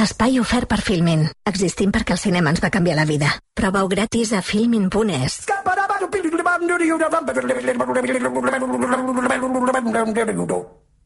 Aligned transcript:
Espai 0.00 0.38
ofert 0.40 0.64
per 0.64 0.78
Filmin. 0.80 1.26
Existim 1.44 1.90
perquè 1.92 2.14
el 2.16 2.20
cinema 2.22 2.48
ens 2.54 2.62
va 2.64 2.70
canviar 2.72 2.96
la 2.96 3.04
vida. 3.04 3.34
Proveu 3.52 3.88
gratis 3.92 4.32
a 4.32 4.40
filmin.es. 4.40 5.34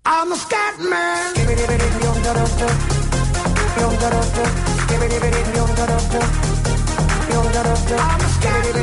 I'm 0.07 0.31
a 0.31 0.37
scat 0.37 0.79
man. 0.79 1.35
I'm 7.97 8.21
a 8.21 8.29
scat 8.29 8.75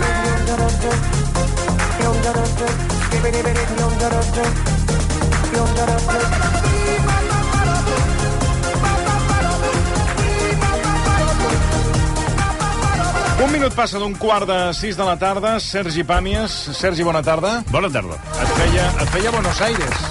Un 13.42 13.50
minut 13.52 13.74
passa 13.74 13.98
d'un 14.00 14.14
quart 14.22 14.46
de 14.48 14.58
sis 14.78 14.98
de 14.98 15.06
la 15.08 15.16
tarda. 15.20 15.56
Sergi 15.60 16.04
Pàmies. 16.08 16.54
Sergi, 16.78 17.04
bona 17.04 17.22
tarda. 17.26 17.62
Bona 17.74 17.90
tarda. 17.90 18.18
Et 18.44 18.52
feia, 18.60 18.86
et 19.02 19.10
feia 19.16 19.32
Buenos 19.34 19.62
Aires. 19.66 20.04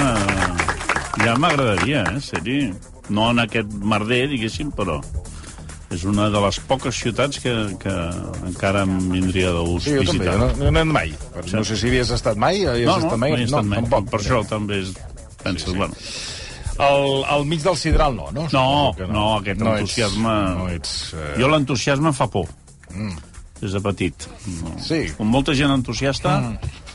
Ah, 0.00 0.56
ja 1.24 1.36
m'agradaria, 1.40 2.04
eh, 2.12 2.20
Seri. 2.20 2.58
No 3.10 3.30
en 3.32 3.40
aquest 3.42 3.72
merder, 3.82 4.26
diguéssim, 4.30 4.68
però 4.76 5.00
és 5.90 6.04
una 6.06 6.28
de 6.30 6.38
les 6.44 6.58
poques 6.68 6.94
ciutats 6.94 7.40
que, 7.42 7.52
que 7.82 7.94
encara 8.46 8.84
em 8.86 8.92
vindria 9.10 9.50
de 9.56 9.64
gust 9.66 9.88
Sí, 9.88 9.96
jo 9.96 10.04
també. 10.04 10.28
visitar. 10.28 10.36
No, 10.38 10.50
no 10.60 10.64
he 10.68 10.68
anat 10.70 10.92
mai. 10.94 11.14
No 11.50 11.64
sé 11.66 11.76
si 11.80 11.88
havies 11.90 12.12
estat 12.14 12.36
mai. 12.38 12.60
Havies 12.70 12.86
no, 12.86 12.98
no, 13.00 13.08
estat 13.08 13.18
mai? 13.24 13.32
no 13.32 13.40
hi 13.40 13.40
he 13.40 13.48
estat 13.48 13.66
mai. 13.72 13.80
tampoc. 13.80 14.10
Per 14.12 14.20
això 14.20 14.44
també 14.52 14.78
és... 14.84 14.92
Penses, 15.42 15.64
Sí, 15.64 15.72
sí. 15.72 15.76
bueno... 15.80 15.94
Al, 16.80 17.24
al 17.36 17.46
mig 17.48 17.64
del 17.64 17.76
sidral 17.78 18.16
no, 18.16 18.28
no? 18.34 18.46
No, 18.52 18.66
que 18.96 19.08
no, 19.08 19.24
aquest 19.40 19.60
no 19.60 19.74
entusiasme... 19.76 20.36
Ets, 20.36 20.58
no 20.58 20.68
ets... 20.74 20.94
Eh... 21.14 21.32
Jo 21.40 21.50
l'entusiasme 21.52 22.12
fa 22.16 22.28
por. 22.32 22.48
Mm. 22.94 23.16
Des 23.60 23.74
de 23.76 23.82
petit. 23.84 24.28
No. 24.60 24.76
Sí. 24.82 25.02
Com 25.18 25.28
molta 25.32 25.56
gent 25.56 25.74
entusiasta... 25.76 26.38
Mm. 26.40 26.86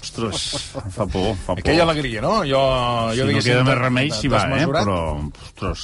Ostres, 0.00 0.44
fa 0.72 1.04
por, 1.06 1.34
fa 1.36 1.52
por. 1.52 1.60
Aquella 1.60 1.84
alegria, 1.84 2.22
no? 2.24 2.40
Jo, 2.48 2.60
si 3.12 3.20
jo 3.20 3.26
no 3.26 3.30
diguéssim, 3.30 3.52
queda 3.52 3.66
més 3.68 3.78
remei, 3.78 4.08
s'hi 4.16 4.30
va, 4.32 4.40
eh? 4.56 4.64
Però, 4.66 4.96
ostres, 5.44 5.82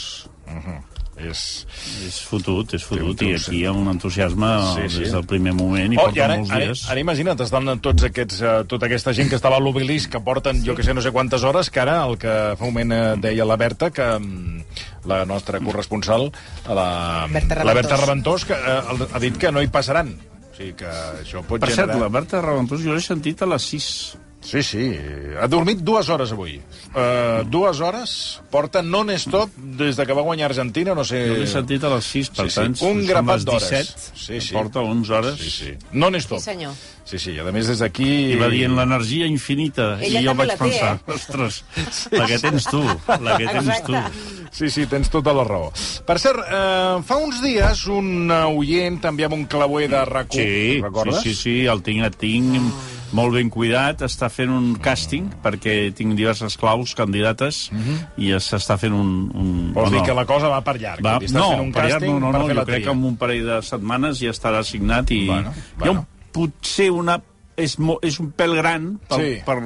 És... 1.17 1.67
és 2.05 2.17
fotut, 2.29 2.75
és 2.77 2.83
fotut. 2.85 3.19
Sí, 3.23 3.31
I 3.33 3.39
sí. 3.39 3.45
aquí 3.49 3.61
hi 3.63 3.65
ha 3.65 3.73
un 3.73 3.89
entusiasme 3.89 4.51
Sí, 4.75 4.83
sí. 4.93 4.99
des 5.07 5.15
del 5.15 5.25
primer 5.25 5.55
moment 5.57 5.95
i 5.95 5.97
Oh, 5.97 6.05
porta 6.05 6.19
i 6.19 6.23
ara, 6.27 6.37
molts 6.37 6.51
ara, 6.53 6.67
dies. 6.67 6.83
ara 6.93 7.01
imagina't, 7.01 7.41
estan 7.41 7.71
tots 7.81 8.05
aquests, 8.11 8.43
eh, 8.45 8.53
tota 8.69 8.85
aquesta 8.91 9.15
gent 9.17 9.31
que 9.33 9.39
estava 9.41 9.57
a 9.57 9.63
l'obelisc, 9.65 10.11
que 10.13 10.21
porten 10.21 10.61
jo 10.67 10.75
que 10.77 10.85
sé 10.85 10.93
no 10.93 11.01
sé 11.01 11.13
quantes 11.17 11.43
hores, 11.43 11.71
que 11.73 11.81
ara 11.81 12.03
el 12.05 12.19
que 12.21 12.35
fa 12.59 12.65
un 12.69 12.75
moment 12.75 12.93
eh, 12.93 13.01
deia 13.25 13.47
la 13.49 13.57
Berta, 13.57 13.89
que 13.91 14.05
mm, 14.19 14.61
la 15.09 15.25
nostra 15.25 15.59
corresponsal, 15.65 16.29
la 16.69 17.27
Berta 17.33 17.65
la 17.65 17.73
Berta 17.73 17.97
Reventós. 17.97 18.45
Reventós, 18.45 18.45
que 18.45 18.53
eh, 18.53 19.09
ha 19.17 19.19
dit 19.25 19.39
que 19.41 19.53
no 19.53 19.63
hi 19.65 19.69
passaran. 19.73 20.13
O 20.53 20.55
sigui 20.57 20.75
que 20.85 20.89
això 21.23 21.41
pot 21.45 21.61
Per 21.65 21.69
cert, 21.73 21.87
generar... 21.89 22.03
la 22.05 22.13
Berta 22.13 22.41
Reventós 22.45 22.85
jo 22.85 22.93
l'he 22.93 23.01
sentit 23.05 23.41
a 23.41 23.49
les 23.49 23.63
6. 23.73 23.89
Sí, 24.47 24.63
sí. 24.63 24.85
Ha 25.43 25.49
dormit 25.51 25.81
dues 25.83 26.07
hores 26.09 26.31
avui. 26.31 26.61
Uh, 26.95 27.43
dues 27.51 27.81
hores. 27.83 28.13
Porta 28.53 28.79
non-stop 28.83 29.51
des 29.79 29.97
de 29.99 30.07
que 30.07 30.15
va 30.15 30.23
guanyar 30.23 30.47
Argentina, 30.53 30.95
no 30.95 31.03
sé... 31.05 31.25
Jo 31.27 31.39
l'he 31.41 31.49
sentit 31.51 31.83
a 31.83 31.91
les 31.97 32.07
6, 32.15 32.31
per 32.37 32.47
Sí, 32.47 32.55
sí, 32.55 32.61
tant, 32.61 32.77
un 32.87 33.01
grapat 33.09 33.43
d'hores. 33.49 33.67
17, 33.91 34.21
Sí, 34.27 34.41
sí. 34.41 34.55
porta 34.55 34.85
11 34.87 35.13
hores. 35.19 35.41
Sí, 35.43 35.51
sí. 35.51 35.73
Non-stop. 35.99 36.39
Sí, 36.39 36.53
senyor. 36.53 36.79
Sí, 37.07 37.19
sí, 37.23 37.35
i 37.37 37.43
a 37.43 37.51
més 37.55 37.69
des 37.71 37.79
d'aquí... 37.83 38.07
I 38.35 38.39
va 38.39 38.49
dient 38.51 38.73
l'energia 38.79 39.27
infinita. 39.31 39.93
Ella 40.03 40.23
I 40.23 40.27
jo 40.31 40.35
vaig 40.39 40.49
la 40.53 40.57
té, 40.57 40.63
pensar, 40.65 40.95
eh? 40.97 41.13
ostres, 41.15 41.61
la 42.15 42.27
que 42.31 42.39
tens 42.43 42.67
tu, 42.71 42.81
la 43.27 43.37
que 43.39 43.47
tens 43.51 43.83
tu. 43.87 43.95
Exacte. 43.95 44.51
Sí, 44.57 44.71
sí, 44.75 44.87
tens 44.91 45.11
tota 45.13 45.35
la 45.37 45.45
raó. 45.47 45.69
Per 46.07 46.17
cert, 46.23 46.43
eh, 46.47 46.97
fa 47.07 47.19
uns 47.23 47.39
dies 47.45 47.85
un 47.93 48.31
oient 48.31 48.99
enviava 49.11 49.35
un 49.39 49.45
clauer 49.51 49.87
de 49.93 50.03
rac 50.09 50.35
Sí, 50.35 50.81
recordes? 50.83 51.21
sí, 51.23 51.35
sí, 51.35 51.43
sí, 51.43 51.57
el 51.71 51.83
tinc, 51.87 52.03
el 52.07 52.17
tinc 52.19 52.73
molt 53.15 53.37
ben 53.37 53.51
cuidat, 53.53 54.03
està 54.07 54.29
fent 54.33 54.51
un 54.51 54.73
càsting, 54.83 55.29
perquè 55.45 55.77
tinc 55.97 56.17
diverses 56.19 56.57
claus 56.59 56.95
candidates, 56.99 57.67
i 58.19 58.33
s'està 58.43 58.79
fent 58.81 58.97
un... 58.97 59.13
un 59.35 59.53
Vols 59.77 59.93
dir 59.93 60.01
bueno, 60.01 60.07
que 60.09 60.19
la 60.19 60.27
cosa 60.27 60.51
va 60.53 60.61
per 60.67 60.79
llarg. 60.81 61.05
Va, 61.05 61.19
no, 61.21 61.47
fent 61.53 61.65
un 61.69 61.73
per 61.73 61.87
càsting 61.87 62.19
no, 62.19 62.33
no, 62.33 62.43
no, 62.43 62.51
jo 62.55 62.67
crec 62.67 62.87
que 62.89 62.97
en 62.97 63.07
un 63.13 63.17
parell 63.21 63.47
de 63.47 63.63
setmanes 63.67 64.21
ja 64.23 64.35
estarà 64.35 64.65
signat 64.67 65.11
i 65.15 65.27
Bueno, 65.27 65.53
hi 65.55 65.83
ha 65.83 65.85
bueno. 65.85 66.01
un, 66.01 66.31
potser 66.37 66.91
una... 66.95 67.21
És, 67.57 67.79
mo, 67.79 67.97
és 68.05 68.19
un 68.21 68.29
pèl 68.37 68.53
gran 68.59 68.99
per, 69.09 69.17
Sí. 69.19 69.41
per, 69.47 69.57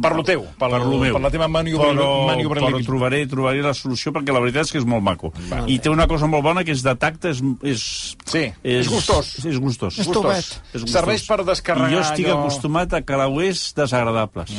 Per 0.00 0.12
lo 0.16 0.22
teu, 0.24 0.44
per- 0.58 0.70
per 0.70 0.80
lo 0.80 0.98
meu. 0.98 1.12
per 1.12 1.20
la 1.20 1.30
teva 1.30 1.46
maniobra- 1.46 1.90
però, 1.92 2.38
però 2.48 2.84
trobaré, 2.86 3.26
trobaré 3.26 3.60
la 3.62 3.74
solució 3.74 4.12
perquè 4.12 4.32
la 4.32 4.40
veritat 4.40 4.64
és 4.64 4.72
que 4.72 4.78
és 4.78 4.86
molt 4.86 5.02
maco. 5.02 5.32
I 5.66 5.78
té 5.78 5.90
una 5.90 6.06
cosa 6.06 6.26
molt 6.26 6.42
bona 6.42 6.64
que 6.64 6.72
és 6.72 6.82
de 6.82 6.94
tacte, 6.96 7.30
és... 7.30 7.42
és 7.62 8.16
Sí, 8.24 8.52
és 8.62 8.88
gustós. 8.88 9.44
És 9.44 9.58
gustós. 9.60 9.98
És 9.98 10.06
gustós. 10.06 10.60
És 10.72 10.80
gustós. 10.82 10.90
Serveix 10.90 11.26
per 11.26 11.44
descarregar 11.44 11.90
I 11.90 11.94
jo 11.94 12.00
estic 12.00 12.26
allò- 12.26 12.40
acostumat 12.40 12.92
a 12.94 13.02
calauers 13.02 13.74
desagradables. 13.76 14.50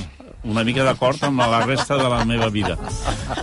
Una 0.43 0.63
mica 0.63 0.83
d'acord 0.83 1.23
amb 1.23 1.39
la 1.39 1.65
resta 1.65 1.97
de 1.97 2.07
la 2.07 2.23
meva 2.23 2.49
vida. 2.49 2.77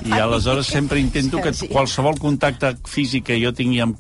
I 0.07 0.13
aleshores 0.13 0.67
sempre 0.69 1.01
intento 1.01 1.39
que 1.43 1.51
qualsevol 1.69 2.17
contacte 2.21 2.77
físic 2.87 3.25
que 3.25 3.41
jo 3.45 3.53
tingui 3.53 3.81
amb 3.81 3.97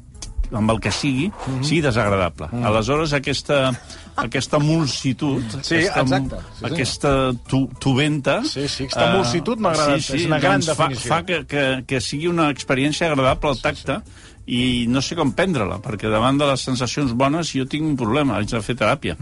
amb 0.52 0.70
el 0.70 0.78
que 0.80 0.90
sigui, 0.92 1.30
Mhm. 1.46 1.62
sigui 1.64 1.80
desagradable. 1.80 2.46
Aleshores, 2.62 3.14
aquesta, 3.14 3.72
aquesta 4.16 4.58
mulsitud, 4.60 5.42
Sí, 5.62 5.78
aquesta, 5.86 6.00
exacte. 6.02 6.40
Sí, 6.58 6.64
aquesta 6.68 7.12
tu, 7.48 7.62
tubenta... 7.80 8.40
Sí, 8.44 8.66
sí, 8.68 8.84
aquesta 8.84 9.06
eh, 9.12 9.16
mulsitud 9.16 9.58
m'agrada, 9.64 9.96
Sí, 9.98 10.02
sí, 10.10 10.18
és 10.20 10.26
una 10.28 10.38
gran 10.42 10.60
doncs 10.60 10.76
fa, 10.76 10.88
definició. 10.90 11.08
fa 11.14 11.22
que, 11.28 11.38
que, 11.48 11.64
que 11.88 12.00
sigui 12.04 12.28
una 12.28 12.50
experiència 12.52 13.08
agradable 13.08 13.50
al 13.54 13.62
tacte 13.64 14.00
i 14.52 14.86
no 14.90 14.98
sé 15.00 15.14
com 15.14 15.30
prendre-la, 15.38 15.76
perquè 15.78 16.10
davant 16.10 16.36
de 16.40 16.46
les 16.50 16.60
sensacions 16.66 17.12
bones 17.14 17.52
jo 17.54 17.62
tinc 17.70 17.84
un 17.86 17.96
problema, 17.96 18.40
haig 18.40 18.50
de 18.50 18.60
fer 18.60 18.74
teràpia. 18.76 19.14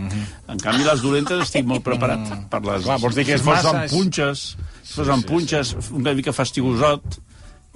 En 0.48 0.58
canvi, 0.58 0.82
les 0.86 1.02
dolentes 1.04 1.42
estic 1.44 1.66
molt 1.68 1.84
preparat 1.84 2.24
per 2.50 2.62
les... 2.64 2.86
Clar, 2.88 2.96
vols 3.02 3.18
dir 3.18 3.26
que 3.28 3.36
és 3.36 3.42
si 3.42 3.46
fos 3.46 3.58
massa- 3.58 3.74
amb 3.82 3.90
punxes, 3.92 4.44
si 4.82 4.94
fos 4.96 5.10
amb 5.12 5.26
punxes, 5.28 5.74
una 5.92 6.14
mica 6.16 6.32
fastigosot, 6.32 7.20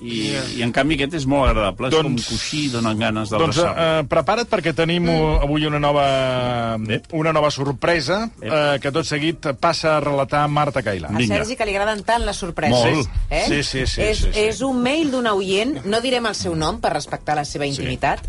i, 0.02 0.32
i 0.58 0.62
en 0.64 0.72
canvi 0.74 0.96
aquest 0.98 1.14
és 1.20 1.24
molt 1.30 1.48
agradable, 1.52 1.88
és 1.88 1.94
com 1.94 2.06
un 2.08 2.16
Doncs- 2.16 2.28
coixí, 2.28 2.64
donen 2.72 2.98
ganes 2.98 3.30
Doncs 3.30 3.56
d'abraçar. 3.56 4.00
eh, 4.00 4.06
prepara't 4.10 4.48
perquè 4.50 4.72
tenim 4.74 5.06
uh, 5.08 5.38
avui 5.44 5.66
una 5.66 5.78
nova, 5.78 6.76
Ep. 6.88 7.06
una 7.12 7.32
nova 7.32 7.50
sorpresa 7.50 8.24
Ep. 8.40 8.42
eh, 8.50 8.78
que 8.82 8.90
tot 8.92 9.06
seguit 9.06 9.46
passa 9.60 9.96
a 9.96 10.00
relatar 10.00 10.48
Marta 10.48 10.82
Cailà. 10.82 11.08
A 11.14 11.16
Vinga. 11.18 11.36
Sergi, 11.38 11.56
que 11.56 11.64
li 11.66 11.76
agraden 11.76 12.02
tant 12.02 12.24
les 12.26 12.36
sorpreses. 12.36 12.96
Molt. 12.96 13.08
Eh? 13.30 13.44
Sí, 13.46 13.62
sí, 13.62 13.86
sí, 13.86 14.02
És, 14.02 14.18
sí, 14.18 14.32
sí. 14.32 14.40
és 14.48 14.60
un 14.66 14.82
mail 14.82 15.10
d'un 15.14 15.26
oient, 15.30 15.84
no 15.86 16.00
direm 16.00 16.26
el 16.26 16.34
seu 16.34 16.56
nom 16.56 16.80
per 16.82 16.92
respectar 16.92 17.36
la 17.38 17.44
seva 17.44 17.64
intimitat. 17.66 18.20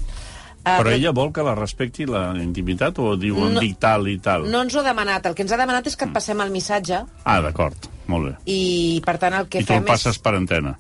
Uh, 0.66 0.80
Però 0.82 0.90
ella 0.96 1.12
vol 1.14 1.32
que 1.34 1.44
la 1.46 1.54
respecti 1.54 2.06
la 2.10 2.32
intimitat 2.42 2.98
o 2.98 3.16
diu 3.18 3.36
No. 3.38 3.50
no, 3.54 3.60
dic 3.62 3.78
tal 3.78 4.08
i 4.10 4.18
tal? 4.18 4.48
No 4.50 4.62
ens 4.64 4.74
ho 4.74 4.80
ha 4.80 4.84
demanat. 4.88 5.26
El 5.30 5.36
que 5.36 5.44
ens 5.44 5.52
ha 5.52 5.58
demanat 5.58 5.86
és 5.88 5.96
que 5.96 6.06
et 6.06 6.14
passem 6.14 6.40
el 6.42 6.50
missatge 6.50 7.04
Ah, 7.24 7.40
d'acord, 7.42 7.76
molt 8.08 8.26
bé. 8.32 8.34
i, 8.46 9.02
per 9.06 9.18
tant, 9.20 9.34
el 9.34 9.46
que 9.48 9.60
I 9.60 9.66
tu 9.66 9.74
fem 9.74 9.84
el 9.84 9.86
passes 9.86 10.16
és... 10.16 10.20
per 10.22 10.34
antena. 10.34 10.78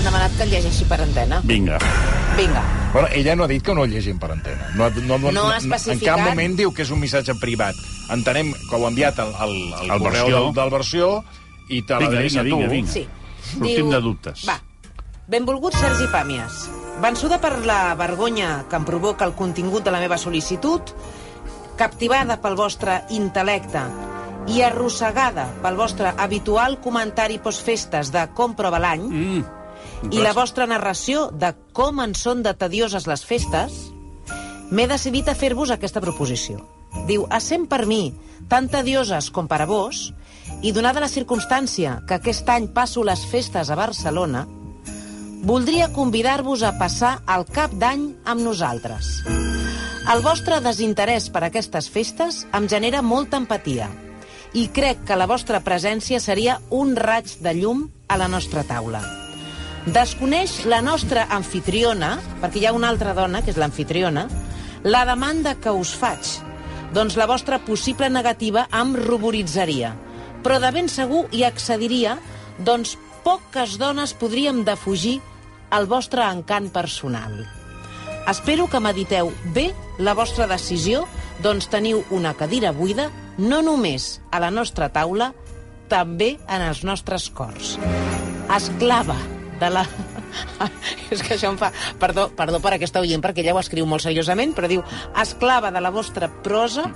M'han 0.00 0.06
demanat 0.14 0.32
que 0.38 0.44
el 0.46 0.48
llegeixi 0.54 0.86
per 0.88 0.96
antena. 1.04 1.42
Vinga. 1.44 1.76
Vinga. 2.38 2.60
Bueno, 2.94 3.08
ella 3.12 3.34
no 3.36 3.44
ha 3.44 3.48
dit 3.50 3.60
que 3.62 3.74
no 3.76 3.82
el 3.84 3.90
llegim 3.92 4.16
per 4.18 4.30
antena. 4.32 4.70
No, 4.74 4.86
ha- 4.86 4.90
no, 4.90 5.18
No 5.18 5.42
ha 5.50 5.58
En 5.58 5.72
especificat. 5.72 6.16
cap 6.16 6.28
moment 6.30 6.56
diu 6.56 6.72
que 6.72 6.82
és 6.82 6.90
un 6.90 7.00
missatge 7.00 7.34
privat. 7.34 7.74
Entenem 8.08 8.54
que 8.54 8.76
ho 8.76 8.86
ha 8.86 8.88
enviat 8.88 9.18
al, 9.18 9.34
al, 9.36 9.52
al 9.74 9.90
Al 9.90 9.98
correu 10.00 10.24
versió. 10.24 10.38
del, 10.46 10.54
del 10.54 10.70
versió 10.70 11.24
i 11.68 11.82
te 11.82 12.00
l'adreça 12.00 12.40
tu. 12.40 12.56
vinga, 12.56 12.68
vinga. 12.68 12.90
Sí. 12.92 13.06
Sortim 13.58 13.90
de 13.90 14.00
dubtes. 14.00 14.46
Va. 14.48 14.56
Benvolgut 15.28 15.74
Sergi 15.76 16.06
Pàmies. 16.08 16.70
Vençuda 17.02 17.38
per 17.38 17.58
la 17.66 17.94
vergonya 17.94 18.64
que 18.70 18.76
em 18.76 18.84
provoca 18.88 19.26
el 19.26 19.34
contingut 19.34 19.84
de 19.84 19.90
la 19.90 20.00
meva 20.00 20.16
sol·licitud, 20.16 20.80
captivada 21.76 22.40
pel 22.40 22.56
vostre 22.56 23.02
intel·lecte 23.10 23.84
i 24.48 24.62
arrossegada 24.62 25.46
pel 25.62 25.76
vostre 25.76 26.14
habitual 26.16 26.80
comentari 26.80 27.38
postfestes 27.38 28.10
de 28.10 28.26
com 28.32 28.54
prova 28.56 28.78
l'any 28.80 29.02
Mm. 29.02 29.44
I 30.08 30.22
la 30.24 30.32
vostra 30.32 30.64
narració 30.64 31.28
de 31.36 31.52
com 31.76 32.00
en 32.00 32.14
són 32.16 32.40
de 32.42 32.54
tedioses 32.56 33.04
les 33.10 33.24
festes, 33.26 33.76
m'he 34.72 34.86
decidit 34.88 35.28
a 35.28 35.36
fer-vos 35.36 35.72
aquesta 35.74 36.00
proposició. 36.00 36.62
Diu, 37.06 37.26
essent 37.36 37.68
per 37.68 37.84
mi 37.86 38.14
tan 38.48 38.70
tedioses 38.72 39.28
com 39.30 39.46
per 39.50 39.60
a 39.62 39.68
vos, 39.68 40.08
i 40.64 40.72
donada 40.72 41.04
la 41.04 41.12
circumstància 41.12 42.00
que 42.08 42.16
aquest 42.16 42.48
any 42.48 42.70
passo 42.74 43.04
les 43.04 43.22
festes 43.28 43.70
a 43.70 43.76
Barcelona, 43.78 44.46
voldria 45.44 45.92
convidar-vos 45.92 46.64
a 46.64 46.74
passar 46.80 47.20
el 47.36 47.46
cap 47.52 47.72
d'any 47.76 48.10
amb 48.24 48.44
nosaltres. 48.44 49.20
El 50.10 50.24
vostre 50.24 50.58
desinterès 50.64 51.28
per 51.30 51.44
aquestes 51.46 51.88
festes 51.92 52.44
em 52.56 52.66
genera 52.68 53.04
molta 53.04 53.38
empatia 53.38 53.90
i 54.56 54.66
crec 54.74 55.04
que 55.06 55.16
la 55.16 55.28
vostra 55.30 55.60
presència 55.62 56.18
seria 56.20 56.58
un 56.74 56.96
raig 56.96 57.36
de 57.44 57.54
llum 57.60 57.86
a 58.08 58.18
la 58.18 58.28
nostra 58.28 58.64
taula. 58.66 59.04
Desconeix 59.88 60.66
la 60.68 60.82
nostra 60.84 61.22
anfitriona, 61.32 62.18
perquè 62.42 62.60
hi 62.60 62.66
ha 62.68 62.74
una 62.76 62.90
altra 62.92 63.14
dona, 63.16 63.40
que 63.40 63.48
és 63.54 63.56
l'anfitriona, 63.56 64.26
la 64.84 65.06
demanda 65.08 65.54
que 65.56 65.72
us 65.72 65.94
faig. 65.96 66.34
Doncs 66.92 67.16
la 67.16 67.24
vostra 67.30 67.56
possible 67.64 68.10
negativa 68.12 68.66
em 68.76 68.92
ruboritzaria. 68.98 69.94
Però 70.44 70.60
de 70.60 70.72
ben 70.76 70.92
segur 70.92 71.22
hi 71.32 71.46
accediria, 71.48 72.18
doncs 72.58 72.98
poques 73.24 73.78
dones 73.80 74.12
podríem 74.12 74.66
defugir 74.68 75.16
el 75.72 75.88
vostre 75.88 76.28
encant 76.28 76.68
personal. 76.76 77.40
Espero 78.28 78.68
que 78.68 78.84
mediteu 78.84 79.32
bé 79.56 79.70
la 79.98 80.12
vostra 80.12 80.44
decisió, 80.50 81.06
doncs 81.40 81.72
teniu 81.72 82.04
una 82.12 82.36
cadira 82.36 82.76
buida, 82.76 83.08
no 83.38 83.64
només 83.64 84.18
a 84.30 84.44
la 84.44 84.52
nostra 84.52 84.92
taula, 84.92 85.32
també 85.88 86.34
en 86.52 86.68
els 86.68 86.84
nostres 86.84 87.30
cors. 87.32 87.78
Esclava 88.50 89.16
de 89.60 89.70
la... 89.70 89.84
És 91.12 91.22
que 91.22 91.34
això 91.36 91.50
em 91.52 91.58
fa... 91.60 91.70
Perdó, 92.00 92.28
perdó 92.36 92.60
per 92.62 92.74
aquesta 92.76 93.02
oient, 93.02 93.22
perquè 93.24 93.44
ella 93.44 93.54
ho 93.56 93.62
escriu 93.62 93.86
molt 93.88 94.04
seriosament, 94.06 94.54
però 94.56 94.70
diu 94.70 94.84
esclava 95.20 95.72
de 95.74 95.82
la 95.82 95.92
vostra 95.94 96.30
prosa, 96.44 96.88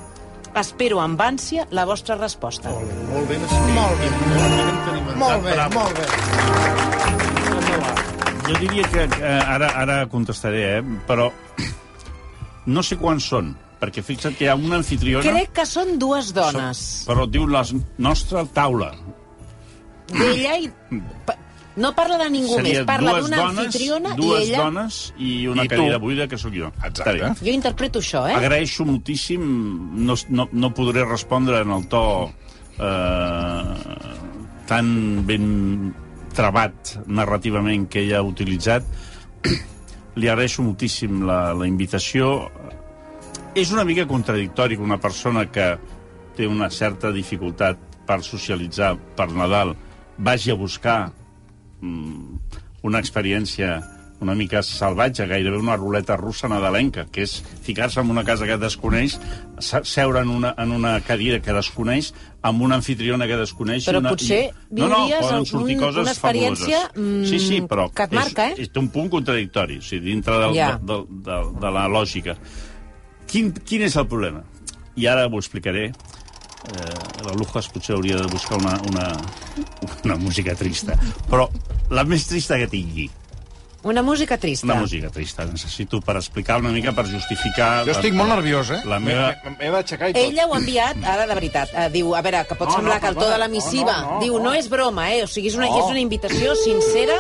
espero 0.61 1.01
amb 1.03 1.21
ànsia 1.21 1.67
la 1.75 1.85
vostra 1.89 2.17
resposta. 2.21 2.73
Molt 3.11 3.31
ben 3.31 3.45
escrit. 3.47 3.75
Molt 3.77 3.97
bé. 4.01 4.09
Molt 5.25 5.45
bé, 5.47 5.59
molt 5.75 5.95
bé. 5.99 6.07
Jo 8.45 8.57
diria 8.61 8.85
que 8.93 9.05
eh, 9.09 9.41
ara, 9.41 9.71
ara 9.81 10.01
contestaré, 10.13 10.65
eh? 10.79 10.83
però 11.09 11.31
no 12.67 12.83
sé 12.85 12.99
quants 13.01 13.25
són, 13.33 13.55
perquè 13.81 14.05
fixa't 14.05 14.37
que 14.37 14.47
hi 14.47 14.51
ha 14.53 14.57
una 14.59 14.79
anfitriona... 14.83 15.25
Crec 15.25 15.55
que 15.61 15.65
són 15.69 15.97
dues 16.01 16.33
dones. 16.37 16.85
Però 17.09 17.25
diu 17.29 17.49
la 17.49 17.65
nostra 18.05 18.45
taula. 18.57 18.93
D'ella 20.13 20.59
i... 20.61 20.69
No 21.77 21.91
parla 21.95 22.19
de 22.21 22.29
ningú 22.31 22.55
Seria 22.55 22.83
més, 22.83 22.87
parla 22.87 23.17
dues 23.17 23.25
d'una 23.27 23.41
anfitriona 23.49 24.13
i 24.15 24.21
dues 24.21 24.45
ella... 24.45 24.59
dones 24.63 24.99
i 25.19 25.31
una 25.51 25.65
I 25.65 25.71
tu. 25.71 25.75
cadira 25.75 25.99
buida, 25.99 26.29
que 26.31 26.39
sóc 26.39 26.55
jo. 26.55 26.71
Exacte. 26.87 27.33
Jo 27.41 27.55
interpreto 27.55 28.03
això, 28.03 28.23
eh? 28.31 28.37
Agraeixo 28.39 28.87
moltíssim, 28.87 29.43
no, 30.07 30.15
no, 30.31 30.47
no 30.53 30.71
podré 30.77 31.03
respondre 31.09 31.65
en 31.65 31.73
el 31.75 31.89
to 31.91 32.05
eh, 32.79 33.65
tan 34.71 34.93
ben 35.27 35.49
trebat 36.35 36.95
narrativament 37.07 37.89
que 37.91 38.05
ella 38.05 38.21
ha 38.21 38.29
utilitzat. 38.29 38.87
Li 40.21 40.31
agraeixo 40.31 40.63
moltíssim 40.63 41.25
la, 41.27 41.41
la 41.59 41.67
invitació. 41.67 42.37
És 43.59 43.75
una 43.75 43.83
mica 43.87 44.07
contradictori 44.07 44.79
que 44.79 44.87
una 44.87 45.01
persona 45.03 45.49
que 45.51 45.75
té 46.39 46.47
una 46.51 46.71
certa 46.71 47.11
dificultat 47.15 47.83
per 48.07 48.21
socialitzar 48.23 48.95
per 49.19 49.31
Nadal 49.33 49.75
vagi 50.19 50.51
a 50.53 50.59
buscar 50.59 50.99
una 52.85 52.99
experiència 53.01 53.83
una 54.25 54.33
mica 54.39 54.63
salvatge, 54.63 55.27
gairebé 55.29 55.59
una 55.59 55.75
ruleta 55.77 56.15
russa 56.17 56.49
nadalenca, 56.49 57.03
que 57.13 57.25
és 57.27 57.33
ficar-se 57.67 58.01
en 58.01 58.09
una 58.13 58.23
casa 58.25 58.47
que 58.49 58.55
desconeix, 58.57 59.19
se- 59.59 59.83
seure 59.85 60.23
en 60.23 60.31
una, 60.33 60.55
en 60.57 60.71
una 60.73 60.95
cadira 61.05 61.41
que 61.45 61.53
desconeix, 61.53 62.13
amb 62.41 62.63
una 62.65 62.79
anfitriona 62.79 63.27
que 63.29 63.37
desconeix... 63.37 63.85
Però 63.91 64.01
una, 64.01 64.15
potser 64.15 64.39
no, 64.71 64.87
no, 64.89 65.03
viuries 65.03 65.21
poden 65.27 65.45
sortir 65.51 65.77
coses 65.83 66.01
una 66.07 66.15
experiència, 66.15 66.81
fabuloses. 66.95 67.29
Sí, 67.35 67.43
sí, 67.43 67.59
mm, 67.61 67.69
però 67.69 67.89
que 67.93 68.07
et 68.07 68.17
marca, 68.17 68.47
és, 68.55 68.63
eh? 68.63 68.65
és, 68.65 68.73
té 68.73 68.81
un 68.81 68.89
punt 68.95 69.11
contradictori, 69.13 69.77
o 69.83 69.85
sigui, 69.85 70.07
dintre 70.15 70.39
del, 70.41 70.57
Ja. 70.57 70.71
de, 70.79 70.95
de, 70.95 71.21
de, 71.29 71.39
de 71.67 71.75
la 71.77 71.85
lògica. 71.99 72.39
Quin, 73.29 73.53
quin 73.67 73.85
és 73.91 73.99
el 74.01 74.09
problema? 74.09 74.45
I 74.97 75.11
ara 75.11 75.27
ho 75.27 75.37
explicaré. 75.43 75.91
Eh, 76.65 76.99
la 77.27 77.35
Lujas 77.37 77.69
potser 77.69 77.93
hauria 77.99 78.17
de 78.23 78.31
buscar 78.33 78.57
una, 78.63 78.79
una, 78.89 79.11
una 80.07 80.17
música 80.17 80.55
trista. 80.57 80.97
Però 81.29 81.51
la 81.91 82.05
més 82.09 82.27
trista 82.27 82.57
que 82.61 82.67
tingui. 82.71 83.11
Una 83.85 84.01
música 84.01 84.39
trista. 84.41 84.65
Una 84.65 84.79
música 84.81 85.11
trista. 85.13 85.45
Necessito 85.45 86.01
per 86.01 86.15
explicar 86.17 86.57
una 86.63 86.71
mica, 86.73 86.95
per 86.97 87.05
justificar... 87.05 87.85
Jo 87.85 87.93
estic 87.93 88.15
molt 88.17 88.31
nerviós, 88.33 88.71
eh? 88.73 88.79
La 88.89 88.97
meva... 88.99 89.27
M'he 89.59 89.69
d'aixecar 89.75 90.09
i 90.09 90.15
tot. 90.17 90.23
Ella 90.23 90.47
ho 90.49 90.55
ha 90.55 90.61
enviat, 90.63 91.03
ara 91.05 91.27
de 91.29 91.37
veritat, 91.37 91.75
eh, 91.77 91.91
diu, 91.93 92.15
a 92.17 92.23
veure, 92.25 92.41
que 92.49 92.57
pot 92.57 92.71
No, 92.73 92.79
semblar 92.79 92.97
no, 92.97 93.03
que 93.03 93.11
el 93.13 93.19
to 93.21 93.29
de 93.29 93.37
la 93.43 93.49
missiva, 93.53 93.99
No, 94.01 94.07
no, 94.07 94.15
no, 94.15 94.23
diu, 94.25 94.39
no 94.39 94.45
no. 94.49 94.55
és 94.57 94.71
broma, 94.73 95.11
eh? 95.13 95.21
O 95.27 95.29
sigui, 95.29 95.53
és 95.53 95.59
una, 95.61 95.69
No. 95.69 95.83
és 95.83 95.91
una 95.93 96.01
invitació 96.01 96.55
sincera. 96.63 97.19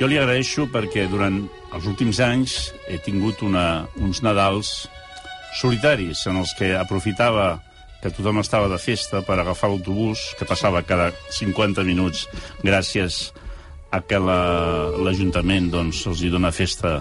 Jo 0.00 0.08
li 0.10 0.18
agraeixo 0.18 0.66
perquè 0.74 1.06
durant 1.08 1.38
els 1.78 1.86
últims 1.86 2.18
anys 2.20 2.56
he 2.90 2.98
tingut 3.06 3.40
una, 3.46 3.86
uns 4.02 4.24
Nadals 4.26 4.88
solitaris 5.60 6.26
en 6.26 6.42
els 6.42 6.52
que 6.58 6.74
aprofitava 6.76 7.60
que 8.06 8.14
tothom 8.14 8.38
estava 8.38 8.68
de 8.70 8.78
festa 8.78 9.18
per 9.26 9.34
agafar 9.42 9.72
l'autobús, 9.72 10.28
que 10.38 10.46
passava 10.46 10.84
cada 10.86 11.08
50 11.34 11.82
minuts 11.82 12.28
gràcies 12.62 13.32
a 13.90 13.98
que 14.00 14.18
la- 14.22 14.92
l'Ajuntament 15.02 15.70
doncs, 15.72 16.04
els 16.06 16.22
hi 16.22 16.30
dona 16.30 16.52
festa. 16.54 17.00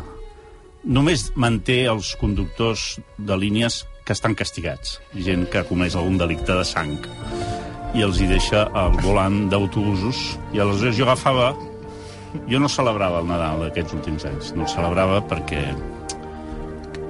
Només 0.86 1.32
manté 1.36 1.84
els 1.90 2.16
conductors 2.18 3.00
de 3.18 3.38
línies 3.38 3.84
que 4.06 4.14
estan 4.14 4.36
castigats, 4.38 5.00
gent 5.14 5.48
que 5.50 5.60
ha 5.62 5.64
comès 5.66 5.96
algun 5.96 6.18
delicte 6.18 6.54
de 6.58 6.64
sang, 6.66 6.98
i 7.96 8.02
els 8.06 8.20
hi 8.22 8.28
deixa 8.30 8.66
al 8.74 8.92
volant 9.02 9.48
d'autobusos, 9.50 10.38
i 10.54 10.60
aleshores 10.60 10.98
jo 10.98 11.06
agafava 11.06 11.54
jo 12.50 12.60
no 12.60 12.68
celebrava 12.70 13.22
el 13.22 13.28
Nadal 13.30 13.64
aquests 13.70 13.94
últims 13.96 14.26
anys. 14.26 14.54
No 14.58 14.64
el 14.66 14.70
celebrava 14.74 15.22
perquè... 15.26 15.64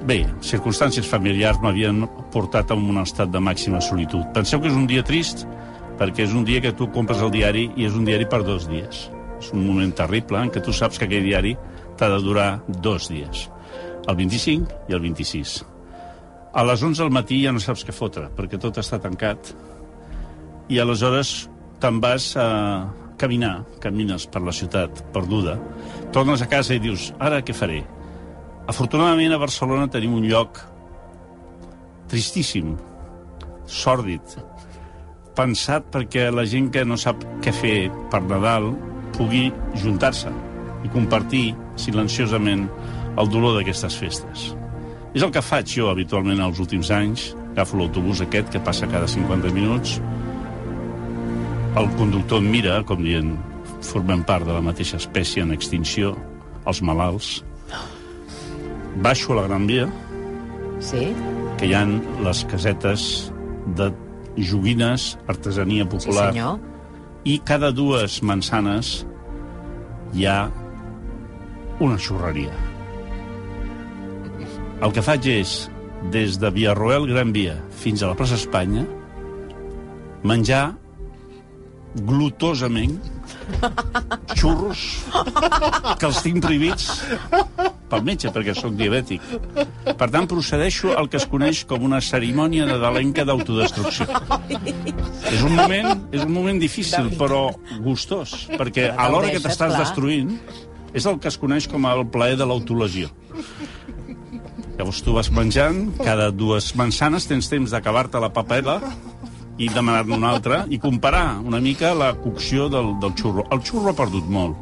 Bé, 0.06 0.20
circumstàncies 0.38 1.08
familiars 1.10 1.58
m'havien 1.58 2.04
portat 2.30 2.70
a 2.70 2.76
un 2.78 3.00
estat 3.00 3.32
de 3.34 3.40
màxima 3.42 3.80
solitud. 3.82 4.22
Penseu 4.36 4.60
que 4.62 4.70
és 4.70 4.76
un 4.78 4.84
dia 4.86 5.02
trist 5.02 5.42
perquè 5.98 6.22
és 6.28 6.34
un 6.36 6.44
dia 6.46 6.60
que 6.62 6.70
tu 6.78 6.86
compres 6.94 7.24
el 7.24 7.32
diari 7.34 7.64
i 7.74 7.88
és 7.88 7.96
un 7.98 8.04
diari 8.06 8.28
per 8.30 8.44
dos 8.46 8.68
dies. 8.70 9.08
És 9.40 9.48
un 9.50 9.64
moment 9.66 9.90
terrible 9.98 10.44
en 10.44 10.52
què 10.54 10.62
tu 10.62 10.70
saps 10.70 11.00
que 11.00 11.08
aquell 11.08 11.26
diari 11.26 11.56
t'ha 11.98 12.10
de 12.12 12.20
durar 12.22 12.60
dos 12.68 13.08
dies. 13.10 13.48
El 14.06 14.14
25 14.20 14.86
i 14.86 14.94
el 14.94 15.02
26. 15.02 15.56
A 16.54 16.64
les 16.70 16.86
11 16.86 17.02
del 17.02 17.10
matí 17.10 17.40
ja 17.42 17.50
no 17.50 17.64
saps 17.64 17.82
què 17.82 17.96
fotre, 17.96 18.28
perquè 18.36 18.62
tot 18.62 18.78
està 18.78 19.02
tancat. 19.02 19.50
I 20.70 20.78
aleshores 20.78 21.48
te'n 21.82 21.98
vas 21.98 22.30
a 22.38 22.46
caminar, 23.18 23.64
camines 23.82 24.30
per 24.30 24.46
la 24.46 24.54
ciutat, 24.54 25.02
perduda, 25.10 25.58
tornes 26.14 26.46
a 26.46 26.50
casa 26.52 26.78
i 26.78 26.82
dius, 26.84 27.10
ara 27.18 27.42
què 27.42 27.56
faré? 27.56 27.82
Afortunadament 28.66 29.32
a 29.32 29.38
Barcelona 29.38 29.86
tenim 29.92 30.16
un 30.18 30.26
lloc 30.26 30.58
tristíssim, 32.10 32.74
sòrdid, 33.70 34.36
pensat 35.38 35.86
perquè 35.94 36.28
la 36.34 36.46
gent 36.50 36.72
que 36.74 36.84
no 36.86 36.98
sap 36.98 37.22
què 37.44 37.54
fer 37.54 37.78
per 38.10 38.22
Nadal 38.26 38.72
pugui 39.16 39.48
juntar-se 39.82 40.32
i 40.84 40.92
compartir 40.92 41.48
silenciosament 41.78 42.66
el 43.16 43.30
dolor 43.32 43.56
d'aquestes 43.56 43.96
festes. 43.98 44.50
És 45.14 45.22
el 45.24 45.32
que 45.32 45.44
faig 45.44 45.70
jo 45.78 45.88
habitualment 45.90 46.42
els 46.44 46.58
últims 46.60 46.90
anys. 46.92 47.30
Agafo 47.56 47.78
l'autobús 47.80 48.20
aquest 48.20 48.50
que 48.52 48.60
passa 48.60 48.88
cada 48.90 49.06
50 49.08 49.48
minuts, 49.56 49.94
el 51.76 51.88
conductor 51.96 52.40
em 52.40 52.46
mira, 52.48 52.78
com 52.88 53.02
dient, 53.04 53.34
formem 53.84 54.22
part 54.24 54.46
de 54.48 54.54
la 54.56 54.62
mateixa 54.64 54.96
espècie 54.96 55.42
en 55.44 55.52
extinció, 55.52 56.14
els 56.64 56.80
malalts. 56.80 57.42
Baixo 59.02 59.32
a 59.32 59.36
la 59.42 59.46
Gran 59.48 59.66
Via, 59.66 59.88
Sí. 60.80 61.12
que 61.58 61.66
hi 61.66 61.74
han 61.74 62.00
les 62.24 62.44
casetes 62.44 63.32
de 63.76 63.90
joguines, 64.36 65.18
artesania 65.28 65.84
Sí, 65.84 65.88
popular, 65.90 66.32
senyor. 66.32 66.58
i 67.24 67.38
cada 67.40 67.72
dues 67.72 68.22
mansanes 68.22 69.06
hi 70.14 70.26
ha 70.26 70.50
una 71.80 71.96
xurreria. 71.98 72.52
El 74.82 74.92
que 74.92 75.02
faig 75.02 75.26
és, 75.26 75.70
des 76.12 76.36
de 76.38 76.50
Villarroel 76.52 77.06
Gran 77.08 77.32
Via 77.32 77.56
fins 77.70 78.02
a 78.02 78.06
la 78.12 78.14
plaça 78.14 78.34
Espanya, 78.36 78.84
menjar 80.22 80.74
glutosament 82.04 82.98
xurros 84.36 84.82
que 85.98 86.06
els 86.06 86.18
tinc 86.22 86.42
prohibits 86.44 86.90
pel 87.90 88.04
metge, 88.06 88.32
perquè 88.34 88.54
sóc 88.56 88.74
diabètic. 88.78 89.22
Per 89.86 90.08
tant, 90.12 90.28
procedeixo 90.30 90.94
al 90.98 91.10
que 91.12 91.20
es 91.20 91.26
coneix 91.30 91.64
com 91.68 91.86
una 91.86 92.00
cerimònia 92.04 92.66
de 92.68 92.78
dalenca 92.82 93.24
d'autodestrucció. 93.28 94.06
És 95.30 95.42
un 95.42 95.54
moment, 95.54 95.92
és 96.12 96.24
un 96.24 96.32
moment 96.34 96.60
difícil, 96.60 97.12
però 97.18 97.48
gustós, 97.84 98.46
perquè 98.56 98.90
a 98.92 99.08
l'hora 99.12 99.32
que 99.34 99.42
t'estàs 99.42 99.76
destruint 99.78 100.36
és 100.96 101.06
el 101.06 101.18
que 101.20 101.28
es 101.28 101.38
coneix 101.38 101.66
com 101.68 101.86
el 101.88 102.06
plaer 102.12 102.38
de 102.40 102.46
l'autolesió. 102.48 103.10
Llavors 104.76 105.00
tu 105.04 105.14
vas 105.16 105.30
menjant, 105.32 105.86
cada 106.04 106.30
dues 106.32 106.74
mansanes 106.76 107.24
tens 107.28 107.48
temps 107.48 107.72
d'acabar-te 107.72 108.20
la 108.20 108.32
papela 108.32 108.80
i 109.56 109.70
demanar-ne 109.72 110.16
una 110.18 110.34
altra 110.36 110.64
i 110.68 110.78
comparar 110.80 111.38
una 111.40 111.62
mica 111.64 111.94
la 111.96 112.10
cocció 112.20 112.68
del, 112.72 112.92
del 113.00 113.14
xurro. 113.16 113.46
El 113.52 113.62
xurro 113.64 113.92
ha 113.92 113.96
perdut 113.96 114.28
molt. 114.28 114.58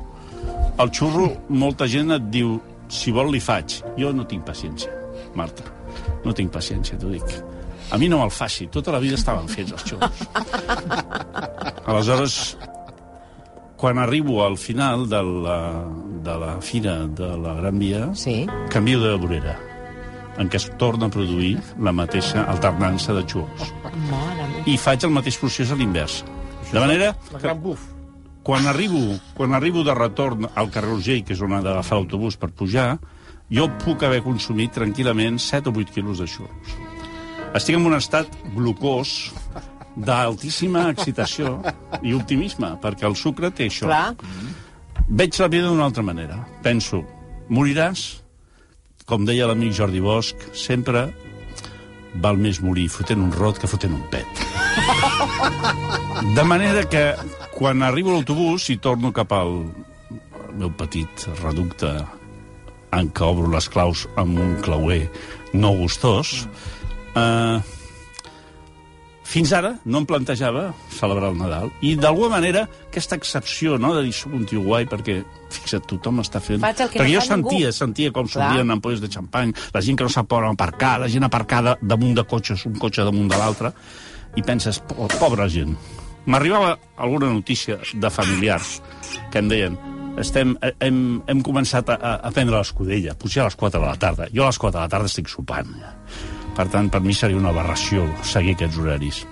El 0.78 0.90
xurro, 0.94 1.28
molta 1.50 1.86
gent 1.90 2.14
et 2.14 2.30
diu 2.34 2.56
si 2.88 3.12
vol 3.12 3.30
li 3.32 3.40
faig. 3.40 3.80
Jo 3.98 4.12
no 4.12 4.24
tinc 4.26 4.44
paciència, 4.46 4.90
Marta. 5.34 5.62
No 6.24 6.32
tinc 6.32 6.50
paciència, 6.52 6.98
t'ho 6.98 7.08
dic. 7.12 7.24
A 7.92 7.98
mi 8.00 8.08
no 8.08 8.18
me'l 8.18 8.30
faci. 8.32 8.66
Tota 8.72 8.90
la 8.94 8.98
vida 8.98 9.14
estaven 9.18 9.46
fets 9.48 9.72
els 9.76 9.84
xurros. 9.84 10.22
Aleshores, 11.86 12.56
quan 13.76 13.98
arribo 13.98 14.44
al 14.46 14.56
final 14.56 15.08
de 15.08 15.20
la, 15.22 15.58
de 16.24 16.34
la 16.40 16.54
fira 16.64 17.06
de 17.06 17.28
la 17.36 17.54
Gran 17.60 17.78
Via, 17.78 18.10
Sí. 18.14 18.46
canvio 18.70 19.00
de 19.00 19.14
vorera 19.16 19.58
en 20.38 20.48
què 20.50 20.56
es 20.58 20.70
torna 20.78 21.06
a 21.06 21.10
produir 21.14 21.60
la 21.78 21.92
mateixa 21.92 22.42
alternança 22.50 23.12
de 23.14 23.22
xurros. 23.22 23.68
I 24.66 24.74
faig 24.80 25.04
el 25.06 25.12
mateix 25.14 25.36
procés 25.38 25.70
a 25.70 25.76
l'invers. 25.78 26.24
De 26.72 26.80
manera 26.80 27.12
La 27.30 27.38
gran 27.38 27.60
buf. 27.62 27.78
Quan 28.44 28.68
arribo, 28.68 29.18
quan 29.34 29.56
arribo 29.56 29.82
de 29.82 29.94
retorn 29.96 30.46
al 30.54 30.70
carrer 30.70 30.92
Urgell, 30.98 31.24
que 31.24 31.32
és 31.32 31.42
on 31.42 31.56
ha 31.56 31.62
d'agafar 31.64 31.98
l'autobús 31.98 32.36
per 32.36 32.52
pujar, 32.52 32.98
jo 33.48 33.68
puc 33.80 34.04
haver 34.04 34.20
consumit 34.24 34.74
tranquil·lament 34.76 35.40
7 35.40 35.72
o 35.72 35.74
8 35.80 35.94
quilos 35.94 36.20
de 36.20 36.28
xurros. 36.28 36.76
Estic 37.56 37.78
en 37.78 37.86
un 37.88 37.96
estat 37.96 38.28
glucós 38.54 39.32
d'altíssima 39.96 40.88
excitació 40.90 41.56
i 42.02 42.12
optimisme, 42.12 42.74
perquè 42.82 43.06
el 43.08 43.16
sucre 43.16 43.50
té 43.54 43.70
això. 43.70 43.88
Clar. 43.88 44.14
Veig 45.08 45.38
la 45.40 45.48
vida 45.48 45.70
d'una 45.70 45.86
altra 45.88 46.02
manera. 46.02 46.40
Penso, 46.64 47.04
moriràs, 47.48 48.04
com 49.06 49.24
deia 49.28 49.46
l'amic 49.48 49.72
Jordi 49.76 50.02
Bosch, 50.04 50.50
sempre 50.56 51.08
val 52.24 52.38
més 52.38 52.60
morir 52.62 52.88
fotent 52.92 53.22
un 53.22 53.32
rot 53.34 53.58
que 53.58 53.70
fotent 53.70 53.94
un 53.94 54.04
pet. 54.10 54.44
De 56.34 56.44
manera 56.46 56.84
que, 56.88 57.02
quan 57.54 57.82
arribo 57.86 58.10
a 58.10 58.18
l'autobús 58.18 58.66
i 58.74 58.78
torno 58.82 59.12
cap 59.14 59.32
al 59.32 59.60
meu 60.58 60.70
petit 60.74 61.26
reducte 61.42 61.90
en 62.94 63.10
què 63.14 63.26
obro 63.26 63.50
les 63.50 63.68
claus 63.70 64.04
amb 64.20 64.38
un 64.38 64.58
clauer 64.62 65.06
no 65.54 65.72
gustós, 65.78 66.44
eh, 67.14 67.58
fins 69.24 69.52
ara 69.56 69.72
no 69.84 70.02
em 70.02 70.06
plantejava 70.06 70.68
celebrar 70.94 71.32
el 71.32 71.38
Nadal. 71.38 71.72
I 71.82 71.94
d'alguna 71.98 72.36
manera 72.36 72.66
aquesta 72.88 73.18
excepció 73.18 73.78
no, 73.78 73.94
de 73.96 74.04
dir 74.06 74.14
soc 74.14 74.34
un 74.36 74.44
tio 74.50 74.62
guai 74.66 74.86
perquè, 74.90 75.20
fixa't, 75.54 75.86
tothom 75.90 76.22
està 76.22 76.42
fent... 76.42 76.62
Faig 76.62 76.84
el 76.84 76.92
que 76.92 77.02
perquè 77.02 77.10
no 77.10 77.16
jo 77.16 77.24
fa 77.24 77.38
ningú. 77.38 77.50
sentia, 77.50 77.74
sentia 77.74 78.14
com 78.14 78.30
s'obrien 78.30 78.76
ampolles 78.76 79.02
de 79.02 79.10
xampany, 79.10 79.54
la 79.74 79.82
gent 79.82 79.98
que 79.98 80.06
no 80.06 80.12
sap 80.12 80.38
on 80.38 80.50
aparcar, 80.52 80.96
la 81.02 81.10
gent 81.10 81.26
aparcada 81.26 81.78
damunt 81.82 82.18
de 82.18 82.26
cotxes, 82.30 82.66
un 82.70 82.78
cotxe 82.82 83.06
damunt 83.06 83.30
de 83.30 83.38
l'altre, 83.40 83.74
i 84.34 84.42
penses, 84.42 84.82
po 84.90 85.06
pobra 85.18 85.46
gent. 85.50 85.74
M'arribava 86.26 86.78
alguna 86.96 87.28
notícia 87.28 87.78
de 87.92 88.10
familiars 88.10 88.80
que 89.30 89.42
em 89.42 89.48
deien 89.48 89.76
estem, 90.20 90.54
eh, 90.62 90.72
hem, 90.80 91.20
hem 91.26 91.40
començat 91.44 91.90
a, 91.90 91.98
a 92.16 92.30
prendre 92.34 92.56
l'escudella, 92.56 93.16
potser 93.18 93.42
a 93.42 93.48
les 93.48 93.56
4 93.58 93.80
de 93.80 93.86
la 93.86 93.96
tarda. 94.00 94.28
Jo 94.32 94.44
a 94.44 94.52
les 94.52 94.58
4 94.62 94.78
de 94.78 94.82
la 94.82 94.90
tarda 94.90 95.10
estic 95.10 95.30
sopant. 95.30 95.72
Per 96.54 96.66
tant, 96.70 96.90
per 96.90 97.02
mi 97.02 97.14
seria 97.16 97.38
una 97.38 97.50
aberració 97.50 98.06
seguir 98.22 98.54
aquests 98.54 98.78
horaris. 98.78 99.24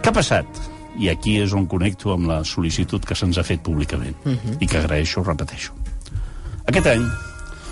Què 0.00 0.12
ha 0.12 0.16
passat? 0.16 0.62
I 1.00 1.10
aquí 1.10 1.36
és 1.42 1.52
on 1.56 1.66
connecto 1.70 2.14
amb 2.14 2.28
la 2.30 2.40
sol·licitud 2.46 3.04
que 3.06 3.16
se'ns 3.18 3.38
ha 3.38 3.46
fet 3.46 3.62
públicament 3.62 4.16
uh 4.24 4.32
-huh. 4.32 4.56
i 4.60 4.66
que 4.66 4.78
agraeixo, 4.78 5.22
repeteixo. 5.22 5.72
Aquest 6.66 6.86
any 6.86 7.04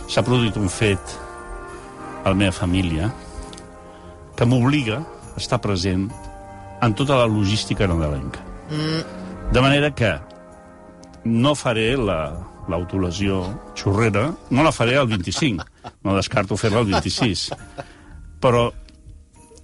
s'ha 0.09 0.23
produït 0.23 0.57
un 0.57 0.69
fet 0.69 1.19
a 2.25 2.29
la 2.31 2.35
meva 2.35 2.53
família 2.53 3.13
que 4.37 4.45
m'obliga 4.45 4.99
a 4.99 5.37
estar 5.37 5.61
present 5.61 6.11
en 6.83 6.95
tota 6.95 7.17
la 7.17 7.27
logística 7.27 7.87
nadalenca. 7.87 8.48
Mm. 8.71 9.53
De 9.53 9.61
manera 9.65 9.95
que 9.95 10.13
no 11.25 11.55
faré 11.57 11.97
la 11.97 12.21
l'autolasió 12.69 13.41
xurrera, 13.75 14.29
no 14.51 14.63
la 14.63 14.73
faré 14.77 14.99
el 15.01 15.09
25, 15.09 15.65
no 16.05 16.17
descarto 16.17 16.57
fer-la 16.61 16.83
el 16.85 16.93
26, 16.93 17.49
però 18.45 18.69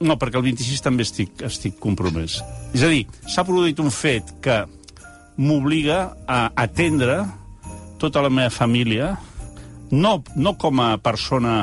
no, 0.01 0.17
perquè 0.19 0.41
el 0.41 0.47
26 0.49 0.83
també 0.83 1.05
estic, 1.07 1.45
estic 1.45 1.77
compromès. 1.83 2.41
És 2.75 2.83
a 2.83 2.91
dir, 2.91 3.05
s'ha 3.29 3.45
produït 3.47 3.81
un 3.85 3.93
fet 3.95 4.35
que 4.45 4.65
m'obliga 5.37 6.01
a 6.27 6.41
atendre 6.65 7.21
tota 8.01 8.25
la 8.25 8.33
meva 8.33 8.51
família, 8.51 9.15
no, 9.93 10.17
no 10.35 10.57
com 10.59 10.81
a 10.83 10.97
persona 10.99 11.63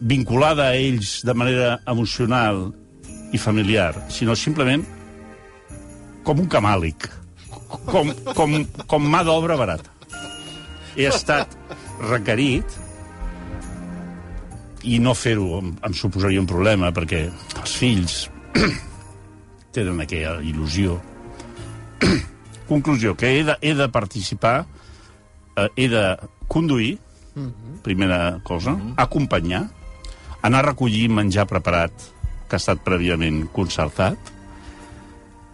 vinculada 0.00 0.70
a 0.70 0.76
ells 0.78 1.20
de 1.26 1.34
manera 1.34 1.78
emocional 1.86 2.70
i 3.34 3.38
familiar, 3.38 3.92
sinó 4.08 4.36
simplement 4.38 4.84
com 6.28 6.42
un 6.42 6.48
camàlic, 6.52 7.06
com, 7.88 8.10
com, 8.36 8.56
com 8.84 9.06
mà 9.08 9.22
d'obra 9.24 9.56
barata. 9.56 9.94
He 10.98 11.06
estat 11.08 11.54
requerit 12.04 12.74
i 14.84 14.98
no 15.00 15.14
fer-ho 15.16 15.62
em, 15.62 15.72
em 15.88 15.96
suposaria 15.96 16.42
un 16.42 16.50
problema, 16.50 16.92
perquè 16.92 17.22
els 17.30 17.78
fills 17.80 18.18
tenen 19.74 20.04
aquella 20.04 20.36
il·lusió. 20.44 20.98
Conclusió, 22.68 23.16
que 23.16 23.32
he 23.38 23.42
de, 23.48 23.56
he 23.64 23.72
de 23.78 23.88
participar, 23.88 24.56
eh, 25.56 25.68
he 25.80 25.88
de 25.88 26.04
conduir, 26.44 26.98
primera 27.84 28.40
cosa, 28.44 28.74
acompanyar, 29.00 29.68
anar 30.42 30.60
a 30.60 30.72
recollir 30.72 31.06
menjar 31.08 31.48
preparat 31.48 31.94
que 32.48 32.56
ha 32.56 32.60
estat 32.60 32.82
prèviament 32.84 33.46
concertat, 33.54 34.34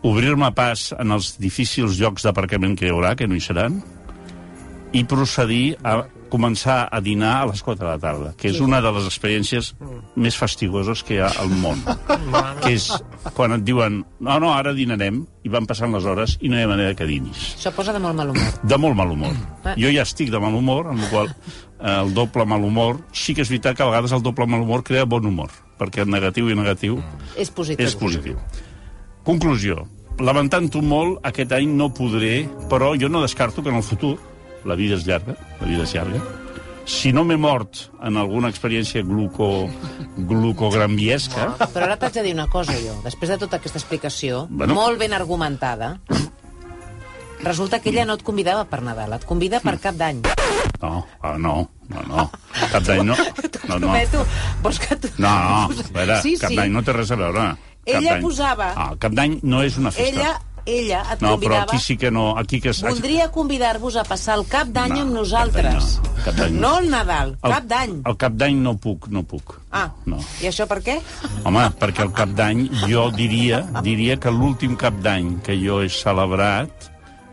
obrir-me 0.04 0.50
pas 0.56 0.90
en 1.00 1.16
els 1.16 1.34
difícils 1.40 1.98
llocs 2.00 2.26
d'aparcament 2.26 2.76
que 2.76 2.88
hi 2.88 2.92
haurà, 2.92 3.14
que 3.16 3.28
no 3.28 3.36
hi 3.36 3.42
seran, 3.44 3.80
i 4.94 5.02
procedir 5.10 5.74
a 5.82 6.04
començar 6.34 6.88
a 6.90 6.98
dinar 7.04 7.32
a 7.40 7.46
les 7.46 7.60
4 7.62 7.78
de 7.78 7.86
la 7.86 7.98
tarda, 8.02 8.32
que 8.38 8.48
és 8.50 8.58
una 8.62 8.80
de 8.82 8.90
les 8.96 9.04
experiències 9.06 9.68
més 10.18 10.34
fastigoses 10.38 11.04
que 11.06 11.16
hi 11.16 11.20
ha 11.22 11.28
al 11.40 11.52
món. 11.62 11.78
que 12.64 12.72
és 12.74 12.88
quan 13.36 13.54
et 13.54 13.62
diuen, 13.66 14.00
no, 14.18 14.38
no, 14.42 14.50
ara 14.54 14.74
dinarem, 14.74 15.22
i 15.46 15.52
van 15.52 15.68
passant 15.70 15.94
les 15.94 16.08
hores 16.10 16.36
i 16.42 16.50
no 16.50 16.58
hi 16.58 16.66
ha 16.66 16.70
manera 16.70 16.96
que 16.98 17.06
dinis. 17.06 17.52
Això 17.60 17.70
posa 17.76 17.94
de 17.94 18.02
molt 18.02 18.18
mal 18.18 18.34
humor. 18.34 18.58
De 18.74 18.80
molt 18.82 18.98
mal 18.98 19.14
humor. 19.14 19.38
Ah. 19.62 19.76
Jo 19.78 19.94
ja 19.94 20.02
estic 20.02 20.34
de 20.34 20.42
mal 20.42 20.58
humor, 20.58 20.90
amb 20.90 21.06
la 21.06 21.12
qual 21.12 21.30
eh, 21.30 21.94
el 21.94 22.14
doble 22.18 22.48
mal 22.50 22.66
humor... 22.66 23.02
Sí 23.14 23.36
que 23.36 23.46
és 23.46 23.52
veritat 23.52 23.78
que 23.78 23.86
a 23.86 23.90
vegades 23.92 24.14
el 24.16 24.26
doble 24.26 24.48
mal 24.50 24.66
humor 24.66 24.82
crea 24.86 25.06
bon 25.06 25.30
humor, 25.30 25.54
perquè 25.78 26.02
el 26.02 26.10
negatiu 26.10 26.50
i 26.50 26.58
negatiu 26.58 26.98
És 27.38 27.54
positiu. 27.54 27.86
és 27.86 27.98
positiu. 27.98 28.38
Conclusió. 29.24 29.86
Lamentant-ho 30.20 30.80
molt, 30.84 31.18
aquest 31.26 31.52
any 31.56 31.72
no 31.74 31.88
podré, 31.96 32.44
però 32.70 32.92
jo 33.00 33.08
no 33.10 33.22
descarto 33.24 33.62
que 33.64 33.70
en 33.72 33.80
el 33.80 33.82
futur, 33.82 34.14
la 34.64 34.76
vida 34.78 34.94
és 34.98 35.06
llarga, 35.08 35.34
la 35.60 35.66
vida 35.66 35.82
és 35.88 35.94
llarga, 35.96 36.20
si 36.84 37.12
no 37.16 37.24
m'he 37.24 37.38
mort 37.40 37.86
en 38.04 38.18
alguna 38.20 38.50
experiència 38.52 39.02
gluco, 39.02 39.66
glucogrambiesca, 40.28 41.48
Però 41.72 41.86
ara 41.88 41.96
t'haig 41.96 42.18
de 42.20 42.22
dir 42.28 42.34
una 42.36 42.46
cosa, 42.52 42.76
jo. 42.78 42.94
Després 43.04 43.32
de 43.32 43.38
tota 43.40 43.56
aquesta 43.56 43.80
explicació, 43.80 44.46
Bueno. 44.50 44.74
molt 44.76 45.00
ben 45.00 45.12
argumentada, 45.16 45.98
resulta 47.42 47.80
que 47.80 47.90
ella 47.90 48.04
no 48.04 48.14
et 48.14 48.22
convidava 48.22 48.64
per 48.68 48.82
Nadal, 48.82 49.12
et 49.16 49.24
convida 49.24 49.60
per 49.60 49.78
cap 49.80 49.96
d'any. 49.96 50.22
no, 50.82 51.06
ah, 51.22 51.36
no, 51.38 51.68
no, 51.88 52.02
no, 52.08 52.30
cap 52.70 52.82
d'any 52.84 53.02
no, 53.04 53.16
no, 53.68 53.78
no. 53.78 53.94
Vols 54.62 54.78
que 54.78 54.96
tu... 54.96 55.08
no, 55.18 55.28
no, 55.28 55.60
a 55.64 55.68
veure, 55.92 56.20
sí, 56.22 56.36
cap 56.38 56.50
sí. 56.50 56.56
d'any 56.56 56.70
no 56.72 56.82
té 56.84 56.92
res 56.92 57.10
a 57.10 57.16
veure. 57.16 57.54
Cap 57.84 58.00
Ella 58.00 58.10
d'any. 58.14 58.22
posava- 58.22 58.72
Ah, 58.76 58.90
cap 58.98 59.12
d'any 59.12 59.38
no 59.42 59.62
és 59.62 59.76
una 59.76 59.90
festa. 59.90 60.08
Ella, 60.20 60.40
ella 60.66 61.00
et 61.12 61.20
no, 61.20 61.34
però 61.36 61.40
convidava... 61.40 61.62
aquí 61.64 61.78
sí 61.78 61.96
que 61.98 62.10
no, 62.10 62.38
aquí 62.38 62.60
que... 62.60 62.72
Voldria 62.80 63.30
convidar-vos 63.30 63.96
a 63.96 64.04
passar 64.04 64.38
el 64.38 64.46
cap 64.48 64.68
d'any 64.72 64.88
No, 64.94 65.00
amb 65.02 65.10
cap 65.10 65.18
nosaltres. 65.18 66.00
d'any 66.00 66.14
no, 66.16 66.24
cap 66.24 66.38
no. 66.38 66.48
no 66.60 66.78
el 66.78 66.88
Nadal, 66.90 67.34
cap 67.42 67.64
d'any. 67.68 67.92
El 68.06 68.16
cap 68.16 68.32
d'any 68.32 68.56
no 68.62 68.76
puc, 68.78 69.08
no 69.08 69.22
puc. 69.22 69.58
Ah, 69.70 69.90
No. 70.06 70.16
i 70.40 70.46
això 70.48 70.66
per 70.66 70.80
què? 70.82 71.00
Home, 71.44 71.66
perquè 71.78 72.02
el 72.06 72.12
cap 72.16 72.30
d'any 72.30 72.68
jo 72.88 73.10
diria, 73.10 73.60
diria 73.82 74.16
que 74.16 74.30
l'últim 74.32 74.76
cap 74.76 74.94
d'any 75.04 75.40
que 75.44 75.58
jo 75.60 75.82
he 75.82 75.88
celebrat, 75.92 76.90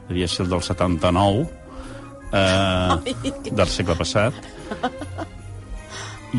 devia 0.10 0.27
ser 0.27 0.43
el 0.43 0.50
del 0.51 0.62
79, 0.62 1.48
eh, 2.34 3.15
del 3.51 3.67
segle 3.67 3.96
passat, 3.96 4.34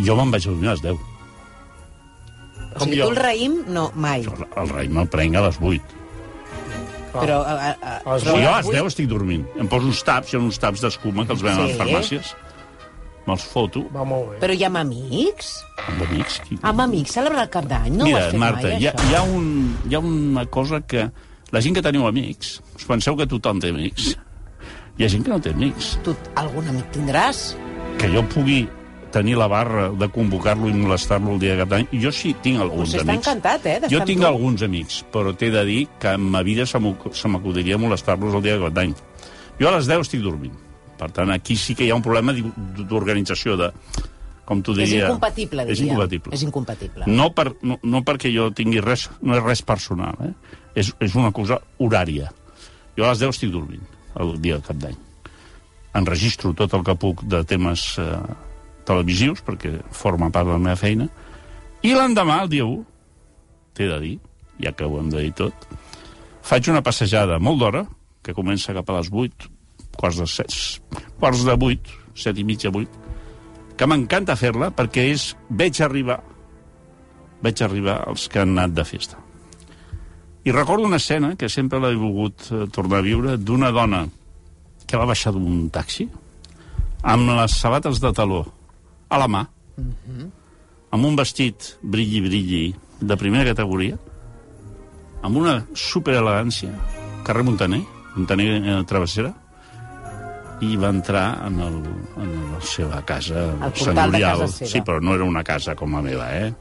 jo 0.05 0.17
me'n 0.17 0.31
vaig 0.33 0.45
dormir 0.45 0.69
a 0.69 0.77
les 0.77 0.83
10. 0.83 0.99
O 2.83 2.87
sigui, 2.87 2.99
jo. 3.01 3.09
tu 3.09 3.15
el 3.15 3.21
raïm, 3.23 3.59
no, 3.73 3.89
mai. 3.95 4.25
El 4.27 4.69
rei 4.75 4.89
me'l 4.93 5.09
prenc 5.13 5.37
a 5.39 5.47
les 5.49 5.59
8. 5.61 5.99
Però, 7.13 7.43
a, 7.45 7.53
a, 7.53 7.73
a, 7.77 7.97
A 8.09 8.15
les 8.17 8.23
però 8.25 8.39
jo 8.41 8.49
a 8.49 8.57
les 8.63 8.71
10 8.73 8.87
estic 8.89 9.09
dormint. 9.11 9.43
Em 9.61 9.69
poso 9.69 9.85
uns 9.91 10.01
taps, 10.07 10.33
hi 10.33 10.39
ha 10.39 10.41
uns 10.41 10.59
taps 10.61 10.81
d'escuma 10.85 11.27
que 11.29 11.35
els 11.37 11.43
venen 11.45 11.61
a 11.61 11.67
les 11.69 11.75
Sí. 11.77 11.81
farmàcies. 11.83 12.33
Me'ls 13.27 13.45
foto 13.47 13.85
Va 13.95 14.03
molt 14.09 14.33
bé. 14.33 14.39
Però 14.43 14.55
hi 14.57 14.65
ha 14.65 14.71
amb 14.73 14.81
amics? 14.81 15.51
amb 15.87 16.01
amics. 16.09 16.41
Qui... 16.49 16.57
Amb 16.63 16.81
amics 16.81 17.13
celebrar 17.15 17.45
el 17.45 17.51
cap 17.53 17.69
d'any? 17.71 17.93
No 17.99 18.05
ho 18.05 18.09
Mira, 18.09 18.25
has 18.25 18.33
fet 18.33 18.41
Marta, 18.41 18.63
mai, 18.67 18.81
hi 18.81 18.87
ha, 18.89 18.95
això? 18.97 19.11
hi, 19.11 19.15
ha 19.15 19.23
un, 19.23 19.47
hi 19.91 19.95
ha 19.95 20.01
una 20.01 20.47
cosa 20.47 20.81
que... 20.81 21.05
La 21.53 21.61
gent 21.61 21.75
que 21.77 21.83
teniu 21.85 22.07
amics, 22.09 22.63
us 22.75 22.85
penseu 22.89 23.15
que 23.15 23.27
tothom 23.29 23.61
té 23.61 23.69
amics. 23.71 24.15
Hi 24.99 25.05
ha 25.05 25.09
gent 25.13 25.23
que 25.23 25.31
no 25.31 25.39
té 25.41 25.53
amics. 25.53 25.99
Tu 26.03 26.17
algun 26.41 26.67
amic 26.73 26.89
tindràs? 26.97 27.53
Que 28.01 28.09
jo 28.09 28.23
pugui 28.33 28.65
tenir 29.13 29.37
la 29.37 29.47
barra 29.47 29.91
de 29.93 30.09
convocar-lo 30.11 30.69
i 30.71 30.73
molestar-lo 30.75 31.35
el 31.35 31.39
dia 31.43 31.53
de 31.55 31.61
cap 31.63 31.69
d'any. 31.75 31.87
Jo 32.03 32.11
sí 32.13 32.33
tinc 32.43 32.61
alguns 32.65 32.89
Potser 32.91 33.03
amics. 33.05 33.19
encantat, 33.27 33.67
eh, 33.67 33.81
Jo 33.93 34.01
tinc 34.09 34.21
tu. 34.23 34.27
alguns 34.27 34.63
amics, 34.67 35.05
però 35.13 35.35
t'he 35.37 35.51
de 35.53 35.65
dir 35.69 35.87
que 36.01 36.09
en 36.17 36.21
ma 36.31 36.43
vida 36.43 36.65
se 36.67 36.79
m'acu- 36.81 37.13
se 37.15 37.29
m'acudiria 37.29 37.77
molestar-los 37.79 38.35
el 38.35 38.43
dia 38.43 38.57
de 38.59 38.65
cap 38.65 38.73
d'any. 38.73 38.95
Jo 39.61 39.69
a 39.69 39.77
les 39.77 39.87
10 39.87 40.01
estic 40.01 40.21
dormint. 40.25 40.55
Per 40.99 41.11
tant, 41.13 41.31
aquí 41.31 41.57
sí 41.57 41.75
que 41.75 41.85
hi 41.85 41.91
ha 41.91 41.95
un 41.97 42.03
problema 42.03 42.33
d'organització, 42.33 43.57
de, 43.57 43.71
com 44.45 44.63
tu 44.63 44.73
És 44.73 44.79
diria... 44.89 45.07
incompatible, 45.07 45.65
diria. 45.67 45.73
És 45.73 45.81
incompatible. 45.87 46.35
És 46.35 46.43
incompatible. 46.43 47.05
No, 47.07 47.31
per, 47.35 47.53
no, 47.63 47.79
no 47.83 48.03
perquè 48.05 48.33
jo 48.35 48.51
tingui 48.55 48.81
res, 48.81 49.09
no 49.21 49.37
és 49.37 49.43
res 49.43 49.63
personal, 49.63 50.15
eh? 50.23 50.33
és, 50.75 50.93
és 51.01 51.15
una 51.15 51.33
cosa 51.33 51.61
horària. 51.79 52.31
Jo 52.97 53.05
a 53.05 53.09
les 53.11 53.19
10 53.19 53.29
estic 53.35 53.51
dormint, 53.51 53.83
el 54.21 54.41
dia 54.41 54.55
del 54.59 54.63
cap 54.67 54.77
d'any. 54.77 54.97
Enregistro 55.95 56.55
tot 56.57 56.73
el 56.75 56.85
que 56.87 56.95
puc 56.97 57.23
de 57.29 57.43
temes 57.45 57.99
eh, 58.01 58.17
televisius, 58.89 59.43
perquè 59.45 59.77
forma 59.95 60.31
part 60.31 60.49
de 60.49 60.57
la 60.57 60.63
meva 60.63 60.79
feina, 60.79 61.09
i 61.83 61.95
l'endemà, 61.97 62.43
el 62.45 62.53
dia 62.53 62.67
1, 62.67 62.85
t'he 63.75 63.89
de 63.91 63.99
dir, 64.03 64.13
ja 64.63 64.75
que 64.77 64.87
ho 64.87 64.99
hem 65.01 65.11
de 65.11 65.25
dir 65.25 65.33
tot, 65.39 65.67
faig 66.47 66.69
una 66.71 66.83
passejada 66.85 67.41
molt 67.43 67.63
d'hora, 67.63 67.87
que 68.23 68.35
comença 68.37 68.75
cap 68.77 68.91
a 68.91 69.01
les 69.01 69.11
8, 69.11 69.49
quarts 69.99 70.21
de 70.23 70.29
7, 70.31 71.03
quarts 71.19 71.43
de 71.47 71.57
8, 71.57 71.97
7 72.23 72.41
i 72.41 72.47
mitja, 72.47 72.71
8, 72.71 73.03
que 73.79 73.89
m'encanta 73.89 74.39
fer-la 74.39 74.71
perquè 74.77 75.09
és, 75.11 75.33
veig 75.51 75.81
arribar, 75.83 76.21
veig 77.43 77.63
arribar 77.65 78.03
els 78.13 78.29
que 78.31 78.43
han 78.43 78.55
anat 78.55 78.77
de 78.77 78.87
festa. 78.87 79.19
I 80.45 80.51
recordo 80.55 80.87
una 80.87 80.99
escena 80.99 81.37
que 81.39 81.49
sempre 81.49 81.79
l'he 81.83 81.95
volgut 81.95 82.49
eh, 82.51 82.67
tornar 82.75 82.99
a 82.99 83.07
viure 83.07 83.37
d'una 83.39 83.71
dona 83.75 84.05
que 84.87 84.99
va 84.99 85.07
baixar 85.07 85.33
d'un 85.35 85.69
taxi 85.71 86.09
amb 87.03 87.31
les 87.31 87.55
sabates 87.59 88.01
de 88.03 88.11
taló 88.15 88.43
a 89.13 89.19
la 89.21 89.29
mà, 89.29 89.43
amb 90.93 91.05
un 91.09 91.17
vestit 91.19 91.75
brilli-brilli 91.83 92.65
de 93.03 93.17
primera 93.21 93.53
categoria, 93.53 93.99
amb 95.23 95.39
una 95.39 95.59
superelegància, 95.79 96.73
carrer 97.27 97.45
Montaner, 97.47 97.83
Montaner 98.17 98.49
eh, 98.59 98.81
Travessera, 98.89 99.31
i 100.63 100.77
va 100.79 100.93
entrar 100.95 101.27
en, 101.49 101.57
el, 101.65 101.79
en 102.23 102.35
la 102.53 102.61
seva 102.63 103.01
casa 103.07 103.49
de 103.59 103.71
senyorial. 103.75 104.45
casa 104.45 104.49
seva. 104.61 104.71
Sí, 104.71 104.83
però 104.87 105.01
no 105.03 105.17
era 105.17 105.27
una 105.27 105.43
casa 105.47 105.75
com 105.79 105.97
la 105.97 106.03
meva, 106.05 106.29
eh? 106.39 106.53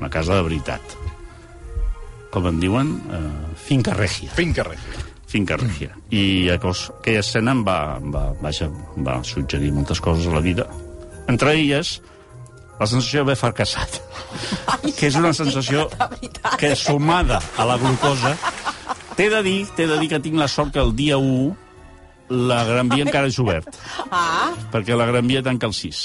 Una 0.00 0.08
casa 0.10 0.38
de 0.38 0.44
veritat. 0.46 0.94
Com 2.32 2.46
en 2.48 2.60
diuen, 2.62 2.94
eh, 3.12 3.56
finca 3.60 3.92
regia 3.94 4.32
Finca 4.32 4.64
regia. 4.64 5.02
finca 5.32 5.56
regia. 5.56 5.94
I 6.12 6.48
aquos, 6.52 6.90
aquella 6.98 7.20
escena 7.24 7.52
em 7.56 7.60
va, 7.64 7.76
em 8.00 8.10
va, 8.12 8.24
vaja, 8.40 8.66
em 8.96 9.04
va 9.04 9.18
suggerir 9.24 9.70
moltes 9.72 10.00
coses 10.00 10.26
a 10.28 10.34
la 10.34 10.40
vida. 10.44 10.66
Entre 11.28 11.54
elles, 11.54 12.00
la 12.80 12.86
sensació 12.86 13.22
d'haver 13.22 13.36
fracassat. 13.38 14.00
que 14.98 15.06
és 15.06 15.16
una 15.16 15.32
sensació 15.36 15.88
que, 16.58 16.74
sumada 16.76 17.40
a 17.58 17.66
la 17.68 17.76
glucosa, 17.78 18.34
t'he 19.16 19.28
de 19.30 19.42
dir, 19.46 19.58
t'he 19.76 19.86
de 19.86 19.98
dir 20.00 20.08
que 20.10 20.20
tinc 20.24 20.36
la 20.40 20.48
sort 20.48 20.72
que 20.74 20.80
el 20.82 20.94
dia 20.96 21.18
1 21.18 21.56
la 22.32 22.62
Gran 22.64 22.88
Via 22.88 23.04
encara 23.04 23.28
és 23.28 23.36
obert. 23.42 23.68
Ah, 24.10 24.52
Perquè 24.72 24.96
la 24.96 25.04
Gran 25.10 25.26
Via 25.28 25.42
tanca 25.44 25.66
el 25.68 25.74
6 25.76 25.98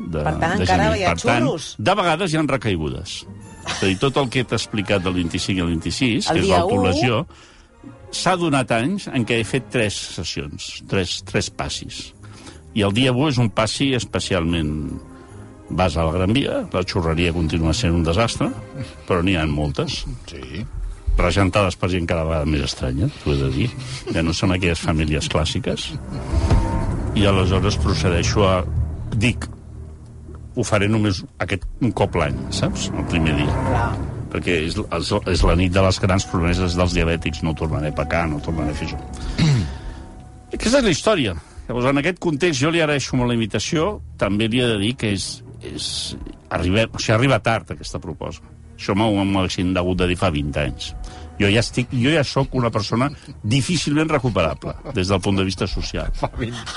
de, 0.00 0.18
Per 0.24 0.24
tant, 0.24 0.40
de 0.40 0.64
encara 0.64 0.88
gener. 0.88 0.96
hi 0.98 1.04
ha 1.04 1.12
per 1.14 1.20
tant, 1.22 1.48
de 1.78 1.94
vegades 2.00 2.32
hi 2.32 2.36
ha 2.40 2.42
recaigudes. 2.48 3.14
És 3.68 3.76
a 3.82 3.86
dir, 3.86 3.98
tot 4.00 4.16
el 4.16 4.30
que 4.32 4.42
t'he 4.48 4.56
explicat 4.56 5.04
del 5.04 5.14
25 5.20 5.58
i 5.58 5.62
el 5.62 5.68
26, 5.76 6.30
El 6.32 6.40
que 6.40 6.42
és 6.42 6.48
l'autolesió, 6.50 7.20
s'ha 8.10 8.34
donat 8.40 8.72
anys 8.74 9.06
en 9.12 9.24
què 9.28 9.38
he 9.38 9.44
fet 9.46 9.68
tres 9.70 9.94
sessions, 10.16 10.80
tres, 10.90 11.20
tres 11.28 11.50
passis. 11.54 12.00
I 12.74 12.84
el 12.86 12.92
dia 12.94 13.12
1 13.12 13.28
és 13.32 13.38
un 13.42 13.50
passi 13.50 13.92
especialment... 13.98 14.74
Vas 15.70 15.94
a 15.94 16.02
la 16.02 16.10
Gran 16.10 16.32
Via, 16.34 16.64
la 16.74 16.80
xurreria 16.82 17.30
continua 17.30 17.70
sent 17.78 17.94
un 17.94 18.02
desastre, 18.02 18.48
però 19.06 19.20
n'hi 19.22 19.36
ha 19.38 19.44
moltes 19.46 20.00
Sí. 20.26 20.64
regentades 21.16 21.76
per 21.78 21.90
gent 21.92 22.08
cada 22.10 22.24
vegada 22.26 22.48
més 22.50 22.64
estranya, 22.66 23.06
t'ho 23.22 23.30
he 23.30 23.36
de 23.38 23.50
dir, 23.54 23.68
que 24.10 24.22
no 24.26 24.32
són 24.34 24.50
aquelles 24.56 24.80
famílies 24.82 25.28
clàssiques. 25.30 25.92
I 27.14 27.22
aleshores 27.26 27.76
procedeixo 27.78 28.42
a... 28.48 28.64
Dic, 29.14 29.46
ho 30.56 30.64
faré 30.66 30.88
només 30.90 31.22
aquest 31.38 31.68
un 31.86 31.92
cop 31.94 32.18
l'any, 32.18 32.34
saps? 32.50 32.88
El 32.90 33.06
primer 33.12 33.36
dia. 33.38 33.54
clar. 33.68 33.92
Perquè 34.30 34.56
és, 34.66 34.74
és, 34.78 35.12
és 35.36 35.44
la 35.46 35.54
nit 35.58 35.70
de 35.74 35.82
les 35.86 36.00
grans 36.02 36.26
promeses 36.30 36.74
dels 36.78 36.92
diabètics. 36.98 37.44
No 37.46 37.54
tornaré 37.54 37.90
a 37.90 37.96
pecar, 38.02 38.24
no 38.30 38.38
tornaré 38.42 38.74
a 38.74 38.78
fer 38.78 38.90
això. 38.90 38.98
Aquesta 40.54 40.78
és 40.82 40.84
la 40.86 40.94
història. 40.94 41.36
Llavors, 41.70 41.86
en 41.86 42.00
aquest 42.02 42.18
context, 42.18 42.58
jo 42.64 42.70
li 42.74 42.80
agraeixo 42.82 43.14
molt 43.16 43.30
la 43.30 43.36
invitació. 43.38 44.00
També 44.18 44.48
li 44.50 44.58
he 44.58 44.66
de 44.66 44.78
dir 44.82 44.96
que 44.98 45.12
és... 45.14 45.28
és 45.62 45.86
arriba, 46.50 46.88
o 46.90 46.98
sigui, 46.98 47.14
arriba 47.14 47.36
tard, 47.38 47.68
aquesta 47.76 48.00
proposta. 48.02 48.42
Això 48.80 48.94
m'ho 48.96 49.10
haguessin 49.20 49.70
hagut 49.76 49.98
de 50.00 50.06
dir 50.10 50.16
fa 50.18 50.30
20 50.34 50.56
anys. 50.64 50.88
Jo 51.38 51.48
ja, 51.52 51.60
estic, 51.62 51.92
jo 51.94 52.10
ja 52.12 52.24
sóc 52.26 52.52
una 52.58 52.68
persona 52.72 53.06
difícilment 53.44 54.10
recuperable, 54.10 54.74
des 54.96 55.08
del 55.12 55.20
punt 55.24 55.38
de 55.38 55.44
vista 55.46 55.68
social. 55.70 56.10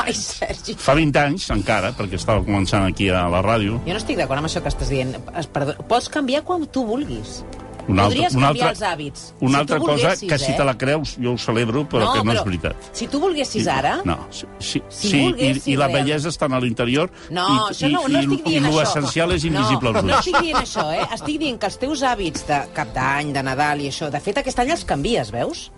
Ai, 0.04 0.14
Sergi. 0.16 0.76
Fa 0.80 0.94
20 0.96 1.20
anys, 1.24 1.50
encara, 1.56 1.90
perquè 1.98 2.20
estava 2.20 2.44
començant 2.46 2.86
aquí 2.88 3.10
a 3.10 3.26
la 3.34 3.42
ràdio, 3.44 3.80
Jo 3.88 3.96
no 3.96 4.00
estic 4.00 4.20
d'acord 4.22 4.40
amb 4.44 4.48
això 4.52 4.62
que 4.64 4.72
estàs 4.72 4.92
dient. 4.94 5.16
Es- 5.40 5.50
Perdó, 5.52 5.74
pots 5.90 6.08
canviar 6.14 6.44
quan 6.48 6.68
tu 6.68 6.86
vulguis. 6.88 7.42
Una 7.88 8.06
altra- 8.06 8.16
Podries 8.16 8.36
una 8.36 8.48
altra- 8.48 8.70
els 8.70 8.82
hàbits. 8.82 9.24
Una 9.42 9.52
Si 9.58 9.60
altra 9.62 9.80
cosa 9.80 10.16
que 10.16 10.38
si 10.40 10.52
eh? 10.52 10.56
te 10.58 10.64
la 10.64 10.78
creus 10.78 11.18
jo 11.22 11.34
ho 11.34 11.38
celebro, 11.38 11.84
però 11.90 12.14
que 12.14 12.24
no 12.24 12.32
és 12.32 12.44
veritat. 12.46 12.76
Si 12.94 13.08
tu 13.08 13.20
volguessis 13.20 13.68
ara... 13.68 13.98
No, 14.06 14.18
sí, 14.32 14.46
sí, 14.60 14.82
Si 14.90 15.10
sí 15.10 15.22
i, 15.38 15.62
i 15.74 15.76
la 15.76 15.88
bellesa 15.88 16.30
està 16.30 16.48
a 16.48 16.60
l'interior 16.64 17.12
No, 17.30 17.44
i, 17.44 17.60
això 17.74 17.90
no, 17.92 18.06
i, 18.08 18.14
no 18.14 18.20
i, 18.20 18.24
estic 18.24 18.46
dient 18.46 18.66
i 18.66 18.68
això. 18.70 18.80
l'essencial 18.80 19.32
és 19.36 19.44
invisible 19.46 19.92
no, 19.92 19.98
als 20.00 20.06
No 20.08 20.14
ulls. 20.16 20.28
estic 20.28 20.42
dient 20.42 20.58
això, 20.62 20.88
eh? 20.96 21.06
Estic 21.14 21.40
dient 21.40 21.60
que 21.60 21.66
els 21.68 21.78
teus 21.78 22.04
hàbits 22.04 22.48
de 22.48 22.62
cap 22.74 22.94
d'any, 22.96 23.34
de 23.34 23.44
Nadal 23.44 23.82
i 23.82 23.90
això... 23.92 24.10
De 24.10 24.20
fet, 24.24 24.38
aquest 24.38 24.60
any 24.64 24.72
els 24.72 24.86
canvies, 24.86 25.32
veus? 25.32 25.70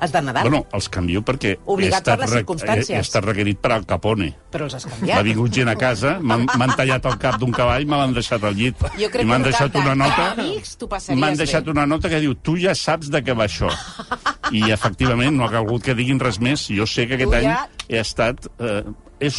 Els 0.00 0.12
de 0.12 0.20
Nadal. 0.24 0.46
Bueno, 0.48 0.60
els 0.72 0.88
canvio 0.88 1.20
perquè 1.22 1.56
Obligat 1.66 2.04
per 2.04 2.18
les 2.22 2.30
circumstàncies. 2.38 2.90
he, 2.90 2.96
he 2.96 3.00
estat 3.04 3.24
requerit 3.26 3.58
per 3.60 3.72
Al 3.76 3.84
Capone. 3.86 4.30
Però 4.50 4.64
els 4.64 4.74
has 4.78 4.86
M'ha 4.86 4.94
canviat. 4.96 5.22
vingut 5.28 5.52
gent 5.52 5.68
a 5.68 5.74
casa, 5.76 6.14
m'han 6.20 6.72
tallat 6.76 7.04
el 7.10 7.18
cap 7.20 7.36
d'un 7.38 7.52
cavall, 7.52 7.84
me 7.86 7.96
l'han 8.00 8.14
deixat 8.16 8.42
al 8.44 8.54
llit. 8.56 8.80
Jo 8.98 9.10
crec 9.12 9.22
I 9.22 9.28
m'han 9.28 9.42
deixat 9.44 9.76
una 9.76 9.94
nota... 9.94 10.30
amics 10.32 10.76
M'han 11.14 11.36
deixat 11.36 11.64
bé. 11.64 11.70
una 11.70 11.86
nota 11.86 12.08
que 12.08 12.20
diu 12.20 12.34
tu 12.34 12.56
ja 12.56 12.74
saps 12.74 13.10
de 13.12 13.20
què 13.22 13.36
va 13.36 13.44
això. 13.44 13.68
I, 14.56 14.70
efectivament, 14.72 15.36
no 15.36 15.44
ha 15.44 15.50
calgut 15.52 15.84
que 15.84 15.94
diguin 15.94 16.18
res 16.18 16.40
més. 16.40 16.66
Jo 16.72 16.86
sé 16.86 17.06
que 17.06 17.14
aquest 17.20 17.30
Tu 17.30 17.36
any 17.36 17.44
ja- 17.50 17.68
he 17.88 18.00
estat... 18.00 18.48
Eh, 18.58 18.82
és 19.20 19.36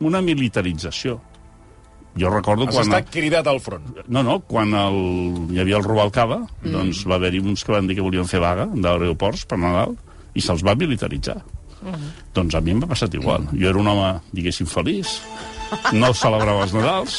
una 0.00 0.20
militarització. 0.22 1.20
Jo 2.16 2.30
recordo 2.32 2.64
Has 2.68 2.74
quan... 2.74 2.86
estat 2.88 3.10
cridat 3.12 3.46
al 3.50 3.58
front. 3.60 3.90
No, 4.08 4.22
no, 4.24 4.38
quan 4.48 4.72
el, 4.74 4.96
hi 5.52 5.60
havia 5.60 5.76
el 5.76 5.84
Rubalcaba, 5.84 6.38
Mm. 6.62 6.72
doncs 6.72 7.02
va 7.06 7.16
haver-hi 7.20 7.40
uns 7.44 7.64
que 7.64 7.72
van 7.72 7.86
dir 7.86 7.96
que 7.98 8.02
volien 8.06 8.24
fer 8.26 8.40
vaga 8.40 8.64
d'aeroports 8.72 9.44
per 9.46 9.58
Nadal 9.60 9.92
i 10.34 10.40
se'ls 10.40 10.64
va 10.64 10.74
militaritzar. 10.74 11.36
Mm. 11.82 12.06
Doncs 12.34 12.54
a 12.56 12.60
mi 12.64 12.72
em 12.72 12.80
va 12.80 12.88
passat 12.88 13.12
igual. 13.14 13.44
Jo 13.52 13.68
era 13.68 13.78
un 13.78 13.86
home, 13.92 14.14
diguéssim, 14.32 14.66
feliç, 14.66 15.18
no 15.92 16.12
celebrava 16.16 16.64
els 16.64 16.72
Nadals, 16.72 17.18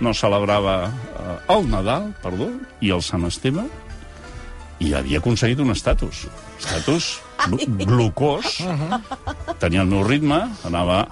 no 0.00 0.12
celebrava 0.14 0.74
eh, 0.90 1.38
el 1.56 1.66
Nadal, 1.70 2.10
perdó, 2.22 2.50
i 2.84 2.92
el 2.92 3.00
Sant 3.02 3.24
Esteve, 3.28 3.64
i 4.80 4.92
havia 4.96 5.18
aconseguit 5.20 5.58
un 5.60 5.72
estatus. 5.72 6.26
Estatus 6.60 7.08
glu- 7.48 7.66
glucós, 7.88 8.60
tenia 9.62 9.82
el 9.82 9.88
meu 9.92 10.04
ritme, 10.04 10.38
anava 10.68 11.02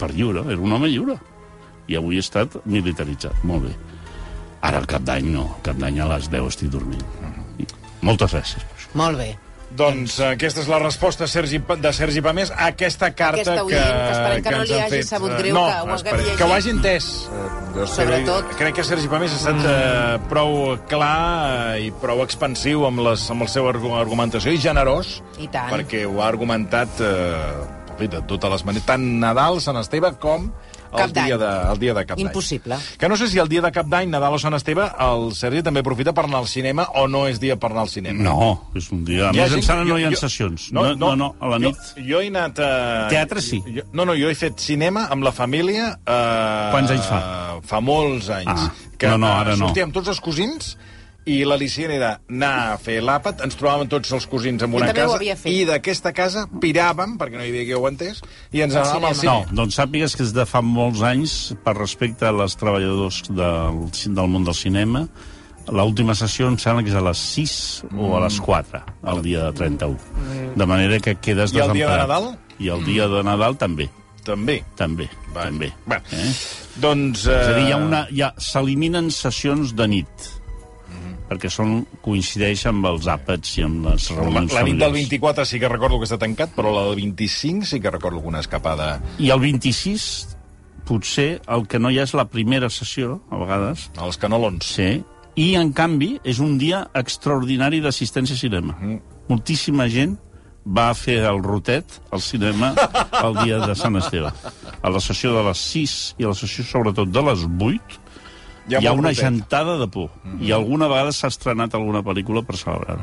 per 0.00 0.10
lliure, 0.12 0.42
era 0.48 0.60
un 0.60 0.72
home 0.72 0.88
lliure. 0.92 1.16
I 1.88 1.96
avui 1.98 2.16
he 2.16 2.20
estat 2.22 2.54
militaritzat, 2.64 3.42
molt 3.44 3.64
bé. 3.68 3.72
Ara, 4.62 4.78
al 4.78 4.86
cap 4.86 5.02
d'any, 5.02 5.26
no. 5.34 5.48
Al 5.56 5.62
cap 5.66 5.76
d'any 5.82 5.98
a 6.00 6.06
les 6.14 6.28
10 6.30 6.46
estic 6.52 6.70
dormint. 6.70 7.02
Moltes 8.02 8.32
gràcies. 8.34 8.62
per 8.62 8.76
això. 8.78 8.92
Molt 8.98 9.18
bé. 9.18 9.32
Doncs 9.72 10.18
eh, 10.20 10.26
aquesta 10.34 10.60
és 10.60 10.66
la 10.68 10.78
resposta 10.82 11.24
Sergi, 11.26 11.56
de 11.80 11.92
Sergi 11.96 12.20
Pamés 12.20 12.50
a 12.52 12.66
aquesta 12.74 13.08
carta 13.16 13.40
Aquesta 13.40 13.62
que, 13.64 13.78
que 13.78 14.10
esperem 14.12 14.42
que 14.44 14.50
no 14.52 14.58
ens 14.66 14.72
han 14.76 14.90
fet. 14.92 15.06
sabut 15.08 15.30
Eh, 15.32 15.38
greu 15.38 15.54
no, 15.56 15.62
que 15.64 15.78
ho 15.80 15.94
esperem. 15.94 16.36
Que 16.36 16.44
ho 16.44 16.52
hagi 16.52 16.70
entès. 16.74 17.06
Eh, 17.24 17.46
jo 17.78 17.86
Sobretot. 17.88 18.50
Crec 18.58 18.74
que 18.76 18.84
Sergi 18.84 19.08
Pamés 19.08 19.32
ha 19.32 19.38
estat 19.40 19.64
eh, 19.64 20.18
prou 20.28 20.76
clar 20.90 21.78
i 21.80 21.88
prou 22.02 22.20
expansiu 22.22 22.84
amb, 22.86 23.00
les, 23.08 23.24
amb 23.32 23.48
seva 23.48 23.72
argu- 23.72 23.94
argumentació 23.96 24.52
i 24.52 24.60
generós 24.60 25.22
I 25.40 25.48
tant. 25.48 25.72
perquè 25.72 26.04
ho 26.04 26.20
ha 26.20 26.28
argumentat 26.28 27.00
eh, 27.00 28.06
de 28.12 28.20
totes 28.28 28.50
les 28.50 28.64
maneres, 28.66 28.84
tant 28.84 29.02
Nadal, 29.24 29.60
Sant 29.64 29.78
Esteve 29.80 30.12
com 30.20 30.50
Cap 30.98 31.10
d'any. 31.16 31.26
dia, 31.30 31.38
de, 31.40 31.50
el 31.72 31.78
dia 31.80 31.94
de 31.94 32.04
Cap 32.06 32.16
d'any. 32.18 32.26
Impossible. 32.26 32.76
Que 32.98 33.08
no 33.08 33.16
sé 33.16 33.28
si 33.32 33.38
el 33.38 33.48
dia 33.48 33.62
de 33.64 33.70
Cap 33.72 33.86
d'any, 33.86 34.10
Nadal 34.12 34.34
o 34.36 34.38
Sant 34.42 34.54
Esteve, 34.54 34.84
el 35.00 35.32
Sergi 35.34 35.62
també 35.64 35.80
aprofita 35.80 36.12
per 36.12 36.24
anar 36.28 36.38
al 36.44 36.48
cinema 36.50 36.86
o 37.00 37.06
no 37.08 37.24
és 37.28 37.40
dia 37.40 37.56
per 37.56 37.70
anar 37.72 37.86
al 37.86 37.88
cinema. 37.92 38.22
No, 38.22 38.68
és 38.76 38.90
un 38.92 39.04
dia... 39.04 39.30
A 39.30 39.32
més, 39.32 39.48
em 39.50 39.60
gent- 39.60 39.66
sembla 39.70 39.84
no 39.88 39.98
hi 39.98 40.04
ha 40.04 40.10
jo- 40.12 40.20
sessions. 40.22 40.68
No, 40.72 40.94
no, 40.94 41.14
no, 41.16 41.34
a 41.40 41.48
la 41.54 41.58
nit... 41.62 41.76
Jo, 41.96 42.04
jo 42.10 42.20
he 42.20 42.28
anat 42.28 42.58
a... 42.60 42.70
Teatre 43.10 43.40
sí. 43.40 43.62
Jo, 43.66 43.82
no, 43.92 44.04
no, 44.04 44.14
jo 44.18 44.28
he 44.30 44.34
fet 44.38 44.60
cinema 44.60 45.06
amb 45.10 45.24
la 45.24 45.32
família... 45.32 45.92
Eh, 46.04 46.70
Quants 46.74 46.90
anys 46.94 47.08
fa? 47.08 47.20
Fa 47.66 47.80
molts 47.80 48.28
anys. 48.30 48.68
Ah, 48.68 48.72
no, 49.12 49.16
no, 49.18 49.32
ara 49.32 49.56
no. 49.56 49.66
Sortíem 49.68 49.90
tots 49.94 50.08
els 50.12 50.20
cosins 50.22 50.76
i 51.28 51.42
l'al·licient 51.46 51.92
era 51.94 52.12
anar 52.30 52.52
a 52.72 52.78
fer 52.82 52.98
l'àpat, 53.04 53.42
ens 53.46 53.54
trobàvem 53.58 53.90
tots 53.92 54.10
els 54.16 54.26
cosins 54.30 54.62
en 54.64 54.74
una 54.74 54.88
casa 54.96 55.20
i 55.50 55.62
d'aquesta 55.68 56.10
casa 56.16 56.46
piràvem, 56.62 57.14
perquè 57.20 57.38
no 57.38 57.44
hi 57.44 57.52
havia 57.52 57.68
qui 57.68 57.76
ho 57.78 57.84
entès, 57.88 58.22
i 58.50 58.64
ens 58.64 58.74
anàvem 58.74 59.06
al 59.06 59.14
cinema. 59.14 59.20
cine. 59.20 59.52
No, 59.52 59.62
doncs 59.62 59.78
sàpigues 59.78 60.16
que 60.18 60.26
és 60.26 60.34
de 60.34 60.46
fa 60.48 60.62
molts 60.66 61.04
anys, 61.06 61.36
per 61.62 61.76
respecte 61.78 62.26
a 62.26 62.34
les 62.34 62.58
treballadors 62.58 63.22
del, 63.30 63.84
del 64.18 64.34
món 64.34 64.48
del 64.48 64.58
cinema, 64.58 65.06
l'última 65.70 66.16
sessió 66.18 66.48
em 66.50 66.58
sembla 66.58 66.82
que 66.82 66.90
és 66.90 66.98
a 66.98 67.04
les 67.06 67.22
6 67.38 67.56
o 67.94 68.16
a 68.18 68.24
les 68.24 68.40
4, 68.42 68.82
el 69.14 69.22
dia 69.22 69.46
de 69.46 69.52
31. 69.62 70.54
De 70.58 70.66
manera 70.66 70.98
que 70.98 71.14
quedes 71.22 71.54
I 71.54 71.62
el 71.62 71.76
dia 71.76 71.86
de 71.86 71.92
desemparat. 71.94 72.08
Nadal? 72.08 72.30
I 72.58 72.72
el 72.74 72.84
dia 72.84 73.06
de 73.08 73.22
Nadal 73.22 73.56
també, 73.58 73.88
També. 74.26 74.60
també, 74.78 75.08
Va. 75.34 75.46
també. 75.46 75.72
Va. 75.86 76.02
Eh? 76.10 76.28
Doncs... 76.82 77.26
Eh... 77.26 77.38
És 77.38 77.48
a 77.48 77.56
dir, 77.56 77.66
hi 77.68 77.72
ha 77.74 77.78
una, 77.78 78.06
hi 78.10 78.22
ha, 78.22 78.32
s'eliminen 78.38 79.10
sessions 79.14 79.74
de 79.78 79.86
nit, 79.90 80.28
perquè 81.32 81.50
són, 81.52 81.80
coincideix 82.04 82.66
amb 82.68 82.86
els 82.92 83.08
àpats 83.08 83.56
i 83.58 83.64
amb 83.66 83.88
les 83.88 84.10
La, 84.12 84.18
reunions 84.20 84.52
la 84.52 84.62
nit 84.66 84.76
del 84.76 84.92
familiars. 84.92 85.08
24 85.16 85.48
sí 85.48 85.60
que 85.62 85.72
recordo 85.72 85.98
que 85.98 86.08
està 86.08 86.20
tancat, 86.20 86.52
però 86.56 86.74
la 86.74 86.84
del 86.90 87.00
25 87.00 87.66
sí 87.72 87.80
que 87.80 87.90
recordo 87.90 88.20
alguna 88.20 88.44
escapada. 88.44 89.00
I 89.18 89.32
el 89.32 89.40
26, 89.40 90.36
potser 90.88 91.30
el 91.48 91.66
que 91.70 91.80
no 91.80 91.90
hi 91.90 91.98
ha 91.98 92.04
és 92.04 92.12
la 92.18 92.28
primera 92.28 92.68
sessió, 92.70 93.22
a 93.30 93.40
vegades, 93.40 93.88
als 93.96 94.20
canolons. 94.20 94.66
sí, 94.76 95.02
i 95.32 95.54
en 95.56 95.70
canvi 95.72 96.18
és 96.28 96.42
un 96.44 96.58
dia 96.60 96.82
extraordinari 96.98 97.78
d'assistència 97.80 98.36
a 98.36 98.38
cinema. 98.38 98.74
Mm. 98.76 98.98
Moltíssima 99.30 99.86
gent 99.88 100.18
va 100.66 100.90
fer 100.92 101.22
el 101.24 101.40
rotet 101.42 101.96
al 102.12 102.20
cinema 102.20 102.74
el 103.22 103.38
dia 103.40 103.62
de 103.64 103.74
Sant 103.74 103.96
Esteve. 103.96 104.28
A 104.82 104.90
la 104.92 105.00
sessió 105.00 105.32
de 105.32 105.46
les 105.48 105.62
6 105.72 105.94
i 106.20 106.26
a 106.26 106.34
la 106.34 106.36
sessió, 106.36 106.66
sobretot, 106.68 107.08
de 107.08 107.22
les 107.30 107.46
8, 107.48 108.01
hi 108.80 108.86
ha, 108.86 108.90
molt 108.90 109.02
una 109.04 109.10
rotet. 109.10 109.24
gentada 109.24 109.76
de 109.78 109.88
por. 109.88 110.10
I 110.40 110.52
alguna 110.52 110.88
vegada 110.88 111.12
s'ha 111.12 111.28
estrenat 111.28 111.74
alguna 111.74 112.02
pel·lícula 112.02 112.44
per 112.46 112.56
celebrar. 112.56 112.98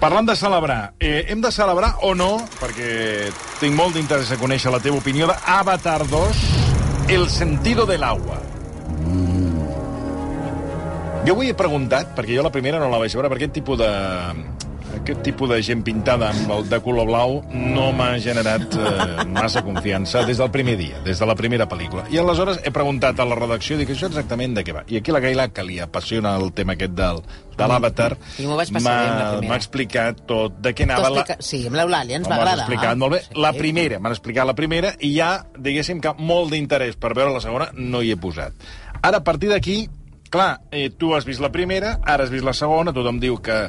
Parlant 0.00 0.26
de 0.26 0.36
celebrar, 0.36 0.94
eh, 0.98 1.26
hem 1.28 1.40
de 1.40 1.52
celebrar 1.52 1.94
o 2.02 2.14
no, 2.14 2.38
perquè 2.60 3.30
tinc 3.60 3.74
molt 3.76 3.94
d'interès 3.94 4.32
a 4.32 4.36
conèixer 4.36 4.72
la 4.72 4.80
teva 4.80 4.96
opinió 4.98 5.26
de 5.26 5.34
Avatar 5.46 6.06
2, 6.08 6.42
El 7.08 7.28
sentido 7.28 7.86
del 7.86 8.02
agua. 8.04 8.40
Jo 11.26 11.34
avui 11.36 11.50
he 11.50 11.54
preguntat, 11.54 12.16
perquè 12.16 12.34
jo 12.34 12.42
la 12.42 12.50
primera 12.50 12.80
no 12.82 12.88
la 12.90 12.98
vaig 12.98 13.14
veure, 13.14 13.28
per 13.30 13.38
aquest 13.38 13.52
tipus 13.54 13.78
de 13.78 13.90
aquest 15.02 15.22
tipus 15.26 15.50
de 15.50 15.58
gent 15.66 15.82
pintada 15.84 16.30
amb 16.32 16.50
el 16.54 16.64
de 16.70 16.78
color 16.84 17.06
blau 17.10 17.40
no 17.52 17.88
m'ha 17.96 18.14
generat 18.22 18.74
eh, 18.78 19.24
massa 19.28 19.62
confiança 19.66 20.22
des 20.28 20.38
del 20.38 20.50
primer 20.54 20.76
dia, 20.78 21.00
des 21.04 21.18
de 21.18 21.26
la 21.28 21.34
primera 21.38 21.66
pel·lícula. 21.68 22.04
I 22.10 22.20
aleshores 22.22 22.60
he 22.64 22.70
preguntat 22.74 23.18
a 23.20 23.26
la 23.28 23.36
redacció, 23.38 23.76
dic, 23.80 23.90
això 23.94 24.08
exactament 24.10 24.54
de 24.56 24.64
què 24.64 24.74
va? 24.76 24.84
I 24.88 25.00
aquí 25.00 25.12
la 25.14 25.20
Gaila, 25.24 25.48
que 25.52 25.64
li 25.66 25.78
apassiona 25.82 26.36
el 26.38 26.52
tema 26.56 26.76
aquest 26.78 26.94
del, 26.98 27.20
de 27.58 27.68
l'Avatar, 27.68 28.12
la 28.38 28.64
m'ha 29.48 29.56
explicat 29.58 30.22
tot 30.28 30.60
de 30.62 30.72
què 30.74 30.86
anava 30.86 31.10
la... 31.10 31.24
explica- 31.24 31.42
Sí, 31.42 31.64
amb 31.66 31.76
l'Eulàlia 31.80 32.20
ens 32.20 32.28
va 32.30 32.36
agradar. 32.38 32.66
explicat 32.68 32.96
molt 33.02 33.16
bé. 33.18 33.22
Sí. 33.26 33.40
La 33.42 33.52
primera, 33.56 33.98
m'han 33.98 34.14
explicat 34.16 34.46
la 34.48 34.54
primera, 34.58 34.94
i 35.00 35.12
ja, 35.18 35.32
diguéssim 35.58 36.00
que 36.04 36.14
molt 36.18 36.52
d'interès 36.54 36.94
per 36.96 37.12
veure 37.18 37.34
la 37.34 37.42
segona 37.44 37.70
no 37.74 38.02
hi 38.02 38.12
he 38.14 38.16
posat. 38.16 38.54
Ara, 39.02 39.18
a 39.18 39.24
partir 39.26 39.50
d'aquí, 39.50 39.88
clar, 40.32 40.62
eh, 40.72 40.88
tu 40.96 41.12
has 41.14 41.26
vist 41.28 41.42
la 41.44 41.52
primera, 41.54 41.98
ara 42.02 42.24
has 42.24 42.32
vist 42.32 42.46
la 42.46 42.54
segona, 42.56 42.94
tothom 42.96 43.20
diu 43.22 43.38
que, 43.44 43.66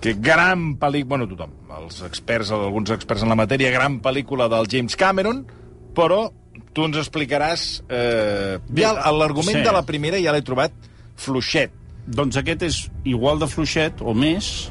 que 0.00 0.14
gran 0.14 0.76
pel·lícula... 0.80 1.16
Bueno, 1.16 1.28
tothom, 1.30 1.56
els 1.80 2.02
experts, 2.06 2.52
alguns 2.54 2.94
experts 2.94 3.26
en 3.26 3.32
la 3.34 3.38
matèria, 3.38 3.74
gran 3.74 3.98
pel·lícula 4.04 4.48
del 4.52 4.70
James 4.70 4.96
Cameron, 4.96 5.42
però 5.96 6.28
tu 6.72 6.86
ens 6.86 7.00
explicaràs... 7.02 7.66
Eh, 7.90 8.56
ja 8.78 8.94
l'argument 9.12 9.58
sí. 9.58 9.66
de 9.66 9.74
la 9.74 9.84
primera 9.88 10.20
ja 10.22 10.34
l'he 10.34 10.46
trobat 10.46 10.74
fluixet. 11.18 11.74
Doncs 12.08 12.38
aquest 12.40 12.64
és 12.64 12.82
igual 13.08 13.42
de 13.42 13.50
fluixet 13.50 14.00
o 14.00 14.14
més, 14.16 14.70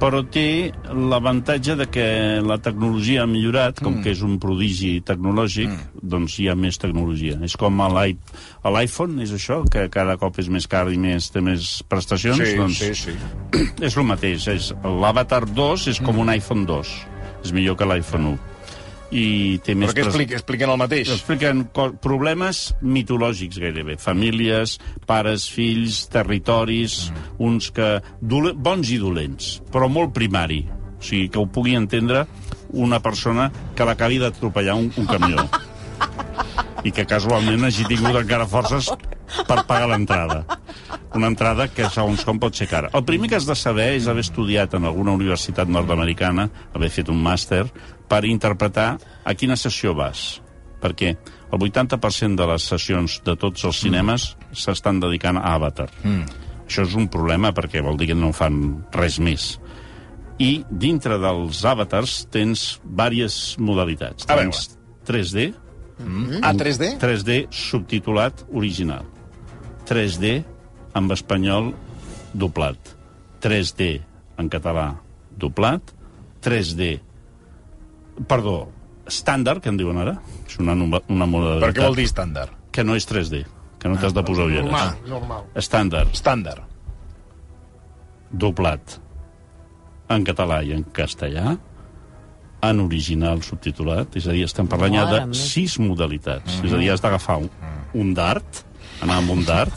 però 0.00 0.22
té 0.24 0.72
l'avantatge 0.88 1.76
de 1.76 1.86
que 1.92 2.06
la 2.40 2.56
tecnologia 2.62 3.24
ha 3.24 3.28
millorat, 3.30 3.82
com 3.82 3.98
mm. 3.98 4.04
que 4.04 4.14
és 4.14 4.22
un 4.24 4.38
prodigi 4.40 4.94
tecnològic, 5.06 5.68
mm. 5.68 6.02
doncs 6.14 6.38
hi 6.40 6.48
ha 6.48 6.56
més 6.56 6.80
tecnologia. 6.80 7.36
És 7.44 7.56
com 7.60 7.82
l'iPhone, 7.84 9.20
és 9.24 9.34
això, 9.36 9.60
que 9.70 9.86
cada 9.92 10.16
cop 10.20 10.40
és 10.40 10.48
més 10.52 10.66
car 10.70 10.86
i 10.92 10.98
més, 11.00 11.28
té 11.34 11.44
més 11.44 11.80
prestacions, 11.88 12.40
doncs 12.56 12.80
sí. 13.04 13.16
és 13.88 13.96
el 13.96 14.08
mateix. 14.08 14.48
L'Avatar 14.84 15.44
2 15.52 15.90
és 15.92 16.00
com 16.04 16.22
un 16.24 16.32
iPhone 16.32 16.64
2. 16.68 16.94
És 17.44 17.52
millor 17.56 17.76
que 17.76 17.88
l'iPhone 17.88 18.34
1. 18.36 18.49
I 19.10 19.58
té 19.66 19.74
més... 19.74 19.90
Però 19.90 19.96
què 19.96 20.04
expliquen? 20.06 20.38
Expliquen 20.38 20.70
el 20.70 20.78
mateix? 20.78 21.10
expliquen 21.10 21.64
problemes 22.02 22.62
mitològics 22.80 23.58
gairebé. 23.62 23.96
Famílies, 23.98 24.76
pares, 25.06 25.48
fills, 25.50 26.04
territoris, 26.12 27.08
mm. 27.10 27.32
uns 27.48 27.70
que... 27.74 27.96
Dole, 28.20 28.54
bons 28.54 28.92
i 28.94 29.00
dolents, 29.02 29.56
però 29.72 29.90
molt 29.90 30.14
primari. 30.14 30.62
O 31.00 31.02
sigui, 31.02 31.30
que 31.32 31.40
ho 31.40 31.48
pugui 31.50 31.74
entendre 31.78 32.26
una 32.70 33.00
persona 33.02 33.48
que 33.74 33.86
l'acabi 33.88 34.20
d'atropellar 34.22 34.78
un, 34.78 34.92
un 35.00 35.10
camió. 35.10 35.46
I 36.86 36.94
que 36.96 37.04
casualment 37.04 37.66
hagi 37.66 37.84
tingut 37.88 38.16
encara 38.22 38.46
forces 38.48 38.88
per 39.48 39.64
pagar 39.66 39.90
l'entrada. 39.90 40.44
Una 41.18 41.28
entrada 41.28 41.66
que, 41.68 41.88
segons 41.90 42.22
com, 42.24 42.38
pot 42.40 42.56
ser 42.56 42.68
cara. 42.70 42.92
El 42.96 43.02
primer 43.04 43.28
que 43.28 43.36
has 43.40 43.48
de 43.48 43.56
saber 43.58 43.90
és 43.96 44.06
haver 44.08 44.22
estudiat 44.24 44.76
en 44.78 44.86
alguna 44.88 45.16
universitat 45.18 45.68
nord-americana, 45.68 46.46
haver 46.76 46.90
fet 46.94 47.10
un 47.12 47.18
màster, 47.20 47.64
per 48.10 48.24
interpretar 48.26 48.96
a 49.24 49.34
quina 49.38 49.58
sessió 49.58 49.94
vas. 49.94 50.40
Perquè 50.80 51.12
el 51.50 51.62
80% 51.62 52.38
de 52.40 52.46
les 52.50 52.66
sessions 52.72 53.18
de 53.26 53.36
tots 53.38 53.66
els 53.68 53.80
cinemes 53.84 54.30
s'estan 54.56 55.00
dedicant 55.02 55.38
a 55.38 55.54
Avatar. 55.54 55.90
Mm. 56.02 56.24
Això 56.66 56.86
és 56.86 56.94
un 56.98 57.08
problema 57.10 57.54
perquè 57.54 57.82
vol 57.82 57.98
dir 57.98 58.10
que 58.10 58.18
no 58.18 58.32
fan 58.34 58.60
res 58.94 59.18
més. 59.22 59.52
I 60.40 60.62
dintre 60.70 61.18
dels 61.20 61.64
avatars 61.68 62.24
tens 62.32 62.78
diverses 62.84 63.58
modalitats. 63.60 64.26
A 64.30 64.38
veure. 64.38 64.54
Tens 64.54 64.78
3D, 65.10 65.50
A 66.42 66.52
3D? 66.56 66.94
3D 67.02 67.34
subtitulat 67.52 68.46
original. 68.56 69.04
3D 69.88 70.38
amb 70.96 71.12
espanyol 71.12 71.72
doblat. 72.32 72.94
3D 73.42 73.92
en 74.40 74.50
català 74.52 74.94
doblat. 75.36 75.94
3D... 76.40 77.09
Perdó, 78.28 78.68
estàndard, 79.08 79.62
que 79.62 79.70
en 79.72 79.78
diuen 79.80 79.98
ara. 80.02 80.16
És 80.46 80.58
una, 80.60 80.74
una 80.76 81.26
modalitat. 81.26 81.70
Per 81.70 81.76
què 81.76 81.86
vol 81.86 81.96
dir 81.96 82.06
estàndard? 82.10 82.52
Que 82.74 82.84
no 82.84 82.96
és 82.98 83.06
3D, 83.08 83.44
que 83.80 83.88
no 83.88 83.96
t'has 84.00 84.14
de 84.14 84.22
posar 84.26 84.46
ulleres. 84.50 84.68
Normal, 84.70 84.96
normal. 85.08 85.46
Estàndard, 85.58 86.12
Estàndard. 86.14 86.66
doblat 88.30 88.98
en 90.10 90.24
català 90.26 90.60
i 90.66 90.72
en 90.74 90.84
castellà, 90.94 91.56
en 92.62 92.80
original 92.82 93.40
subtitulat, 93.46 94.16
és 94.18 94.26
a 94.28 94.34
dir, 94.34 94.44
estem 94.44 94.68
parlant 94.68 94.94
ja 94.94 95.04
de 95.08 95.20
sis 95.38 95.78
modalitats. 95.80 96.58
És 96.64 96.72
a 96.74 96.80
dir, 96.80 96.90
has 96.92 97.00
d'agafar 97.02 97.38
un, 97.40 97.48
un 97.94 98.10
dart, 98.14 98.64
anar 99.02 99.16
amb 99.22 99.30
un 99.32 99.44
dart, 99.48 99.72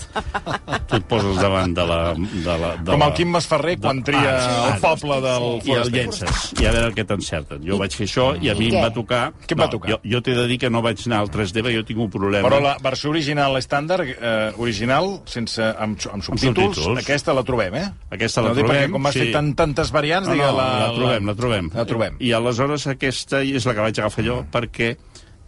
tu 0.89 0.97
et 0.99 1.05
poses 1.09 1.37
davant 1.41 1.73
de 1.75 1.85
la... 1.87 1.99
De 2.15 2.55
la 2.59 2.71
de 2.77 2.91
Com 2.91 2.99
la, 3.03 3.07
el 3.07 3.13
Quim 3.17 3.29
Masferrer 3.33 3.75
quan 3.81 4.01
de- 4.01 4.11
tria 4.11 4.33
Ah, 4.33 4.73
el 4.73 4.81
poble 4.83 5.17
del 5.23 5.45
i 5.67 5.75
el 5.77 5.91
llences, 5.93 6.49
i 6.59 6.65
a 6.67 6.71
veure 6.75 6.91
què 6.97 7.05
t'encerten. 7.07 7.61
Jo 7.65 7.77
vaig 7.79 7.95
fer 7.95 8.07
això 8.09 8.27
i 8.41 8.49
a 8.51 8.55
I 8.55 8.59
mi 8.59 8.69
què? 8.71 8.77
em 8.81 8.85
va 8.87 8.91
tocar... 8.95 9.21
Què 9.47 9.55
et 9.55 9.59
va 9.61 9.69
tocar? 9.71 9.93
Jo, 9.93 9.99
jo 10.15 10.21
t'he 10.25 10.35
de 10.37 10.45
dir 10.51 10.57
que 10.61 10.69
no 10.73 10.81
vaig 10.85 11.01
anar 11.07 11.21
al 11.23 11.31
3D 11.33 11.63
perquè 11.63 11.75
jo 11.79 11.85
tinc 11.87 12.03
un 12.05 12.11
problema. 12.13 12.47
Però 12.47 12.59
la 12.63 12.75
versió 12.83 13.11
original 13.13 13.55
estàndard, 13.59 14.11
eh, 14.13 14.51
original, 14.57 15.09
sense, 15.29 15.61
amb, 15.63 15.97
amb 16.11 16.23
subtítols, 16.25 16.75
subtítols. 16.81 17.01
aquesta 17.05 17.33
la 17.37 17.43
trobem, 17.47 17.79
eh? 17.79 17.87
Aquesta 18.13 18.43
la 18.43 18.51
no 18.53 18.59
trobem, 18.59 18.75
Perquè 18.83 18.91
com 18.97 19.03
vas 19.09 19.13
sí. 19.17 19.23
fer 19.25 19.31
tant, 19.37 19.53
tantes 19.55 19.91
variants, 19.95 20.27
No, 20.27 20.33
digue, 20.35 20.45
no, 20.51 20.57
la, 20.57 20.91
trobem, 20.97 21.25
la 21.31 21.35
trobem. 21.39 21.71
La 21.73 21.85
trobem. 21.89 22.17
I 22.19 22.31
aleshores 22.35 22.87
aquesta 22.91 23.41
és 23.43 23.65
la 23.69 23.73
que 23.77 23.87
vaig 23.87 23.99
agafar 24.03 24.25
jo, 24.27 24.41
perquè 24.51 24.93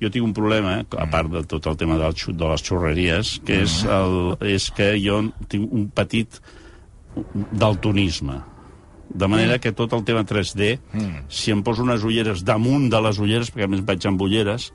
jo 0.01 0.11
tinc 0.11 0.25
un 0.25 0.33
problema, 0.35 0.79
eh, 0.81 0.85
a 0.97 1.07
part 1.11 1.31
de 1.31 1.43
tot 1.47 1.67
el 1.71 1.77
tema 1.79 1.97
del 2.01 2.15
xut, 2.17 2.35
de 2.37 2.49
les 2.51 2.65
xurreries, 2.65 3.39
que 3.45 3.61
és, 3.63 3.79
el, 3.85 4.35
és 4.55 4.69
que 4.75 4.91
jo 5.01 5.21
tinc 5.51 5.71
un 5.71 5.87
petit 5.95 6.41
daltonisme. 7.51 8.41
De 9.15 9.27
manera 9.31 9.59
que 9.61 9.71
tot 9.71 9.93
el 9.93 10.03
tema 10.03 10.25
3D, 10.27 10.75
si 11.29 11.53
em 11.53 11.61
poso 11.63 11.85
unes 11.85 12.03
ulleres 12.03 12.43
damunt 12.43 12.89
de 12.91 12.99
les 13.05 13.19
ulleres, 13.21 13.51
perquè 13.53 13.69
a 13.69 13.71
més 13.71 13.83
vaig 13.85 14.07
amb 14.09 14.21
ulleres, 14.21 14.71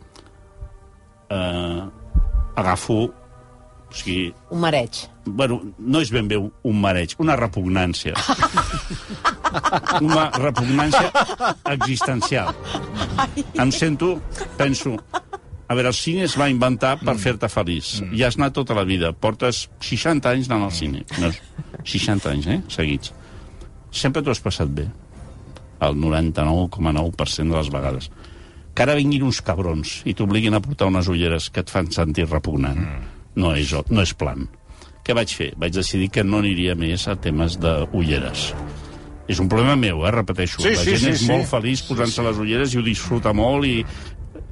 eh, 1.30 1.80
agafo... 2.56 3.02
O 3.90 3.94
sigui, 3.94 4.32
Un 4.50 4.60
mareig. 4.62 5.00
bueno, 5.26 5.60
no 5.78 6.00
és 6.00 6.10
ben 6.14 6.28
bé 6.28 6.36
un, 6.38 6.52
un 6.62 6.80
mareig, 6.80 7.14
una 7.18 7.34
repugnància. 7.36 8.14
una 10.00 10.30
repugnància 10.30 11.10
existencial. 11.72 12.54
Em 13.58 13.72
sento, 13.74 14.20
penso, 14.56 14.94
a 15.66 15.74
veure, 15.74 15.90
el 15.90 15.94
cine 15.98 16.24
es 16.26 16.36
va 16.38 16.48
inventar 16.50 16.96
per 17.02 17.16
fer-te 17.18 17.48
feliç. 17.50 18.00
I 18.14 18.24
has 18.26 18.38
anat 18.38 18.54
tota 18.56 18.74
la 18.78 18.84
vida. 18.86 19.12
Portes 19.12 19.68
60 19.86 20.30
anys 20.32 20.50
anant 20.50 20.68
al 20.70 20.74
cine. 20.74 21.04
No, 21.22 21.30
60 21.84 22.30
anys, 22.32 22.46
eh? 22.50 22.60
Seguits. 22.70 23.12
Sempre 23.90 24.22
t'ho 24.22 24.30
has 24.34 24.42
passat 24.42 24.70
bé. 24.70 24.86
El 25.82 25.96
99,9% 25.98 27.50
de 27.50 27.56
les 27.56 27.70
vegades. 27.72 28.10
Que 28.74 28.84
ara 28.86 28.94
vinguin 28.98 29.24
uns 29.26 29.40
cabrons 29.42 30.00
i 30.06 30.14
t'obliguin 30.14 30.54
a 30.54 30.60
portar 30.62 30.86
unes 30.90 31.08
ulleres 31.10 31.48
que 31.50 31.64
et 31.64 31.70
fan 31.72 31.90
sentir 31.90 32.28
repugnant. 32.30 32.78
No 33.36 33.54
és, 33.56 33.74
no 33.90 34.02
és 34.02 34.14
plan. 34.14 34.48
Què 35.06 35.14
vaig 35.16 35.32
fer? 35.34 35.52
Vaig 35.60 35.74
decidir 35.74 36.10
que 36.12 36.24
no 36.26 36.42
aniria 36.42 36.74
més 36.78 37.06
a 37.08 37.16
temes 37.16 37.56
d'ulleres. 37.60 38.50
És 39.30 39.38
un 39.38 39.48
problema 39.48 39.76
meu, 39.78 40.02
eh? 40.06 40.10
repeteixo. 40.10 40.60
Sí, 40.62 40.74
la 40.74 40.82
sí, 40.82 40.96
gent 40.96 41.04
sí, 41.04 41.10
és 41.14 41.20
sí. 41.22 41.28
molt 41.30 41.46
feliç 41.50 41.84
posant-se 41.86 42.24
les 42.26 42.40
ulleres 42.42 42.74
i 42.74 42.80
ho 42.80 42.82
disfruta 42.82 43.32
molt 43.36 43.68
i 43.68 43.84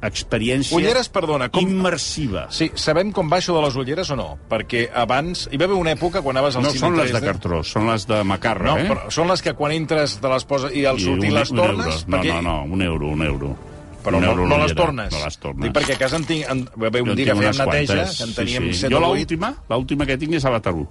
experiència 0.06 0.76
Ulleres, 0.78 1.08
perdona, 1.10 1.48
com... 1.50 1.66
immersiva. 1.66 2.44
Sí, 2.54 2.68
sabem 2.78 3.10
com 3.14 3.26
va 3.30 3.40
això 3.42 3.56
de 3.56 3.62
les 3.64 3.78
ulleres 3.80 4.10
o 4.14 4.16
no? 4.18 4.28
Perquè 4.50 4.84
abans... 4.94 5.48
Hi 5.50 5.58
va 5.58 5.66
haver 5.66 5.78
una 5.78 5.94
època 5.96 6.22
quan 6.22 6.36
anaves 6.38 6.58
al 6.58 6.62
No 6.62 6.70
cine 6.70 6.84
són 6.84 6.98
les 7.00 7.10
de 7.10 7.18
3D. 7.18 7.26
cartró, 7.32 7.62
són 7.66 7.88
les 7.90 8.06
de 8.06 8.20
macarra, 8.22 8.70
No, 8.70 8.76
eh? 8.78 8.86
però 8.92 9.10
són 9.14 9.32
les 9.32 9.42
que 9.42 9.56
quan 9.58 9.74
entres 9.74 10.18
te 10.22 10.30
les 10.30 10.46
poses 10.46 10.76
i 10.78 10.86
al 10.86 11.00
sortir 11.02 11.32
les 11.34 11.50
tornes... 11.50 12.04
No, 12.06 12.22
no, 12.22 12.38
no, 12.46 12.56
un 12.78 12.86
euro, 12.86 13.10
un 13.10 13.26
euro. 13.26 13.56
Però 14.04 14.20
no, 14.22 14.34
no 14.46 14.58
les 14.62 14.74
tornes. 14.78 15.12
No 15.12 15.24
les 15.24 15.36
tornes. 15.42 15.64
Dic 15.66 15.74
perquè 15.74 15.96
a 15.96 15.98
casa 15.98 16.16
en 16.20 16.24
tinc... 16.24 16.44
En, 16.48 16.64
Jo 16.78 16.88
un 17.02 17.10
en 17.10 17.16
dia 17.18 17.32
que 17.32 17.34
fèiem 17.40 17.56
neteja, 17.58 17.64
quantes, 17.64 18.16
que 18.18 18.24
en 18.24 18.30
sí, 18.30 18.34
teníem 18.36 18.68
sí. 18.72 18.78
7 18.86 18.92
Jo 18.94 18.98
o 18.98 19.02
8... 19.02 19.14
l'última, 19.18 19.50
l'última 19.70 20.06
que 20.06 20.16
tinc 20.18 20.34
és 20.38 20.44
Avatar 20.48 20.74
1. 20.74 20.86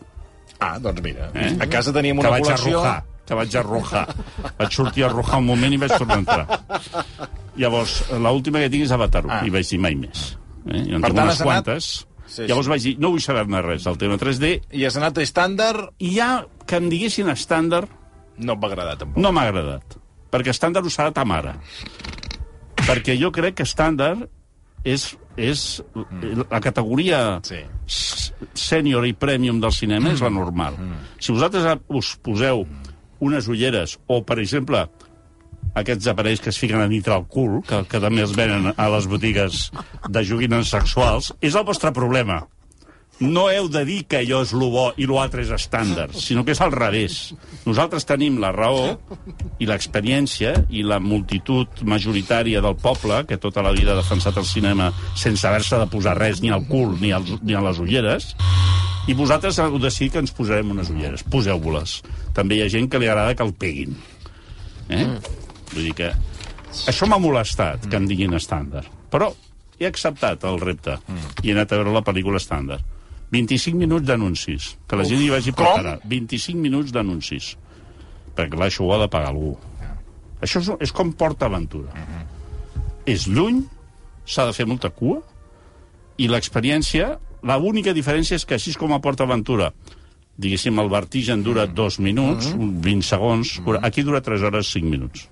Ah, 0.59 0.73
doncs 0.81 1.01
mira. 1.05 1.29
Eh? 1.33 1.53
A 1.61 1.67
casa 1.69 1.93
teníem 1.93 2.17
que 2.19 2.25
una 2.27 2.33
vaig 2.35 2.43
col·lecció... 2.45 2.81
arrojar, 2.81 3.03
que 3.27 3.33
vaig 3.39 3.55
arrojar. 3.61 4.03
vaig 4.59 4.71
sortir 4.75 5.03
a 5.03 5.07
arrojar 5.11 5.39
un 5.39 5.45
moment 5.45 5.73
i 5.73 5.79
vaig 5.81 5.93
tornar 5.97 6.17
a 6.17 6.19
entrar. 6.19 6.45
Llavors, 7.57 7.95
l'última 8.21 8.59
que 8.63 8.69
tinc 8.73 8.83
és 8.85 8.91
Avatar 8.93 9.23
1, 9.25 9.31
Ah. 9.33 9.41
i 9.47 9.53
vaig 9.53 9.65
dir 9.71 9.79
mai 9.81 9.95
més. 9.97 10.27
Eh? 10.67 10.83
Jo 10.89 10.99
en 10.99 11.01
Per 11.07 11.13
tant, 11.13 11.23
unes 11.23 11.33
has 11.33 11.41
anat- 11.41 11.47
quantes. 11.65 11.89
Sí, 12.27 12.41
sí. 12.41 12.47
Llavors 12.51 12.67
vaig 12.67 12.81
dir, 12.83 12.95
no 12.99 13.09
vull 13.13 13.21
saber-ne 13.23 13.61
res 13.63 13.85
del 13.87 13.97
tema 13.97 14.17
3D, 14.19 14.49
I 14.75 14.83
has 14.85 14.97
anat 14.99 15.17
a 15.17 15.23
estàndard... 15.23 15.93
i 16.03 16.11
ja 16.17 16.43
que 16.67 16.75
em 16.81 16.89
diguessin 16.91 17.29
estàndard, 17.31 17.87
No 18.37 18.53
et 18.53 18.59
va 18.61 18.67
agradar, 18.67 18.97
tampoc. 18.99 19.17
no 19.23 19.31
m'ha 19.31 19.47
agradat. 19.47 19.95
perquè 20.29 20.51
estàndard 20.51 20.85
ho 20.85 20.89
serà 20.91 21.09
ta 21.15 21.23
mare. 21.25 21.53
Perquè 22.87 23.17
jo 23.19 23.31
crec 23.35 23.57
que 23.59 23.65
estàndard 23.67 24.27
és, 24.87 25.09
és 25.35 25.63
la 26.49 26.61
categoria 26.63 27.39
Sí. 27.43 27.59
sènior 28.53 29.05
i 29.07 29.13
premium 29.13 29.59
del 29.59 29.71
cinema 29.75 30.11
és 30.13 30.21
la 30.23 30.29
normal. 30.31 30.77
Si 31.19 31.31
vosaltres 31.35 31.81
us 31.89 32.13
poseu 32.23 32.65
unes 33.19 33.47
ulleres 33.47 33.97
o, 34.07 34.21
per 34.23 34.39
exemple, 34.39 34.85
aquests 35.75 36.07
aparells 36.07 36.39
que 36.41 36.49
es 36.49 36.57
fiquen 36.59 36.81
a 36.81 36.87
dintre 36.87 37.15
el 37.17 37.25
cul, 37.27 37.61
que, 37.67 37.83
que 37.89 37.99
també 37.99 38.23
es 38.23 38.33
venen 38.37 38.71
a 38.75 38.89
les 38.93 39.07
botigues 39.09 39.71
de 40.09 40.23
joguines 40.23 40.69
sexuals, 40.69 41.33
és 41.41 41.55
el 41.55 41.65
vostre 41.67 41.91
problema. 41.93 42.45
No 43.19 43.47
heu 43.49 43.65
de 43.73 43.81
dir 43.81 44.03
que 44.05 44.19
allò 44.21 44.43
és 44.45 44.51
lo 44.53 44.67
bo 44.69 44.83
i 45.01 45.07
l'altre 45.09 45.41
és 45.41 45.49
estàndard, 45.55 46.13
sinó 46.13 46.43
que 46.45 46.53
és 46.53 46.59
al 46.61 46.71
revés. 46.73 47.31
Nosaltres 47.65 48.05
tenim 48.05 48.37
la 48.41 48.51
raó 48.53 48.91
i 49.57 49.65
l'experiència 49.65 50.51
i 50.69 50.83
la 50.85 50.99
multitud 51.01 51.81
majoritària 51.81 52.61
del 52.61 52.77
poble, 52.77 53.23
que 53.25 53.39
tota 53.41 53.63
la 53.65 53.73
vida 53.73 53.95
ha 53.95 54.01
defensat 54.03 54.37
el 54.37 54.45
cinema 54.45 54.91
sense 55.17 55.47
haver-se 55.49 55.79
de 55.81 55.87
posar 55.89 56.13
res 56.19 56.43
ni 56.45 56.53
al 56.53 56.67
cul 56.69 56.93
ni, 57.01 57.09
als, 57.15 57.31
ni 57.41 57.57
a 57.57 57.63
les 57.65 57.81
ulleres, 57.81 58.35
i 59.07 59.15
vosaltres 59.17 59.57
heu 59.63 59.79
decidit 59.81 60.13
que 60.13 60.21
ens 60.21 60.35
posarem 60.35 60.75
unes 60.75 60.91
ulleres. 60.93 61.23
Poseu-vos-les. 61.25 62.01
També 62.37 62.57
hi 62.57 62.65
ha 62.65 62.69
gent 62.69 62.89
que 62.91 63.01
li 63.01 63.09
agrada 63.09 63.33
que 63.33 63.45
el 63.47 63.53
peguin. 63.55 63.95
Eh? 64.93 65.05
Vull 65.73 65.89
dir 65.89 65.95
que... 65.97 66.11
Això 66.91 67.07
m'ha 67.09 67.17
molestat, 67.17 67.87
que 67.89 67.97
em 67.97 68.05
diguin 68.05 68.35
estàndard. 68.37 68.91
Però 69.09 69.31
he 69.79 69.87
acceptat 69.89 70.43
el 70.49 70.59
repte 70.61 70.99
i 71.41 71.49
he 71.49 71.55
anat 71.55 71.71
a 71.71 71.79
veure 71.79 71.95
la 71.95 72.03
pel·lícula 72.05 72.41
estàndard. 72.41 72.83
25 73.33 73.77
minuts 73.77 74.07
d'anuncis. 74.07 74.73
Que 74.87 74.99
la 74.99 75.05
gent 75.07 75.21
hi 75.23 75.29
vagi 75.33 75.53
preparar. 75.55 75.97
25 76.07 76.59
minuts 76.61 76.93
d'anuncis. 76.95 77.55
Perquè 78.37 78.53
clar, 78.55 78.69
això 78.69 78.85
ho 78.85 78.93
ha 78.95 79.01
de 79.03 79.09
pagar 79.11 79.33
algú. 79.33 79.55
Això 80.41 80.61
és, 80.61 80.69
és 80.87 80.93
com 80.93 81.11
Porta 81.17 81.49
Aventura. 81.49 81.91
És 83.07 83.25
lluny, 83.27 83.63
s'ha 84.27 84.45
de 84.47 84.55
fer 84.55 84.67
molta 84.69 84.91
cua, 84.93 85.21
i 86.17 86.27
l'experiència, 86.29 87.15
la 87.45 87.57
única 87.57 87.93
diferència 87.93 88.37
és 88.37 88.45
que 88.45 88.57
així 88.57 88.73
com 88.77 88.93
a 88.93 89.01
Porta 89.03 89.25
Aventura 89.27 89.71
diguéssim, 90.37 90.77
el 90.79 90.89
vertigen 90.89 91.41
dura 91.43 91.65
dos 91.65 91.97
minuts, 91.99 92.51
20 92.53 93.05
segons, 93.05 93.57
aquí 93.81 94.03
dura 94.05 94.21
3 94.21 94.45
hores 94.45 94.69
5 94.71 94.85
minuts. 94.85 95.25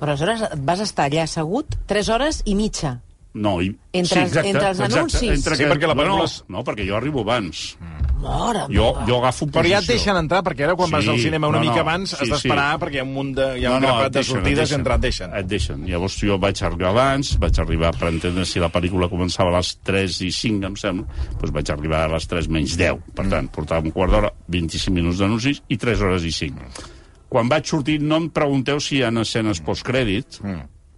Però 0.00 0.12
aleshores 0.14 0.46
vas 0.64 0.80
estar 0.80 1.06
allà 1.08 1.26
assegut 1.28 1.76
3 1.86 2.08
hores 2.08 2.40
i 2.48 2.56
mitja. 2.58 2.96
No, 3.34 3.60
i... 3.60 3.66
Entre 3.92 4.22
els- 4.22 4.36
entre 4.36 4.68
els 4.70 4.80
anuncis. 4.80 5.22
Entre 5.28 5.56
Sí, 5.58 5.64
perquè 5.66 5.88
la 5.90 5.94
pel·lícula 5.98 6.24
és- 6.28 6.44
No, 6.48 6.62
perquè 6.62 6.84
jo 6.86 6.94
arribo 6.96 7.22
abans. 7.22 7.76
Mare 8.24 8.60
Jo, 8.70 8.92
meva. 8.94 9.06
jo 9.08 9.16
agafo 9.18 9.46
Però 9.48 9.66
ja 9.68 9.80
et 9.80 9.84
posició. 9.84 9.94
deixen 9.94 10.16
entrar, 10.16 10.42
perquè 10.46 10.64
ara 10.64 10.76
quan 10.76 10.88
vas 10.90 11.02
Sí, 11.04 11.10
al 11.10 11.18
cinema 11.18 11.48
una 11.48 11.58
no, 11.58 11.64
mica 11.64 11.74
no, 11.74 11.80
abans 11.82 12.10
sí, 12.10 12.16
has 12.20 12.28
d'esperar 12.30 12.78
perquè 12.78 12.94
hi 12.94 12.98
ha 13.00 13.02
un 13.04 13.12
munt 13.12 13.34
de... 13.36 13.48
Hi 13.58 13.64
ha 13.66 13.72
un 13.74 13.80
grapat 13.82 14.12
de 14.12 14.18
deixen, 14.20 14.36
et 14.36 14.38
sortides 14.38 14.58
deixen. 14.62 14.80
entre 14.80 14.94
et 14.94 15.00
deixen. 15.00 15.34
Et 15.34 15.46
deixen. 15.50 15.84
Llavors 15.90 16.16
jo 16.22 16.38
vaig 16.38 16.62
arribar 16.62 16.88
abans, 16.94 17.34
vaig 17.42 17.58
arribar 17.60 17.90
per 17.98 18.08
entendre 18.14 18.46
si 18.46 18.60
la 18.62 18.70
pel·lícula 18.72 19.10
començava 19.10 19.50
a 19.52 19.56
les 19.58 19.74
3 19.82 20.20
i 20.22 20.30
5, 20.32 20.64
em 20.70 20.76
sembla, 20.76 21.06
doncs 21.40 21.52
vaig 21.58 21.70
arribar 21.74 22.04
a 22.04 22.08
les 22.14 22.26
3 22.30 22.48
menys 22.48 22.76
10. 22.78 23.02
Per 23.14 23.26
tant, 23.28 23.48
portava 23.50 23.82
un 23.84 23.90
quart 23.90 24.12
d'hora, 24.14 24.30
25 24.48 24.94
minuts 24.94 25.18
d'anuncis 25.18 25.60
i 25.68 25.76
3 25.76 26.00
hores 26.00 26.22
i 26.24 26.30
5. 26.32 26.70
Quan 27.28 27.48
vaig 27.50 27.66
sortir, 27.66 28.00
no 28.00 28.16
em 28.22 28.30
pregunteu 28.30 28.78
si 28.80 28.96
hi 28.98 29.02
ha 29.02 29.10
escenes 29.20 29.60
postcrèdit, 29.60 30.38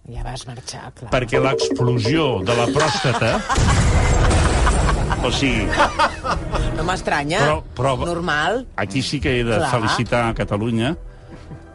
Ja 0.07 0.23
vas 0.23 0.45
marxar, 0.47 0.91
clar. 0.95 1.09
perquè 1.11 1.39
l'explosió 1.43 2.27
de 2.47 2.55
la 2.55 2.67
pròstata... 2.71 3.33
O 5.25 5.31
sigui, 5.33 5.65
No 6.77 6.83
m'estranya. 6.85 7.39
Però- 7.41 7.63
però- 7.75 8.05
Normal. 8.05 8.61
Aquí 8.77 9.01
sí 9.01 9.19
que 9.19 9.39
he 9.39 9.43
de 9.43 9.57
Clar. 9.57 9.71
felicitar 9.73 10.21
a 10.29 10.33
Catalunya 10.37 10.93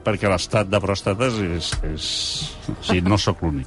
perquè 0.06 0.30
l'estat 0.30 0.66
de 0.70 0.78
pròstates 0.82 1.36
és... 1.42 1.68
és... 1.90 2.06
O 2.70 2.76
sigui, 2.86 3.02
no 3.06 3.18
sóc 3.18 3.42
l'únic. 3.42 3.66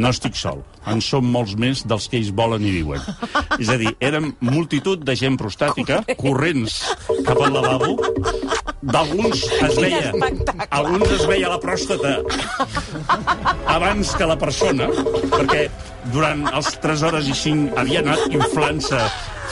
No 0.00 0.08
estic 0.10 0.34
sol. 0.36 0.62
En 0.88 1.00
som 1.04 1.24
molts 1.28 1.54
més 1.60 1.84
dels 1.86 2.08
que 2.08 2.16
ells 2.18 2.32
volen 2.36 2.64
i 2.64 2.72
diuen. 2.80 3.00
És 3.60 3.68
a 3.72 3.76
dir, 3.80 3.92
érem 4.00 4.32
multitud 4.40 5.04
de 5.04 5.14
gent 5.16 5.36
prostàtica, 5.40 6.00
corrents 6.18 6.80
cap 7.28 7.40
al 7.44 7.52
lavabo. 7.52 7.94
D'alguns 8.82 9.44
es 9.62 9.76
veia... 9.78 10.10
Alguns 10.74 11.10
es 11.14 11.26
veia 11.30 11.48
la 11.52 11.58
pròstata 11.62 12.16
abans 13.70 14.10
que 14.18 14.26
la 14.26 14.34
persona, 14.40 14.88
perquè 15.32 15.68
durant 16.14 16.42
els 16.50 16.72
3 16.82 17.04
hores 17.08 17.28
i 17.30 17.36
5 17.38 17.78
havia 17.78 18.02
anat 18.02 18.24
inflant-se 18.34 18.98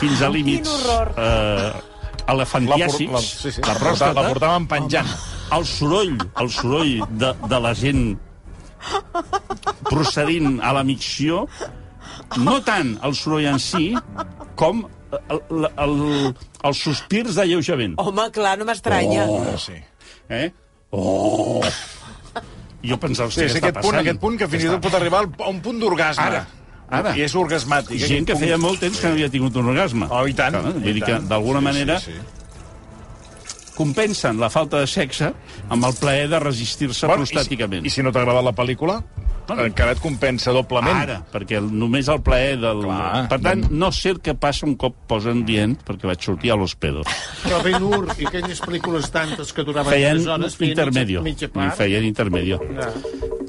fins 0.01 0.23
a 0.27 0.31
límits 0.35 0.73
eh, 0.89 1.71
La, 1.71 2.35
elefantiàsics. 2.35 3.07
por- 3.11 3.21
la, 3.21 3.23
sí, 3.27 3.53
sí, 3.55 3.63
la 3.63 3.73
la, 3.75 3.79
pròstata, 3.85 4.15
la 4.23 4.29
portaven 4.35 4.67
penjant. 4.71 5.15
el 5.55 5.65
soroll, 5.67 6.17
el 6.43 6.51
soroll 6.51 6.93
de, 7.23 7.31
de 7.51 7.59
la 7.63 7.73
gent 7.75 8.05
procedint 9.91 10.61
a 10.63 10.73
la 10.77 10.83
micció, 10.87 11.45
no 12.39 12.61
tant 12.67 12.97
el 13.07 13.15
soroll 13.19 13.47
en 13.51 13.59
si, 13.63 13.93
com 14.59 14.85
el, 15.11 15.41
el, 15.51 15.69
el, 15.85 16.35
els 16.71 16.83
sospirs 16.87 17.35
d'alleujament. 17.39 17.95
Home, 17.99 18.29
clar, 18.35 18.57
no 18.59 18.65
m'estranya. 18.69 19.27
Oh. 19.29 19.57
Sí. 19.59 19.77
Eh? 20.29 20.51
Oh! 20.93 21.61
Jo 22.83 22.97
pensava, 22.97 23.29
Sí, 23.31 23.43
hòstia, 23.43 23.47
és 23.47 23.53
què 23.53 23.59
està 23.61 23.69
aquest 23.69 23.77
punt, 23.83 23.93
passant? 23.93 24.01
aquest 24.07 24.21
punt 24.23 24.39
que 24.41 24.49
fins 24.49 24.65
i 24.65 24.71
tot 24.73 24.81
pot 24.87 24.95
arribar 24.97 25.25
a 25.27 25.49
un 25.51 25.61
punt 25.61 25.79
d'orgasme. 25.83 26.25
Ara, 26.25 26.47
ara. 26.89 27.13
I 27.19 27.23
és 27.27 27.35
orgasmàtic. 27.37 27.99
Gent 28.01 28.23
aquest 28.23 28.27
que 28.31 28.33
punt. 28.39 28.45
feia 28.47 28.57
molt 28.59 28.81
temps 28.81 28.99
que 29.01 29.07
no 29.11 29.13
havia 29.19 29.29
tingut 29.31 29.57
un 29.61 29.69
orgasme. 29.75 30.07
Oh, 30.11 30.23
i 30.27 30.33
tant. 30.35 30.57
Clar, 30.57 30.71
i 30.77 30.85
Vull 30.87 30.95
dir 30.97 31.03
que, 31.05 31.19
d'alguna 31.29 31.61
Sí, 31.61 31.65
manera, 31.65 31.99
Sí, 32.01 32.13
sí. 32.17 32.21
compensen 33.77 34.41
la 34.41 34.51
falta 34.53 34.81
de 34.81 34.87
sexe 34.91 35.33
amb 35.73 35.85
el 35.89 35.95
plaer 36.01 36.29
de 36.29 36.39
resistir-se 36.41 37.07
Bueno, 37.07 37.25
i 37.25 37.27
si- 37.27 37.35
prostàticament. 37.35 37.87
I 37.87 37.91
si 37.91 38.03
no 38.03 38.13
t'ha 38.13 38.21
agradat 38.25 38.45
la 38.45 38.53
pel·lícula. 38.57 39.03
Encara 39.59 39.93
et 39.93 40.01
compensa 40.01 40.53
doblement. 40.53 40.97
Ara, 41.03 41.19
perquè 41.33 41.59
el, 41.59 41.67
només 41.73 42.09
el 42.09 42.21
plaer 42.23 42.59
del... 42.61 42.81
Clar. 42.85 43.27
per 43.29 43.41
tant, 43.41 43.67
no 43.71 43.91
sé 43.93 44.11
el 44.15 44.21
que 44.21 44.35
passa 44.35 44.67
un 44.67 44.77
cop 44.77 44.95
posen 45.11 45.45
dient, 45.45 45.77
perquè 45.87 46.07
vaig 46.07 46.23
sortir 46.23 46.53
a 46.53 46.57
l'Hospedo. 46.57 47.03
Però 47.43 47.63
Ben 47.65 47.83
Hur 47.83 48.07
i 48.19 48.27
aquelles 48.31 48.61
pel·lícules 48.63 49.11
tantes 49.11 49.53
que 49.53 49.65
duraven 49.65 49.91
Feien 49.93 50.17
3 50.23 50.27
hores... 50.37 50.57
feien 50.57 50.71
intermedio. 50.77 51.23
Mitja, 51.23 51.47
mitja 51.49 51.51
I 51.51 51.55
part. 51.57 51.77
feien 51.81 52.05
intermedio. 52.05 52.61
Ja. 52.77 52.91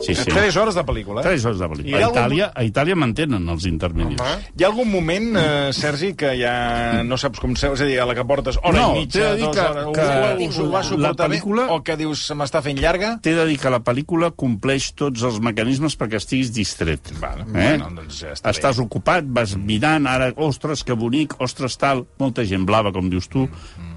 Sí, 0.01 0.15
sí. 0.15 0.31
Tres 0.33 0.55
hores 0.57 0.73
de 0.73 0.81
pel·lícula. 0.83 1.21
eh? 1.21 1.23
Tres 1.27 1.43
hores 1.45 1.59
de 1.59 1.65
I 1.65 1.69
pel·lícula. 1.69 1.97
A 1.99 2.05
algun- 2.07 2.17
Itàlia, 2.17 2.45
a 2.55 2.63
Itàlia 2.65 2.95
mantenen 2.97 3.43
els 3.53 3.65
intermedios. 3.69 4.19
Home. 4.19 4.47
Hi 4.57 4.63
ha 4.63 4.67
algun 4.71 4.89
moment, 4.89 5.27
eh, 5.37 5.69
Sergi, 5.77 6.13
que 6.17 6.31
ja 6.39 7.03
no 7.05 7.17
saps 7.21 7.39
com 7.39 7.53
ser, 7.55 7.69
és 7.75 7.81
a 7.81 7.85
dir, 7.85 7.99
a 8.01 8.07
la 8.09 8.15
que 8.17 8.25
portes 8.25 8.57
hora 8.63 8.79
No, 8.79 8.95
i 8.95 9.03
mitja, 9.05 9.35
dues 9.35 9.53
que- 9.55 9.61
hores, 9.61 9.85
que 9.93 10.07
ho, 10.45 10.49
us 10.49 10.57
ho 10.57 10.65
va 10.71 10.79
la 10.79 10.83
suportar 10.89 11.27
pel·lícula- 11.29 11.67
bé, 11.67 11.75
o 11.75 11.83
que 11.83 11.97
dius, 11.97 12.25
se 12.25 12.33
m'està 12.33 12.63
fent 12.65 12.79
llarga? 12.81 13.19
T'he 13.21 13.35
de 13.35 13.45
dir 13.45 13.59
que 13.61 13.69
la 13.69 13.79
pel·lícula 13.83 14.31
compleix 14.35 14.93
tots 14.97 15.21
els 15.21 15.39
mecanismes 15.39 15.90
perquè 15.99 16.19
estiguis 16.21 16.51
distret. 16.55 17.11
Vale, 17.21 17.43
eh? 17.47 17.51
bueno, 17.55 17.89
doncs 17.97 18.21
ja 18.23 18.31
està 18.35 18.51
Estàs 18.53 18.77
bé. 18.79 18.85
ocupat, 18.85 19.25
vas 19.27 19.55
mirant, 19.57 20.07
ara, 20.07 20.31
ostres, 20.35 20.83
que 20.87 20.93
bonic, 20.97 21.35
ostres, 21.41 21.77
tal, 21.81 22.05
molta 22.19 22.45
gent 22.47 22.65
blava, 22.67 22.91
com 22.95 23.09
dius 23.09 23.27
tu. 23.31 23.47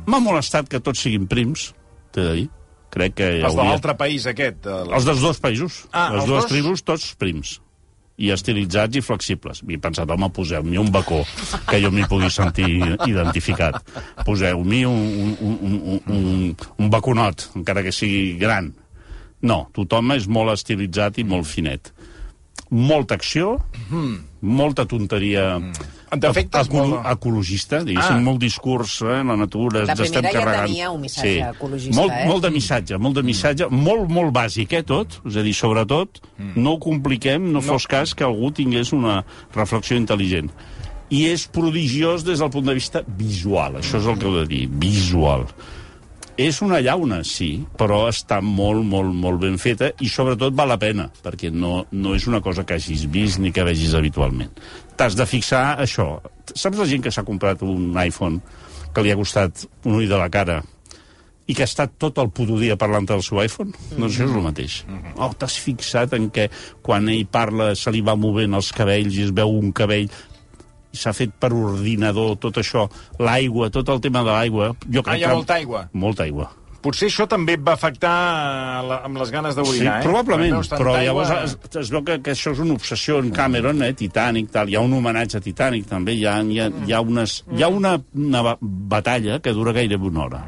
M'ha 0.07 0.21
molestat 0.21 0.69
que 0.69 0.81
tots 0.81 1.01
siguin 1.07 1.27
prims, 1.31 1.73
t'he 2.13 2.23
de 2.25 2.35
dir. 2.41 2.49
Crec 2.95 3.15
que 3.19 3.27
Els 3.41 3.43
de 3.43 3.49
hauria... 3.59 3.71
l'altre 3.73 3.97
país, 3.99 4.27
aquest. 4.31 4.67
El... 4.71 4.93
Els 4.95 5.05
dels 5.09 5.21
dos 5.21 5.41
països. 5.43 5.81
Ah, 5.91 6.13
Les 6.15 6.29
dues 6.29 6.45
dos? 6.45 6.51
tribus, 6.53 6.83
tots 6.87 7.09
prims. 7.19 7.57
I 8.23 8.29
estilitzats 8.31 8.95
i 8.95 9.01
flexibles. 9.03 9.65
I 9.67 9.75
he 9.75 9.79
pensat, 9.83 10.07
home, 10.15 10.29
poseu-m'hi 10.31 10.79
un 10.79 10.93
bacó 10.95 11.25
que 11.67 11.81
jo 11.83 11.91
m'hi 11.91 12.05
pugui 12.07 12.29
sentir 12.31 12.69
identificat. 13.09 13.81
Poseu-m'hi 14.25 14.85
un, 14.87 15.01
un, 15.25 15.35
un, 15.43 15.57
un, 15.75 16.01
un, 16.15 16.57
un 16.79 16.91
baconot, 16.95 17.49
encara 17.59 17.83
que 17.83 17.91
sigui 17.91 18.37
gran. 18.39 18.71
No, 19.45 19.67
tothom 19.77 20.15
és 20.17 20.27
molt 20.31 20.55
estilitzat 20.55 21.19
i 21.21 21.25
molt 21.29 21.47
finet. 21.47 21.93
Molta 22.75 23.15
acció, 23.19 23.59
molta 24.41 24.87
tonteria 24.89 25.59
En 26.15 26.21
defectes, 26.23 26.67
ecolo 26.69 26.97
molt- 26.97 27.07
ecologista, 27.13 27.83
diguéssim, 27.85 28.17
Ah. 28.17 28.21
molt 28.25 28.39
discurs, 28.41 29.01
eh, 29.03 29.23
la 29.23 29.37
natura, 29.37 29.85
La 29.85 29.93
ens 29.93 30.01
estem 30.01 30.23
primera 30.23 30.33
ja 30.33 30.45
carregant. 30.45 30.67
tenia 30.69 30.91
un 30.91 31.01
missatge 31.01 31.51
ecologista, 31.51 32.01
molt, 32.01 32.13
eh? 32.13 32.27
Molt 32.27 32.43
de 32.43 32.51
missatge, 32.51 32.99
molt 32.99 33.15
de 33.17 33.23
missatge, 33.23 33.69
molt, 33.71 34.09
molt 34.09 34.33
bàsic, 34.33 34.73
eh, 34.73 34.83
tot. 34.83 35.21
És 35.27 35.37
a 35.37 35.43
dir, 35.43 35.55
sobretot, 35.55 36.21
no 36.57 36.73
ho 36.73 36.79
compliquem, 36.79 37.53
no, 37.53 37.61
fos 37.61 37.87
cas 37.87 38.15
que 38.15 38.25
algú 38.25 38.51
tingués 38.53 38.93
una 38.93 39.25
reflexió 39.55 39.97
intel·ligent. 39.99 40.51
I 41.11 41.27
és 41.27 41.47
prodigiós 41.47 42.25
des 42.25 42.39
del 42.39 42.51
punt 42.51 42.65
de 42.67 42.75
vista 42.75 43.03
visual, 43.07 43.75
això 43.75 43.99
és 43.99 44.07
el 44.07 44.19
que 44.19 44.25
heu 44.27 44.35
de 44.41 44.47
dir, 44.47 44.69
visual. 44.69 45.47
És 46.35 46.59
una 46.66 46.81
llauna, 46.83 47.20
sí, 47.23 47.61
però 47.79 48.09
està 48.11 48.40
molt, 48.42 48.83
molt, 48.90 49.12
molt 49.14 49.38
ben 49.44 49.55
feta 49.62 49.92
i 50.03 50.09
sobretot 50.11 50.57
val 50.59 50.73
la 50.73 50.79
pena, 50.83 51.07
perquè 51.23 51.53
no, 51.55 51.85
no 51.94 52.14
és 52.18 52.27
una 52.27 52.40
cosa 52.42 52.64
que 52.66 52.75
hagis 52.75 53.05
vist 53.07 53.38
ni 53.38 53.53
que 53.55 53.62
vegis 53.62 53.94
habitualment. 53.94 54.51
T'has 54.99 55.14
de 55.14 55.27
fixar 55.31 55.77
això. 55.79 56.09
Saps 56.51 56.81
la 56.81 56.88
gent 56.90 57.05
que 57.07 57.12
s'ha 57.14 57.23
comprat 57.27 57.62
un 57.62 57.94
iPhone 58.03 58.42
que 58.94 59.05
li 59.05 59.14
ha 59.14 59.18
costat 59.18 59.62
un 59.85 60.01
ull 60.01 60.11
de 60.11 60.18
la 60.18 60.27
cara 60.31 60.59
i 61.47 61.55
que 61.55 61.62
ha 61.62 61.70
estat 61.70 61.94
tot 62.01 62.18
el 62.18 62.33
puto 62.35 62.59
dia 62.59 62.75
parlant 62.81 63.07
del 63.07 63.23
seu 63.23 63.38
iPhone? 63.42 63.70
Doncs 63.92 64.16
això 64.16 64.27
és 64.27 64.35
el 64.35 64.44
mateix. 64.49 64.83
Oh, 65.14 65.31
t'has 65.38 65.59
fixat 65.61 66.18
en 66.18 66.31
què 66.35 66.49
quan 66.83 67.11
ell 67.12 67.27
parla 67.31 67.75
se 67.79 67.94
li 67.94 68.03
va 68.03 68.18
movent 68.18 68.59
els 68.59 68.73
cabells 68.75 69.14
i 69.14 69.29
es 69.29 69.35
veu 69.37 69.55
un 69.55 69.70
cabell 69.77 70.11
s'ha 70.95 71.13
fet 71.13 71.31
per 71.39 71.53
ordinador 71.53 72.37
tot 72.39 72.57
això, 72.63 72.89
l'aigua, 73.19 73.71
tot 73.71 73.89
el 73.89 74.01
tema 74.01 74.23
de 74.23 74.31
l'aigua. 74.31 74.75
Jo 74.91 75.01
Ah, 75.01 75.11
crec 75.11 75.21
hi 75.21 75.25
ha 75.25 75.29
que- 75.29 75.35
molta 75.35 75.55
aigua. 75.55 75.89
molta 75.93 76.23
aigua. 76.25 76.51
Potser 76.85 77.09
això 77.09 77.25
també 77.27 77.55
et 77.55 77.61
va 77.65 77.73
afectar 77.73 78.11
la, 78.85 78.99
amb 79.07 79.17
les 79.17 79.31
ganes 79.33 79.55
Sí, 79.55 79.61
d'orinar, 79.63 80.01
eh? 80.01 80.03
probablement, 80.05 80.51
Quan 80.51 80.59
veus 80.61 80.69
tanta 80.69 80.85
però 80.85 81.03
llavors 81.03 81.31
es, 81.31 81.77
es 81.81 81.91
veu 81.91 82.03
que, 82.05 82.19
que 82.21 82.33
això 82.33 82.53
és 82.53 82.59
una 82.61 82.75
obsessió 82.75 83.19
en 83.21 83.31
Cameron, 83.31 83.81
eh, 83.83 83.95
Titanic, 83.95 84.51
tal. 84.51 84.69
Hi 84.69 84.75
ha 84.77 84.81
un 84.81 84.93
homenatge 84.93 85.39
a 85.39 85.41
Titanic, 85.41 85.87
també. 85.89 86.13
Hi 86.13 86.27
ha, 86.27 86.43
hi 86.43 86.61
ha, 86.61 86.69
hi 86.87 86.93
ha, 86.93 87.01
unes, 87.01 87.45
hi 87.57 87.63
ha 87.63 87.69
una, 87.69 87.99
una 88.15 88.43
ba- 88.43 88.59
batalla 88.61 89.41
que 89.41 89.55
dura 89.55 89.73
gairebé 89.73 90.07
una 90.07 90.25
hora. 90.25 90.43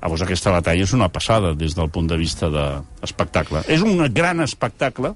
Llavors 0.00 0.22
aquesta 0.22 0.50
batalla 0.50 0.82
és 0.82 0.94
una 0.94 1.10
passada 1.12 1.52
des 1.54 1.74
del 1.76 1.90
punt 1.90 2.08
de 2.08 2.16
vista 2.16 2.48
d'espectacle. 2.48 3.60
És 3.68 3.82
un 3.82 3.98
gran 4.14 4.40
espectacle 4.40 5.12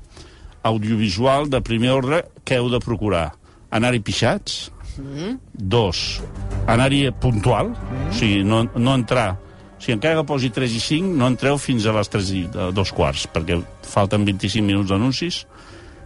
audiovisual 0.62 1.48
de 1.48 1.60
primer 1.62 1.90
ordre 1.92 2.24
que 2.44 2.56
heu 2.56 2.68
de 2.68 2.80
procurar. 2.80 3.32
Anar-hi 3.74 4.00
pixats, 4.06 4.68
dos, 5.52 6.22
anar-hi 6.70 7.08
puntual, 7.20 7.74
o 7.74 8.12
sigui, 8.14 8.44
no, 8.46 8.64
no 8.76 8.94
entrar... 8.94 9.34
Sigui, 9.78 9.98
encara 9.98 10.20
que 10.20 10.28
posi 10.28 10.48
3 10.54 10.78
i 10.78 10.80
5, 10.80 11.16
no 11.18 11.26
entreu 11.28 11.58
fins 11.60 11.84
a 11.84 11.92
les 11.92 12.08
3 12.08 12.28
i 12.32 12.42
eh, 12.46 12.68
dos 12.72 12.94
quarts, 12.94 13.26
perquè 13.34 13.58
falten 13.84 14.24
25 14.24 14.64
minuts 14.64 14.92
d'anuncis, 14.94 15.42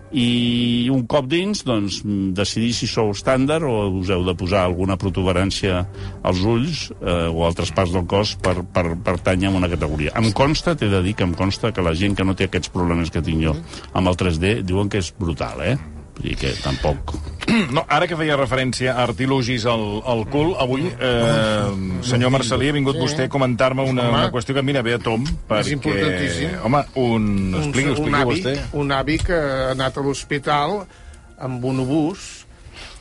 i 0.08 0.88
un 0.88 1.02
cop 1.06 1.26
dins, 1.28 1.60
doncs, 1.68 2.00
mm, 2.04 2.32
decidir 2.36 2.72
si 2.72 2.88
sou 2.88 3.12
estàndard 3.12 3.68
o 3.68 3.90
us 4.00 4.08
heu 4.08 4.24
de 4.24 4.34
posar 4.40 4.64
alguna 4.64 4.96
protuberància 4.96 5.82
als 6.24 6.40
ulls 6.40 6.88
eh, 6.96 7.28
o 7.28 7.44
altres 7.44 7.74
parts 7.76 7.92
del 7.92 8.06
cos 8.08 8.34
per, 8.40 8.56
per 8.64 8.96
pertànyer 9.04 9.52
a 9.52 9.56
una 9.60 9.68
categoria. 9.68 10.16
Em 10.16 10.32
consta, 10.32 10.74
t'he 10.74 10.88
de 10.88 11.02
dir 11.04 11.14
que 11.14 11.28
em 11.28 11.36
consta 11.36 11.72
que 11.76 11.84
la 11.84 11.92
gent 11.92 12.16
que 12.16 12.24
no 12.24 12.34
té 12.34 12.48
aquests 12.48 12.72
problemes 12.72 13.12
que 13.12 13.22
tinc 13.22 13.44
jo 13.44 13.54
amb 13.92 14.08
el 14.08 14.16
3D 14.16 14.62
diuen 14.64 14.88
que 14.88 15.04
és 15.04 15.12
brutal, 15.12 15.60
eh? 15.60 15.76
Vull 16.18 16.30
dir 16.32 16.38
que 16.38 16.54
tampoc... 16.62 17.16
No, 17.72 17.80
ara 17.88 18.04
que 18.04 18.16
feia 18.18 18.34
referència 18.36 18.92
a 18.92 19.06
artilugis 19.06 19.62
al, 19.72 20.02
al 20.04 20.26
cul, 20.28 20.50
avui, 20.60 20.82
eh, 20.84 22.02
senyor 22.04 22.28
Marcelí, 22.34 22.68
ha 22.68 22.74
vingut 22.76 22.98
vostè 23.00 23.24
a 23.24 23.30
comentar-me 23.32 23.86
una, 23.88 24.04
una 24.12 24.26
qüestió 24.34 24.52
que 24.52 24.60
a 24.60 24.66
mi 24.66 24.74
ve 24.76 24.98
a 24.98 25.00
tom, 25.00 25.24
perquè... 25.48 25.72
importantíssim. 25.78 26.58
Home, 26.68 26.82
un... 27.00 27.30
un, 27.54 27.56
Expliqui, 27.62 27.86
un, 27.88 27.94
expliqui 27.94 28.18
avi, 28.20 28.34
vostè. 28.34 28.52
un 28.82 28.92
avi 28.92 29.16
que 29.30 29.38
ha 29.38 29.70
anat 29.72 29.96
a 29.96 30.04
l'hospital 30.04 30.76
amb 31.48 31.64
un 31.72 31.80
obús 31.86 32.28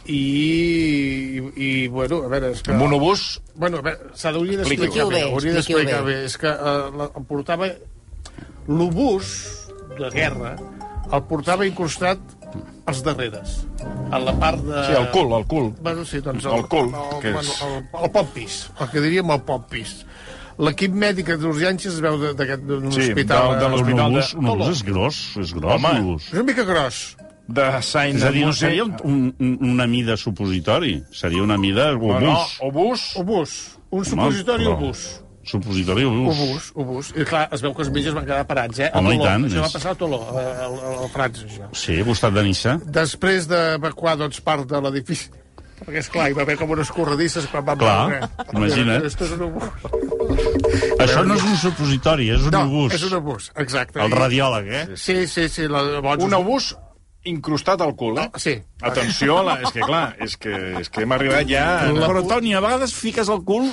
i, 0.07 0.15
i, 0.15 1.43
i 1.67 1.69
bueno, 1.91 2.21
a 2.23 2.31
veure... 2.31 2.53
És 2.55 2.63
que, 2.63 2.71
Amb 2.71 2.87
un 2.87 2.95
obús... 3.01 3.27
Bueno, 3.59 3.83
a 3.83 3.87
veure, 3.89 4.15
s'ha 4.15 4.31
d'hauria 4.31 4.61
d'explicar 4.61 5.09
bé. 5.11 5.17
bé, 5.17 5.23
Hauria 5.27 5.59
d'explicar 5.59 6.01
bé. 6.07 6.13
bé. 6.13 6.17
És 6.31 6.39
que 6.39 6.55
eh, 6.55 6.79
la, 6.95 7.11
el 7.11 7.27
portava... 7.27 7.67
L'obús 8.71 9.35
de 9.97 10.07
guerra 10.15 10.55
el 11.07 11.23
portava 11.27 11.67
incrustat 11.67 12.19
als 12.85 13.01
darreres, 13.03 13.65
a 14.11 14.19
la 14.19 14.33
part 14.39 14.61
de... 14.63 14.85
Sí, 14.87 14.93
el 15.01 15.09
cul, 15.11 15.33
el 15.37 15.45
cul. 15.45 15.73
Bueno, 15.81 16.05
sí, 16.05 16.19
doncs 16.23 16.45
El 16.45 16.65
cul, 16.67 16.87
el, 16.93 17.19
que 17.21 17.29
és- 17.33 17.33
bueno, 17.33 17.77
el, 17.77 18.03
el 18.05 18.11
pompis, 18.11 18.69
el 18.79 18.89
que 18.89 19.01
diríem 19.01 19.31
el 19.31 19.41
pompis. 19.41 20.05
L'equip 20.57 20.93
mèdic 20.97 21.27
d'urgències 21.37 21.93
es 21.93 22.01
veu 22.01 22.15
de- 22.17 22.33
d'aquest 22.33 22.63
d'un 22.65 22.91
Sí, 22.91 23.01
hospital. 23.11 23.51
de- 23.51 23.59
de 23.59 23.63
eh, 23.63 23.67
Un 23.67 23.71
l'hospital 23.75 24.13
de- 24.13 24.37
un 24.39 24.47
obús 24.55 24.69
és 24.69 24.83
gros, 24.83 25.19
és 25.37 25.53
gros, 25.53 25.73
Home. 25.83 26.15
És 26.15 26.33
una 26.33 26.43
mica 26.43 26.63
gros. 26.63 27.17
De 27.47 27.81
Saint 27.81 28.17
És 28.17 28.23
a 28.23 28.31
dir, 28.31 28.45
no 28.45 28.51
seria 28.51 28.83
un, 28.83 28.95
un, 29.39 29.57
una 29.61 29.85
mida 29.87 30.17
supositori, 30.17 31.03
seria 31.11 31.41
una 31.43 31.57
mida 31.57 31.93
obús. 31.93 32.21
No, 32.21 32.33
no, 32.33 32.45
obús... 32.61 33.11
Obús. 33.15 33.77
Un 33.89 34.03
supositori 34.03 34.65
però- 34.65 34.73
obús. 34.75 35.21
Supositori 35.47 36.03
obús. 36.03 36.35
Obús, 36.35 36.69
obús. 36.75 37.09
I 37.15 37.23
clar, 37.29 37.45
es 37.55 37.61
veu 37.63 37.73
que 37.73 37.81
els 37.85 37.91
metges 37.95 38.13
van 38.17 38.25
quedar 38.27 38.43
parats, 38.49 38.79
eh? 38.83 38.89
A 38.91 38.99
Home, 38.99 39.15
i 39.15 39.17
Toló. 39.17 39.29
tant, 39.29 39.45
Això 39.47 39.63
va 39.63 39.71
passar 39.73 39.91
a 39.95 39.99
Toló, 40.03 40.21
al, 40.33 40.39
al, 40.67 40.77
al 41.05 41.11
França, 41.13 41.45
això. 41.47 41.69
Sí, 41.73 41.99
al 42.01 42.07
costat 42.09 42.33
de 42.35 42.43
Nissa. 42.43 42.77
Després 43.01 43.47
d'evacuar, 43.47 44.17
doncs, 44.19 44.41
part 44.43 44.65
de 44.67 44.81
l'edifici, 44.83 45.29
perquè, 45.85 46.01
és 46.03 46.09
clar 46.11 46.29
hi 46.29 46.35
va 46.37 46.43
haver 46.43 46.57
com 46.59 46.73
unes 46.75 46.91
corredisses 46.91 47.47
quan 47.51 47.63
van 47.67 47.77
Clar, 47.79 47.97
veure. 48.11 48.29
imagina't. 48.57 49.05
Esto 49.07 49.23
és 49.29 49.35
un 49.37 49.45
obús. 49.47 49.69
Això 51.05 51.23
no 51.23 51.35
és 51.37 51.43
un 51.47 51.55
supositori, 51.61 52.27
és 52.33 52.43
un 52.49 52.51
No, 52.51 52.65
obús. 52.67 52.93
és 52.97 53.03
un 53.07 53.13
obús, 53.21 53.51
exacte. 53.55 54.01
El 54.03 54.11
radiòleg, 54.11 54.67
eh? 54.67 54.83
Sí, 54.99 55.23
sí, 55.31 55.47
sí. 55.49 55.67
La, 55.71 55.83
bons, 56.01 56.23
Un 56.27 56.33
obús 56.33 56.73
incrustat 57.27 57.81
al 57.83 57.93
cul, 57.99 58.17
eh? 58.21 58.29
Sí. 58.39 58.53
Atenció, 58.81 59.39
a 59.41 59.43
la... 59.43 59.55
és 59.61 59.71
que 59.75 59.81
clar, 59.83 60.05
és 60.23 60.37
que, 60.39 60.53
és 60.79 60.87
que 60.89 61.01
hem 61.03 61.11
arribat 61.11 61.47
ja... 61.49 61.63
La... 61.91 62.07
Però, 62.07 62.21
Toni, 62.29 62.53
a 62.55 62.61
vegades 62.63 62.93
fiques 62.95 63.27
el 63.33 63.41
cul 63.47 63.67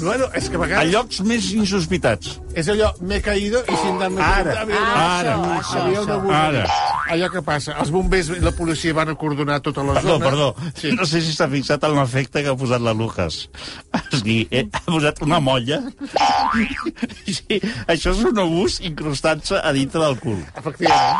Bueno, 0.00 0.28
és 0.34 0.46
que 0.48 0.54
a 0.56 0.58
a 0.58 0.62
vegades 0.62 0.92
llocs 0.92 1.20
més 1.26 1.48
insospitats. 1.52 2.36
és 2.54 2.68
allò, 2.68 2.92
m'he 3.00 3.20
caído 3.22 3.60
i 3.66 3.76
sin 3.82 3.98
darme 3.98 4.20
Ara, 4.22 4.60
havia 4.60 4.76
una- 4.78 4.94
Ah, 4.94 5.18
ara, 5.18 5.34
això, 5.58 5.80
havia 5.82 6.02
una. 6.02 6.38
Ara. 6.38 6.64
Allò 7.10 7.30
que 7.32 7.42
passa, 7.42 7.72
els 7.80 7.90
bombers 7.90 8.28
i 8.28 8.40
la 8.40 8.52
policia 8.52 8.92
van 8.94 9.08
acordonar 9.08 9.60
tota 9.60 9.82
la 9.82 9.94
Perdó, 9.94 10.08
zona. 10.18 10.24
perdó. 10.24 10.54
Sí. 10.74 10.92
No 10.92 11.06
sé 11.06 11.20
si 11.20 11.32
s'ha 11.34 11.48
fixat 11.48 11.82
en 11.84 11.94
l'efecte 11.96 12.42
que 12.42 12.48
ha 12.48 12.56
posat 12.56 12.80
la 12.80 12.92
Lucas. 12.92 13.48
O 14.12 14.16
sigui, 14.16 14.46
eh, 14.50 14.66
ha 14.72 14.80
posat 14.86 15.20
una 15.22 15.40
molla. 15.40 15.82
Sí, 17.26 17.60
això 17.86 18.12
és 18.14 18.22
un 18.24 18.38
obús 18.38 18.80
incrustant-se 18.80 19.58
a 19.62 19.72
dintre 19.72 20.00
del 20.00 20.18
cul. 20.18 20.38
Efectivament. 20.56 21.18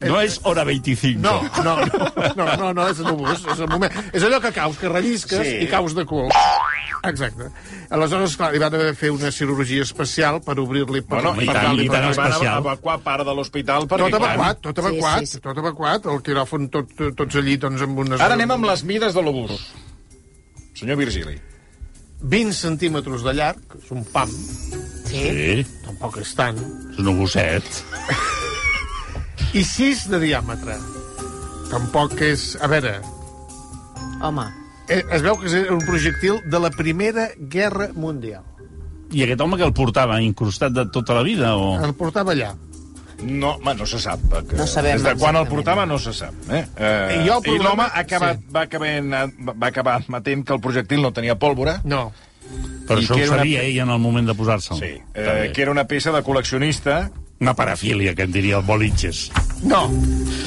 No 0.00 0.18
és 0.20 0.40
hora 0.42 0.64
25. 0.66 1.20
No, 1.22 1.36
no, 1.64 1.76
no, 2.36 2.46
no, 2.58 2.72
no, 2.76 2.86
és 2.90 2.98
un 3.00 3.06
obús, 3.14 3.44
és 3.52 3.60
el 3.62 3.68
moment. 3.70 3.92
És 4.12 4.24
allò 4.26 4.40
que 4.42 4.50
caus, 4.52 4.76
que 4.76 4.88
rellisques 4.90 5.46
Sí. 5.46 5.54
i 5.64 5.68
caus 5.70 5.94
de 5.96 6.04
cul. 6.04 6.28
Exacte. 7.04 7.46
Aleshores, 7.94 8.34
clar, 8.36 8.50
li 8.52 8.58
van 8.58 8.74
haver 8.74 8.86
de 8.90 8.94
fer 8.96 9.10
una 9.12 9.30
cirurgia 9.32 9.82
especial 9.84 10.40
per 10.44 10.58
obrir-li... 10.60 11.00
Per, 11.04 11.20
Bueno, 11.22 11.34
i 11.40 11.46
per 11.46 11.54
tant, 11.54 11.66
dar-li 11.70 11.84
i 11.86 11.88
tant, 11.88 12.02
per- 12.02 12.10
es 12.10 12.16
van 12.20 12.30
especial. 12.32 12.58
evacuar 12.64 12.98
part 13.06 13.24
de 13.28 13.34
l'hospital 13.38 13.86
perquè... 13.88 14.10
Tot 14.10 14.18
evacuat, 14.20 14.60
tot 14.64 14.76
Sí, 14.80 14.84
evacuat, 14.86 15.18
sí, 15.20 15.26
sí. 15.36 15.40
tot 15.44 15.58
evacuat, 15.62 16.06
el 16.12 16.22
quiròfon 16.26 16.68
tot, 16.74 16.94
tot, 16.98 17.14
tots 17.22 17.36
allí, 17.40 17.56
doncs, 17.60 17.82
amb 17.86 17.98
unes... 18.04 18.20
Ara 18.20 18.34
anem 18.40 18.50
amb 18.56 18.64
les 18.72 18.84
mides 18.88 19.14
de 19.14 19.22
l'obús. 19.24 19.66
Senyor 20.74 20.96
Virgili. 21.00 21.36
20 22.24 22.52
centímetres 22.56 23.22
de 23.22 23.34
llarg, 23.36 23.76
és 23.82 23.90
un 23.92 24.04
pam, 24.12 24.30
Sí, 25.14 25.60
tampoc 25.84 26.16
és 26.24 26.32
tant, 26.34 26.56
és 26.90 26.98
un 27.04 27.12
obuset. 27.12 27.62
i 29.54 29.62
6 29.64 30.08
de 30.12 30.18
diàmetre. 30.22 30.76
Tampoc 31.70 32.18
és... 32.22 32.54
A 32.62 32.68
veure, 32.70 32.98
Home, 34.24 34.44
eh, 34.88 35.02
es 35.12 35.22
veu 35.24 35.36
que 35.40 35.48
és 35.50 35.70
un 35.72 35.80
projectil 35.84 36.38
de 36.50 36.60
la 36.62 36.70
Primera 36.72 37.28
Guerra 37.38 37.90
Mundial. 37.94 38.44
I 39.14 39.24
aquest 39.24 39.40
home 39.44 39.58
que 39.60 39.66
el 39.66 39.72
portava 39.76 40.20
incrustat 40.22 40.72
de 40.74 40.86
tota 40.92 41.14
la 41.18 41.22
vida? 41.26 41.54
O... 41.56 41.74
El 41.84 41.92
portava 41.98 42.32
allà. 42.34 42.52
No, 43.24 43.54
home, 43.56 43.74
no 43.78 43.86
se 43.86 44.00
sap. 44.02 44.22
Que, 44.48 44.56
No 44.58 44.66
sabem 44.68 44.96
Des 44.98 45.04
de 45.06 45.14
quan 45.20 45.36
el 45.38 45.46
portava 45.48 45.84
no 45.86 45.98
se 46.02 46.12
sap. 46.16 46.34
Eh? 46.50 46.64
Eh, 46.76 47.20
I 47.22 47.26
l'home 47.28 47.46
problema- 47.46 47.90
acabat, 47.94 48.40
sí. 48.40 48.52
va, 48.54 48.64
acabar, 48.68 48.92
va 49.54 49.68
acabar 49.70 49.94
admetent 50.00 50.44
que 50.46 50.54
el 50.56 50.60
projectil 50.64 51.02
no 51.04 51.12
tenia 51.12 51.36
pólvora. 51.38 51.78
No. 51.84 52.08
Però 52.88 52.98
I 53.00 53.04
això 53.04 53.14
ho 53.14 53.18
era 53.22 53.28
una- 53.30 53.38
sabia 53.44 53.62
ell 53.64 53.78
en 53.84 53.90
el 53.94 53.98
moment 54.02 54.26
de 54.28 54.34
posar-se'l. 54.34 54.78
Sí, 54.80 54.94
eh, 55.14 55.52
que 55.54 55.62
era 55.62 55.70
una 55.72 55.86
peça 55.88 56.12
de 56.12 56.22
col·leccionista. 56.26 57.10
Una 57.44 57.52
parafília, 57.52 58.14
que 58.14 58.22
en 58.24 58.32
diria 58.32 58.56
el 58.56 58.62
Bolitges. 58.64 59.26
No. 59.68 59.82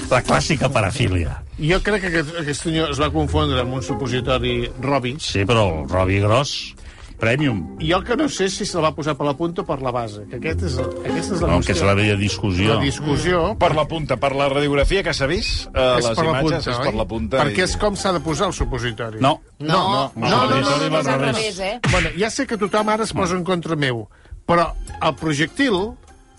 La 0.10 0.24
clàssica 0.26 0.66
parafília. 0.74 1.44
Jo 1.62 1.78
crec 1.86 2.02
que 2.02 2.10
aquest, 2.10 2.32
aquest 2.42 2.64
senyor 2.66 2.90
es 2.90 2.98
va 2.98 3.12
confondre 3.14 3.60
amb 3.62 3.76
un 3.78 3.84
supositori 3.86 4.64
Robi. 4.82 5.12
Sí, 5.22 5.44
però 5.46 5.68
el 5.84 5.84
Robi 5.92 6.18
Gros, 6.24 6.56
Premium. 7.22 7.60
I 7.82 7.92
jo 7.92 8.00
el 8.00 8.04
que 8.08 8.18
no 8.18 8.26
sé 8.34 8.48
si 8.50 8.66
se'l 8.66 8.82
va 8.82 8.92
posar 8.98 9.14
per 9.18 9.28
la 9.30 9.36
punta 9.38 9.62
o 9.62 9.66
per 9.70 9.78
la 9.86 9.92
base, 9.94 10.24
que 10.30 10.40
aquest 10.42 10.64
és, 10.72 10.80
el- 10.82 10.90
aquesta 11.12 11.36
és 11.38 11.42
la 11.46 11.52
No, 11.52 11.60
que 11.62 11.76
és 11.78 11.84
la 11.86 11.94
vella 11.98 12.16
discussió. 12.18 12.74
La 12.74 12.82
discussió 12.82 13.44
Per 13.62 13.70
la 13.78 13.86
punta, 13.90 14.18
per 14.18 14.34
la 14.38 14.50
radiografia 14.50 15.04
que 15.06 15.14
s'ha 15.14 15.30
vist, 15.30 15.68
eh, 15.76 15.86
és 16.00 16.06
les 16.10 16.18
per 16.18 16.26
la 16.26 16.30
imatges 16.32 16.50
punta, 16.66 16.72
és 16.72 16.78
oi? 16.80 16.86
per 16.90 16.96
la 16.96 17.06
punta. 17.14 17.44
Perquè 17.44 17.64
és 17.70 17.76
i- 17.76 17.80
com 17.86 17.96
s'ha 17.96 18.14
de 18.18 18.20
posar 18.26 18.48
el 18.50 18.54
supositori. 18.58 19.22
No. 19.22 19.36
no, 19.60 19.68
no, 19.68 19.78
no, 19.78 20.12
no, 20.16 20.30
no, 20.30 20.50
no, 20.50 20.90
no, 20.90 21.00
és 21.00 21.06
al 21.14 21.20
no, 21.22 21.26
revés, 21.28 21.60
eh? 21.60 21.80
Bueno, 21.92 22.10
ja 22.18 22.30
sé 22.34 22.48
que 22.48 22.58
tothom 22.58 22.90
ara 22.90 23.04
es 23.06 23.14
posa 23.14 23.36
en 23.38 23.44
contra 23.44 23.76
meu, 23.76 24.08
però 24.48 24.74
el 25.02 25.16
projectil, 25.16 25.94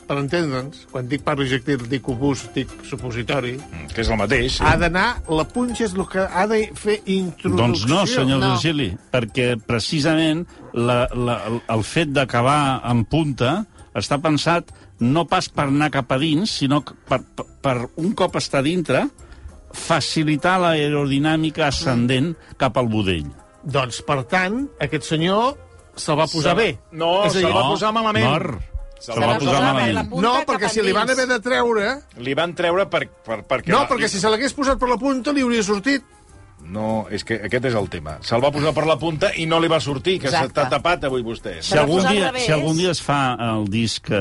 per 0.09 0.17
entendre'ns, 0.23 0.87
quan 0.91 1.07
dic 1.09 1.23
projectil, 1.27 1.85
dic 1.91 2.09
obús, 2.09 2.47
dic 2.57 2.71
supositori, 2.89 3.59
Que 3.95 4.01
és 4.03 4.09
el 4.11 4.17
mateix. 4.19 4.57
Sí. 4.59 4.65
ha 4.65 4.75
d'anar, 4.81 5.07
la 5.29 5.45
punxa 5.45 5.85
és 5.85 5.95
el 5.95 6.07
que 6.09 6.25
ha 6.25 6.47
de 6.51 6.63
fer 6.75 6.99
introducció. 7.05 7.61
Doncs 7.67 7.87
no, 7.91 8.03
senyor 8.09 8.41
No. 8.41 8.51
Virgili, 8.57 8.91
perquè 9.13 9.53
precisament 9.61 10.47
la, 10.73 11.07
la, 11.15 11.39
el 11.69 11.85
fet 11.85 12.11
d'acabar 12.17 12.81
en 12.91 13.05
punta 13.05 13.65
està 13.95 14.19
pensat 14.23 14.73
no 15.01 15.27
pas 15.31 15.47
per 15.49 15.69
anar 15.69 15.91
cap 15.95 16.11
a 16.13 16.19
dins, 16.19 16.51
sinó 16.51 16.81
per, 16.83 17.21
per, 17.37 17.45
per 17.63 17.77
un 18.03 18.13
cop 18.19 18.35
estar 18.41 18.65
dintre, 18.67 19.05
facilitar 19.73 20.57
l'aerodinàmica 20.63 21.69
ascendent 21.69 22.33
cap 22.59 22.77
al 22.81 22.89
budell. 22.91 23.29
Doncs, 23.63 24.01
per 24.07 24.23
tant, 24.31 24.63
aquest 24.81 25.05
senyor 25.05 25.55
se'l 25.99 26.17
va 26.19 26.27
posar 26.31 26.55
Se- 26.55 26.59
bé. 26.59 26.69
No, 26.93 27.25
dir, 27.27 27.43
se'l 27.43 27.53
va 27.53 27.67
posar 27.69 27.93
malament. 27.93 28.25
Nor, 28.25 28.59
Se 29.01 29.15
la 29.15 29.27
va 29.27 29.39
posar 29.39 29.39
posar 29.39 29.55
per 29.55 29.63
la 29.63 29.73
malament. 29.73 30.11
punta 30.11 30.27
No, 30.29 30.35
perquè 30.49 30.69
si 30.73 30.83
li 30.83 30.93
van 30.97 31.11
haver 31.11 31.27
de 31.31 31.41
treure... 31.45 31.89
Li 32.19 32.35
van 32.35 32.55
treure 32.59 32.87
per, 32.91 33.05
per, 33.25 33.41
perquè... 33.47 33.71
No, 33.73 33.85
va- 33.85 33.89
perquè 33.95 34.09
si 34.11 34.19
se 34.21 34.29
l'hagués 34.31 34.55
posat 34.57 34.79
per 34.81 34.89
la 34.91 34.97
punta 35.01 35.33
li 35.33 35.43
hauria 35.47 35.63
sortit. 35.63 36.05
No, 36.69 37.07
és 37.15 37.23
que 37.25 37.37
aquest 37.47 37.65
és 37.71 37.75
el 37.79 37.87
tema. 37.89 38.17
Se'l 38.27 38.43
va 38.43 38.51
posar 38.53 38.73
per 38.77 38.83
la 38.85 38.97
punta 39.01 39.31
i 39.39 39.47
no 39.47 39.61
li 39.63 39.69
va 39.71 39.79
sortir, 39.81 40.17
que 40.21 40.29
s'està 40.29 40.67
tapat 40.69 41.07
avui 41.07 41.23
vostè. 41.25 41.61
Si 41.65 41.79
algun, 41.79 42.03
dia, 42.11 42.33
revés. 42.33 42.45
si 42.49 42.53
algun 42.53 42.77
dia 42.77 42.91
es 42.91 43.01
fa 43.01 43.21
el 43.47 43.69
disc 43.71 44.11
eh, 44.11 44.19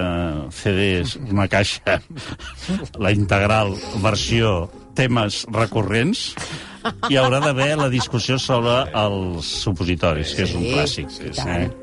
CD, 0.54 1.02
una 1.34 1.48
caixa, 1.52 1.98
la 3.04 3.12
integral 3.12 3.74
versió 4.06 4.70
temes 4.96 5.44
recurrents, 5.54 6.28
hi 7.10 7.18
haurà 7.20 7.42
d'haver 7.44 7.72
la 7.82 7.90
discussió 7.90 8.38
sobre 8.40 8.78
els 8.96 9.50
supositoris, 9.66 10.36
que 10.38 10.46
és 10.48 10.54
un 10.56 10.64
Sí, 10.64 10.74
clàssic. 10.78 11.18
i 11.26 11.34
tant. 11.42 11.74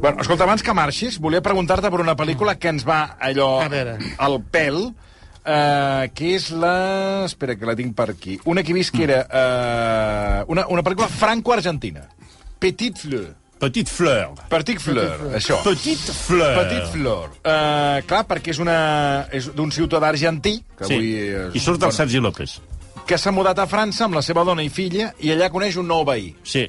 Bueno, 0.00 0.20
escolta, 0.22 0.44
abans 0.44 0.62
que 0.62 0.72
marxis, 0.74 1.18
volia 1.18 1.40
preguntar-te 1.42 1.90
per 1.90 2.00
una 2.00 2.14
pel·lícula 2.16 2.54
que 2.58 2.70
ens 2.70 2.84
va 2.86 3.16
allò 3.18 3.58
A 3.64 3.68
veure. 3.68 3.96
al 4.22 4.36
pèl, 4.52 4.76
eh, 5.44 6.10
que 6.14 6.34
és 6.36 6.50
la... 6.54 7.24
Espera, 7.26 7.56
que 7.58 7.66
la 7.66 7.74
tinc 7.76 7.96
per 7.98 8.10
aquí. 8.14 8.36
Una 8.46 8.62
que 8.62 8.70
he 8.70 8.76
vist 8.76 8.94
que 8.94 9.02
era 9.08 9.24
eh, 9.26 10.44
una, 10.54 10.68
una 10.70 10.84
pel·lícula 10.86 11.08
franco-argentina. 11.10 12.06
Petit 12.62 12.96
Fleur. 12.98 13.34
Petite 13.58 13.90
fleur. 13.90 14.36
Petit 14.48 14.78
Fleur, 14.78 15.32
això. 15.34 15.56
Petite 15.64 16.12
fleur. 16.14 16.60
Petit 16.60 16.84
Fleur. 16.92 17.32
Uh, 17.42 17.96
clar, 18.06 18.20
perquè 18.30 18.52
és, 18.54 18.60
una, 18.62 18.76
és 19.34 19.48
d'un 19.50 19.72
ciutadà 19.74 20.12
argentí, 20.12 20.60
que 20.78 20.86
Sí. 20.86 20.94
avui... 20.94 21.08
és- 21.48 21.56
I 21.58 21.62
surt 21.64 21.82
el 21.82 21.90
Sergi 21.96 22.20
López. 22.22 22.60
que 23.08 23.18
s'ha 23.18 23.32
mudat 23.34 23.58
a 23.58 23.66
França 23.66 24.04
amb 24.04 24.14
la 24.14 24.22
seva 24.22 24.44
dona 24.44 24.62
i 24.62 24.68
filla 24.70 25.10
i 25.18 25.32
allà 25.34 25.48
coneix 25.50 25.74
un 25.80 25.88
nou 25.90 26.04
veí. 26.06 26.36
Sí. 26.44 26.68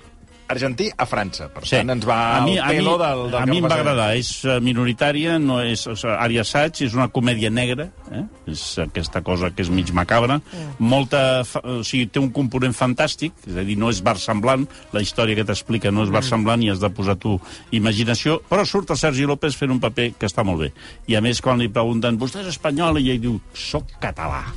Argentí 0.50 0.88
a 0.97 1.06
França. 1.06 1.45
Per 1.54 1.62
Sí. 1.64 1.76
tant, 1.78 1.91
ens 1.93 2.06
va 2.10 2.38
a 2.38 2.41
mi, 2.41 2.56
el 2.58 2.64
a 2.64 2.68
mi, 2.72 2.76
pelo 2.80 2.97
del, 2.97 3.20
del 3.32 3.36
a 3.41 3.45
mi 3.45 3.58
em 3.60 3.68
va 3.70 3.76
agradar. 3.76 4.08
És 4.18 4.32
eh, 4.45 4.56
minoritària, 4.66 5.38
no 5.39 5.60
és... 5.62 5.84
O 5.88 5.93
sigui, 5.95 6.16
Ària 6.18 6.43
Saig 6.43 6.82
és 6.88 6.95
una 6.97 7.08
comèdia 7.14 7.52
negra, 7.54 7.86
eh? 8.12 8.24
és 8.50 8.64
aquesta 8.82 9.22
cosa 9.22 9.52
que 9.54 9.62
és 9.62 9.70
mig 9.70 9.91
macabra. 9.93 10.39
Molta... 10.80 11.43
fa- 11.45 11.62
O 11.70 11.84
sigui, 11.86 12.08
té 12.10 12.18
un 12.20 12.32
component 12.34 12.74
fantàstic, 12.74 13.34
és 13.45 13.56
a 13.62 13.64
dir, 13.68 13.78
no 13.78 13.91
és 13.93 14.02
versemblant, 14.02 14.66
la 14.91 15.02
història 15.06 15.38
que 15.38 15.45
t'explica 15.45 15.91
no 15.93 16.04
és 16.08 16.10
versemblant 16.10 16.64
i 16.66 16.72
has 16.74 16.82
de 16.82 16.89
posar 16.89 17.16
tu 17.22 17.38
imaginació, 17.72 18.39
però 18.50 18.66
surt 18.66 18.89
el 18.89 18.97
Sergi 18.97 19.28
López 19.30 19.56
fent 19.56 19.72
un 19.72 19.80
paper 19.80 20.14
que 20.18 20.26
està 20.26 20.43
molt 20.43 20.66
bé. 20.66 20.72
I 21.08 21.16
a 21.16 21.22
més, 21.22 21.41
quan 21.45 21.62
li 21.62 21.70
pregunten, 21.70 22.18
vostè 22.18 22.41
és 22.41 22.50
espanyol? 22.56 22.97
I 23.00 23.12
ell 23.14 23.22
diu, 23.22 23.38
soc 23.54 23.86
català. 24.02 24.47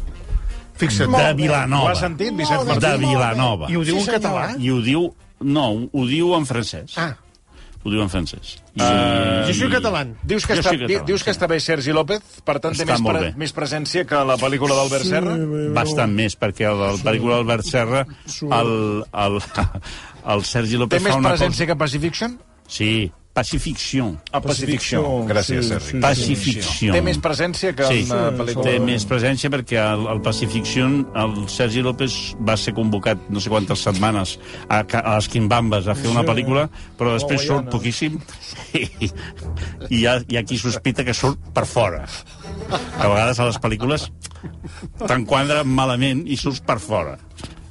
Fixa't. 0.81 1.13
De 1.13 1.27
Ho 1.31 1.37
Vilanova. 1.37 1.91
has 1.93 2.01
sentit, 2.01 2.33
Vicent 2.35 2.65
De 2.67 2.75
Martí? 2.81 3.05
Vilanova. 3.05 3.69
I 3.71 3.77
ho 3.77 3.85
diu 3.85 3.99
en 4.01 4.07
català? 4.17 4.47
I 4.59 4.71
ho 4.73 4.81
diu... 4.83 5.11
No, 5.43 5.67
ho 5.93 6.07
diu 6.09 6.33
en 6.39 6.47
francès. 6.49 6.97
Ah. 7.01 7.13
Ho 7.83 7.91
diu 7.91 7.99
en 8.05 8.11
francès. 8.13 8.53
I, 8.79 8.83
Jo 9.49 9.55
soc 9.59 9.73
català. 9.75 10.05
Dius 10.23 10.45
que, 10.47 10.55
està, 10.55 10.71
sí 10.71 10.79
tal, 10.85 11.01
dius 11.09 11.25
que 11.25 11.33
sí. 11.33 11.35
està 11.35 11.49
bé 11.51 11.59
Sergi 11.61 11.95
López, 11.97 12.23
per 12.47 12.61
tant 12.63 12.77
té 12.79 12.85
Està 12.85 12.93
més, 12.95 13.03
molt 13.03 13.19
pre 13.19 13.25
bé. 13.25 13.33
més 13.43 13.55
presència 13.57 14.05
que 14.07 14.21
la 14.29 14.37
pel·lícula 14.39 14.77
d'Albert 14.79 15.09
Serra? 15.09 15.35
Bastant 15.75 16.15
més, 16.15 16.37
perquè 16.39 16.69
el, 16.71 16.85
el 16.93 17.01
pel·lícula 17.03 17.41
d'Albert 17.41 17.67
Serra, 17.67 18.05
el, 18.61 18.71
el, 19.25 19.41
el 20.37 20.45
Sergi 20.47 20.79
Té 20.79 20.83
López 20.85 21.03
més 21.03 21.17
fa 21.17 21.19
una 21.25 21.35
presència 21.35 21.67
que 21.67 21.77
Pacifiction? 21.83 22.39
cosa... 22.39 22.49
Sí, 22.73 22.93
Pacifiction. 23.33 24.19
A 24.31 24.41
Pacifiction. 24.45 25.25
Gràcies, 25.25 25.71
Sergi. 25.71 26.01
Pacifiction. 26.05 26.93
Té 26.93 27.01
més 27.01 27.17
presència 27.25 27.73
que 27.73 27.87
Sí, 27.89 28.03
una 28.05 28.29
pel·lícula... 28.37 28.67
té 28.67 28.75
més 28.85 29.07
presència 29.09 29.49
perquè 29.53 29.79
al, 29.81 30.05
al 30.13 30.21
Pacifiction 30.25 30.99
el 31.17 31.39
Sergi 31.53 31.81
López 31.85 32.17
va 32.45 32.59
ser 32.61 32.75
convocat 32.77 33.25
no 33.33 33.41
sé 33.41 33.53
quantes 33.53 33.87
setmanes 33.89 34.37
a, 34.69 34.83
a 34.85 35.17
les 35.17 35.31
Quimbambes 35.33 35.89
a 35.89 35.97
fer 35.97 36.11
una 36.13 36.27
pel·lícula, 36.29 36.67
però 37.01 37.17
després 37.17 37.47
surt 37.49 37.73
poquíssim 37.73 38.21
i, 38.83 38.85
i 38.85 39.11
hi, 39.89 40.05
ha, 40.05 40.19
hi 40.29 40.37
ha 40.37 40.45
qui 40.45 40.61
sospita 40.61 41.07
que 41.09 41.17
surt 41.17 41.41
per 41.57 41.65
fora. 41.69 42.05
Que 42.69 43.07
a 43.07 43.09
vegades 43.09 43.41
a 43.41 43.49
les 43.49 43.61
pel·lícules 43.65 44.11
t'enquadren 45.07 45.73
malament 45.73 46.27
i 46.29 46.37
surts 46.37 46.61
per 46.69 46.77
fora. 46.85 47.17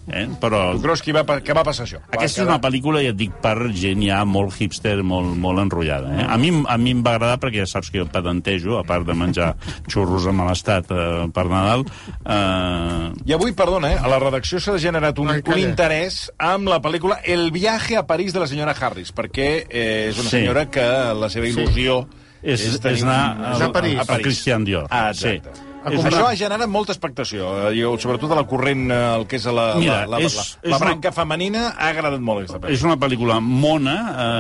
Eh? 0.09 0.25
Però 0.41 0.73
Tu 0.73 0.81
creus 0.81 1.01
que 1.05 1.13
va, 1.13 1.21
que 1.45 1.53
va 1.53 1.61
passar 1.63 1.85
això? 1.85 1.99
aquesta 2.09 2.41
és 2.41 2.47
Va 2.47 2.55
una 2.55 2.61
pel·lícula, 2.61 3.03
ja 3.05 3.11
et 3.13 3.17
dic, 3.19 3.31
per 3.41 3.53
gent 3.77 4.01
ja 4.03 4.23
molt 4.25 4.55
hipster, 4.59 5.03
molt, 5.05 5.35
molt 5.37 5.59
enrotllada. 5.61 6.09
Eh? 6.21 6.25
A, 6.27 6.37
mi, 6.41 6.49
a 6.67 6.77
mi 6.81 6.91
em 6.95 7.03
va 7.05 7.13
agradar 7.15 7.37
perquè 7.39 7.61
ja 7.61 7.67
saps 7.69 7.91
que 7.93 7.99
jo 8.01 8.07
pedantejo, 8.09 8.79
a 8.79 8.83
part 8.83 9.05
de 9.05 9.13
menjar 9.13 9.51
xurros 9.87 10.25
a 10.27 10.33
mal 10.33 10.49
estat 10.51 10.89
eh, 10.91 11.27
per 11.31 11.45
Nadal. 11.51 11.85
Eh, 12.25 13.11
I 13.29 13.33
avui, 13.37 13.53
perdona, 13.53 13.93
eh, 13.93 13.99
a 14.01 14.07
la 14.11 14.19
redacció 14.19 14.59
s'ha 14.59 14.77
generat 14.81 15.17
un, 15.21 15.29
un 15.37 15.59
interès 15.61 16.23
amb 16.41 16.67
la 16.71 16.81
pel·lícula 16.81 17.19
El 17.23 17.51
viaje 17.51 17.97
a 17.97 18.05
París 18.07 18.33
de 18.33 18.39
la 18.43 18.47
senyora 18.49 18.73
Harris, 18.79 19.13
perquè 19.13 19.49
eh, 19.69 20.07
és 20.09 20.17
una 20.19 20.29
Sí. 20.31 20.37
senyora 20.37 20.65
que 20.71 20.85
la 21.13 21.29
seva 21.29 21.45
il·lusió 21.47 22.05
és, 22.41 22.61
és, 22.65 22.79
tenir- 22.81 23.03
anar 23.05 23.53
És 23.55 23.61
a 23.61 23.71
París. 23.71 23.99
a, 24.01 24.13
a 24.15 24.19
Christian 24.19 24.63
Dior. 24.65 24.87
Ah, 24.89 25.09
exacte. 25.11 25.49
Sí. 25.53 25.67
És 25.81 25.97
Això 26.05 26.17
una- 26.19 26.29
ha 26.29 26.35
generat 26.37 26.69
molta 26.69 26.93
expectació, 26.93 27.71
eh, 27.71 27.97
sobretot 27.97 28.31
a 28.31 28.35
la 28.35 28.43
corrent, 28.45 28.91
eh, 28.91 29.15
el 29.17 29.25
que 29.25 29.37
és 29.37 29.45
la, 29.45 29.75
Mira, 29.79 30.05
la, 30.05 30.17
la, 30.17 30.19
és- 30.19 30.35
la, 30.35 30.41
és 30.61 30.69
la 30.69 30.77
una- 30.77 30.85
branca 30.85 31.11
femenina, 31.11 31.69
ha 31.77 31.87
agradat 31.89 32.19
molt 32.21 32.41
aquesta 32.43 32.59
pel·lícula. 32.59 32.73
És 32.77 32.83
una 32.83 32.97
pel·lícula 32.97 33.39
mona, 33.41 33.95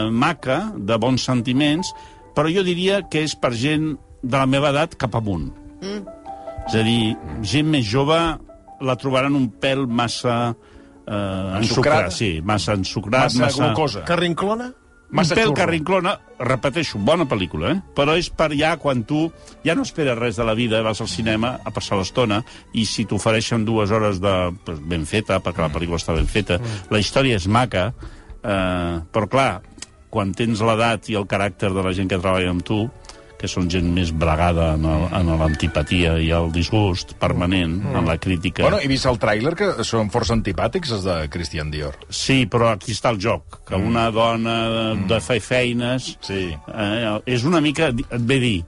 eh, 0.05 0.09
maca, 0.11 0.71
de 0.77 0.97
bons 0.97 1.23
sentiments, 1.23 1.93
però 2.35 2.47
jo 2.53 2.63
diria 2.63 3.01
que 3.09 3.23
és 3.23 3.35
per 3.35 3.53
gent 3.53 3.97
de 4.21 4.37
la 4.37 4.45
meva 4.45 4.69
edat 4.69 4.95
cap 4.95 5.15
amunt. 5.15 5.51
Mm. 5.81 6.05
És 6.67 6.75
a 6.75 6.83
dir, 6.83 7.17
gent 7.41 7.65
més 7.67 7.85
jove 7.89 8.19
la 8.81 8.95
trobaran 8.97 9.35
un 9.35 9.49
pèl 9.59 9.87
massa... 9.87 10.55
Eh, 11.07 11.11
Ensucrada? 11.11 11.57
ensucrat, 11.57 12.11
sí, 12.11 12.41
massa 12.43 12.73
ensucrat, 12.73 13.23
Massa, 13.23 13.39
massa... 13.47 13.65
glucosa. 13.65 14.03
Carrinclona? 14.05 14.71
Massa 15.11 15.35
un 15.35 15.41
pèl 15.41 15.53
que 15.55 15.65
rinclona, 15.67 16.13
repeteixo, 16.39 16.99
bona 17.03 17.25
pel·lícula, 17.27 17.73
eh? 17.73 17.79
però 17.97 18.15
és 18.19 18.29
per 18.31 18.49
ja 18.55 18.77
quan 18.79 19.03
tu 19.07 19.25
ja 19.65 19.75
no 19.75 19.83
esperes 19.83 20.15
res 20.17 20.39
de 20.39 20.45
la 20.47 20.55
vida, 20.55 20.79
vas 20.85 21.01
al 21.03 21.09
cinema 21.11 21.57
a 21.67 21.73
passar 21.75 21.99
l'estona, 21.99 22.39
i 22.71 22.85
si 22.87 23.03
t'ofereixen 23.09 23.65
dues 23.67 23.91
hores 23.91 24.21
de, 24.23 24.35
pues, 24.65 24.79
ben 24.87 25.03
feta, 25.09 25.41
perquè 25.43 25.65
la 25.65 25.71
pel·lícula 25.73 25.99
està 25.99 26.15
ben 26.15 26.31
feta, 26.31 26.61
la 26.89 27.03
història 27.03 27.41
és 27.41 27.49
maca, 27.51 27.89
eh, 28.39 28.95
però 29.11 29.27
clar, 29.27 29.51
quan 30.11 30.31
tens 30.35 30.63
l'edat 30.63 31.11
i 31.11 31.19
el 31.19 31.27
caràcter 31.27 31.73
de 31.75 31.83
la 31.83 31.93
gent 31.95 32.11
que 32.11 32.19
treballa 32.19 32.55
amb 32.55 32.63
tu, 32.67 32.85
que 33.41 33.49
són 33.49 33.67
gent 33.73 33.87
més 33.93 34.11
bregada 34.13 34.75
en 34.77 34.85
el- 34.85 35.07
en 35.17 35.31
l'antipatia 35.39 36.13
i 36.21 36.29
el 36.37 36.51
disgust 36.53 37.15
permanent, 37.21 37.79
en 37.91 38.05
la 38.05 38.17
crítica... 38.21 38.63
Bueno, 38.67 38.79
he 38.79 38.87
vist 38.91 39.07
el 39.09 39.17
tràiler 39.21 39.55
que 39.57 39.71
són 39.87 40.11
força 40.13 40.35
antipàtics, 40.37 40.93
els 40.93 41.07
de 41.07 41.15
Christian 41.33 41.71
Dior. 41.73 41.97
Sí, 42.09 42.45
però 42.45 42.71
aquí 42.75 42.93
està 42.93 43.09
el 43.11 43.19
joc, 43.21 43.63
que 43.67 43.75
una 43.75 44.09
dona 44.13 44.57
de, 44.69 44.85
de 45.09 45.19
fer 45.25 45.39
feines... 45.41 46.13
Sí. 46.21 46.51
Eh, 46.53 47.17
és 47.25 47.43
una 47.49 47.61
mica, 47.65 47.89
et 47.89 48.21
ve 48.21 48.37
a 48.37 48.45
dir, 48.45 48.59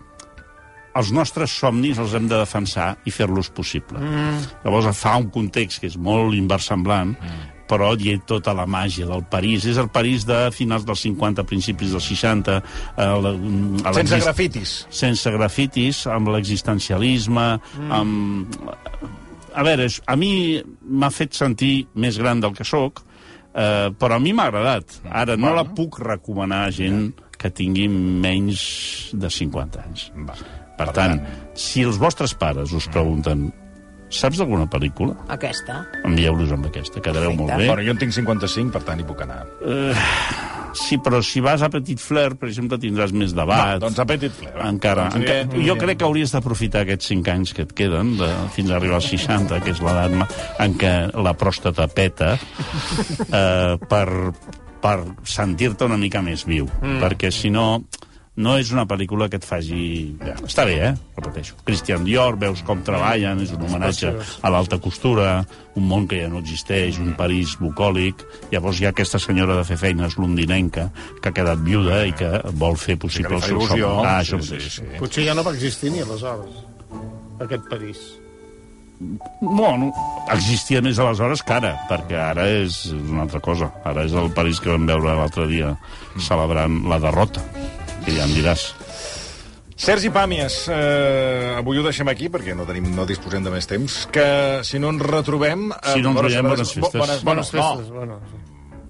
els 0.93 1.09
nostres 1.13 1.53
somnis 1.57 1.97
els 2.01 2.13
hem 2.13 2.27
de 2.29 2.37
defensar 2.37 2.91
i 3.05 3.13
fer-los 3.13 3.49
possible. 3.53 3.97
Mm. 3.97 4.43
Llavors 4.65 4.91
fa 4.97 5.15
un 5.21 5.29
context 5.33 5.81
que 5.81 5.89
és 5.89 5.97
molt 5.97 6.35
inversemblant, 6.37 7.15
mm. 7.17 7.52
Però 7.69 7.93
hi 7.95 8.13
ha 8.13 8.21
tota 8.27 8.53
la 8.55 8.65
màgia 8.69 9.07
del 9.09 9.23
París. 9.29 9.67
És 9.69 9.79
el 9.81 9.89
París 9.93 10.27
de 10.29 10.47
finals 10.55 10.85
dels 10.87 11.05
50, 11.07 11.45
principis 11.49 11.93
dels 11.95 12.09
60. 12.11 12.59
Eh, 12.59 13.07
la, 13.25 13.33
a 13.89 13.95
Sense 13.99 14.19
grafitis. 14.23 14.75
sense 14.93 15.33
grafitis, 15.33 16.05
amb 16.11 16.33
l'existencialisme, 16.35 17.47
mm. 17.59 17.91
amb... 17.99 18.61
A 19.53 19.61
veure, 19.61 19.85
a 20.09 20.15
mi 20.17 20.33
m'ha 20.81 21.11
fet 21.13 21.35
sentir 21.37 21.85
més 21.93 22.17
gran 22.17 22.39
del 22.41 22.55
que 22.57 22.65
sóc, 22.65 23.03
eh, 23.53 23.91
però 23.93 24.17
a 24.17 24.21
mi 24.23 24.33
m'ha 24.33 24.47
agradat. 24.49 24.97
Ara, 25.09 25.37
no 25.37 25.53
la 25.53 25.67
puc 25.77 25.99
recomanar 26.01 26.63
a 26.65 26.73
gent 26.73 27.11
que 27.37 27.51
tingui 27.53 27.85
menys 27.91 28.63
de 29.13 29.29
50 29.29 29.83
anys. 29.83 30.07
Va. 30.25 30.37
Per 30.77 30.87
tant, 30.95 31.19
si 31.53 31.83
els 31.85 31.99
vostres 32.01 32.33
pares 32.33 32.73
us 32.73 32.87
pregunten 32.89 33.51
saps 34.19 34.39
d'alguna 34.41 34.65
pel·lícula? 34.71 35.15
Aquesta. 35.33 35.81
Envieu-los 36.05 36.51
amb 36.55 36.67
aquesta, 36.69 37.01
quedareu 37.03 37.33
molt 37.37 37.53
bé. 37.57 37.67
Bueno, 37.67 37.83
jo 37.85 37.93
en 37.95 38.01
tinc 38.01 38.13
55, 38.15 38.71
per 38.75 38.83
tant 38.87 38.99
hi 39.01 39.07
puc 39.07 39.21
anar. 39.25 39.43
Sí, 40.73 40.97
però 40.97 41.19
si 41.21 41.37
vas 41.43 41.61
a 41.61 41.69
Petit 41.69 41.99
Fleur, 42.01 42.33
per 42.39 42.47
exemple, 42.49 42.79
tindràs 42.81 43.11
més 43.13 43.33
debat. 43.37 43.75
Va, 43.75 43.81
doncs 43.83 43.99
a 44.01 44.05
Petit 44.09 44.33
Fleur. 44.33 44.55
Encara. 44.65 45.03
Doncs 45.13 45.19
enca... 45.21 45.35
aniré- 45.45 45.65
Jo 45.67 45.75
crec 45.77 45.99
que 46.01 46.07
hauries 46.07 46.33
d'aprofitar 46.33 46.81
aquests 46.81 47.11
5 47.13 47.29
anys 47.35 47.53
que 47.53 47.65
et 47.67 47.73
queden, 47.77 48.15
de, 48.17 48.29
fins 48.55 48.71
a 48.73 48.79
arribar 48.79 48.97
als 48.97 49.11
60, 49.13 49.59
que 49.61 49.69
és 49.75 49.81
l'edat 49.85 50.33
en 50.65 50.73
què 50.81 50.93
la 51.13 51.35
pròstata 51.37 51.85
peta, 51.93 52.31
eh, 53.29 53.77
per, 53.89 54.07
per 54.81 54.95
sentir-te 55.29 55.85
una 55.85 55.97
mica 56.01 56.23
més 56.25 56.45
viu. 56.49 56.65
Mm. 56.81 56.97
Perquè, 57.05 57.29
si 57.31 57.53
no, 57.53 57.83
no 58.35 58.55
és 58.57 58.71
una 58.73 58.87
pel·lícula 58.89 59.27
que 59.29 59.37
et 59.37 59.45
faci... 59.45 60.15
Ja, 60.17 60.33
està 60.41 60.63
bé, 60.65 60.77
eh? 60.87 60.93
Repeteixo. 61.19 61.53
Christian 61.67 62.01
Dior, 62.07 62.33
veus 62.41 62.63
com 62.65 62.79
treballen, 62.85 63.43
és 63.45 63.51
un 63.53 63.61
homenatge 63.67 64.09
a 64.41 64.49
l'alta 64.49 64.79
costura, 64.81 65.43
un 65.77 65.85
món 65.89 66.07
que 66.09 66.17
ja 66.23 66.31
no 66.31 66.41
existeix, 66.41 66.97
un 67.03 67.13
París 67.19 67.53
bucòlic. 67.61 68.23
Llavors 68.51 68.81
hi 68.81 68.87
ha 68.87 68.93
aquesta 68.95 69.21
senyora 69.21 69.59
de 69.59 69.67
fer 69.69 69.77
feines 69.77 70.17
londinenca 70.17 70.87
que 71.21 71.29
ha 71.29 71.35
quedat 71.37 71.61
viuda 71.61 72.01
i 72.09 72.15
que 72.17 72.31
vol 72.57 72.73
fer 72.81 72.97
possible 72.97 73.37
el 73.37 73.45
seu 73.45 73.61
somni. 73.61 73.85
Ah, 74.01 74.23
Sí, 74.23 74.33
això 74.33 74.41
sí, 74.41 74.57
mateix. 74.57 74.73
sí. 74.79 74.89
Potser 74.97 75.27
ja 75.29 75.37
no 75.37 75.45
va 75.45 75.53
existir 75.53 75.93
ni 75.93 76.01
aleshores, 76.01 76.57
aquest 77.45 77.69
París. 77.69 78.01
Bueno, 79.41 79.91
existia 80.31 80.79
més 80.81 80.97
aleshores 81.01 81.41
que 81.43 81.53
ara, 81.57 81.73
perquè 81.89 82.17
ara 82.17 82.45
és 82.63 82.85
una 82.95 83.25
altra 83.27 83.41
cosa. 83.43 83.69
Ara 83.85 84.05
és 84.07 84.13
el 84.17 84.29
París 84.33 84.61
que 84.63 84.71
vam 84.71 84.85
veure 84.87 85.15
l'altre 85.17 85.45
dia 85.49 85.73
celebrant 86.17 86.77
la 86.87 86.99
derrota, 87.03 87.41
que 88.05 88.15
ja 88.17 88.25
em 88.27 88.33
diràs. 88.35 88.73
Sergi 89.83 90.09
Pàmies, 90.13 90.67
eh, 90.71 91.55
avui 91.57 91.79
ho 91.79 91.83
deixem 91.83 92.07
aquí 92.07 92.29
perquè 92.29 92.53
no 92.55 92.63
tenim 92.69 92.91
no 92.95 93.05
disposem 93.09 93.43
de 93.43 93.49
més 93.51 93.65
temps, 93.67 94.05
que 94.13 94.61
si 94.63 94.79
no 94.79 94.89
ens 94.93 95.01
retrobem... 95.01 95.71
eh, 95.71 95.93
Si 95.95 96.01
no 96.01 96.09
ens 96.13 96.19
bones- 96.21 96.31
veiem, 96.31 96.47
bones 96.47 96.73
festes. 96.73 96.93
Bones, 97.01 97.23
Bones 97.23 97.23
bones, 97.23 97.49
festes, 97.51 97.89
bueno. 97.89 98.19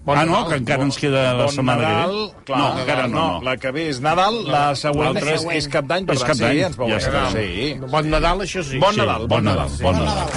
Bon 0.04 0.18
ah, 0.20 0.26
no, 0.28 0.42
que 0.50 0.58
encara 0.60 0.84
ens 0.84 0.98
queda 1.00 1.22
la 1.34 1.46
Bon 1.46 1.54
setmana 1.56 1.82
Nadal, 1.88 2.12
que 2.12 2.36
ve. 2.36 2.44
clar, 2.44 2.60
no, 2.60 2.80
encara 2.82 3.08
no, 3.08 3.16
no. 3.38 3.42
La 3.48 3.56
que 3.56 3.72
ve 3.72 3.88
és 3.88 4.02
Nadal, 4.04 4.42
la 4.52 4.76
següent 4.76 5.16
és, 5.24 5.46
és- 5.56 5.70
Cap 5.72 5.86
d'Any, 5.88 6.06
per 6.06 6.16
és 6.18 6.20
tant, 6.20 6.28
Cap 6.34 6.38
d'Any, 6.44 6.58
sí, 6.58 6.64
ens 6.68 6.76
veurem. 6.78 6.92
ja 6.92 7.08
està. 7.08 7.32
Sí. 7.32 7.80
Bon 7.90 8.10
Nadal, 8.12 8.42
això 8.44 8.62
sí. 8.68 8.78
Bon 8.84 8.92
Sí, 8.94 9.00
Nadal, 9.00 9.28
bon 9.32 9.44
Nadal, 9.48 9.70
bon 9.80 9.96
Nadal. 10.04 10.28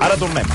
Ara 0.00 0.16
tornem. 0.16 0.46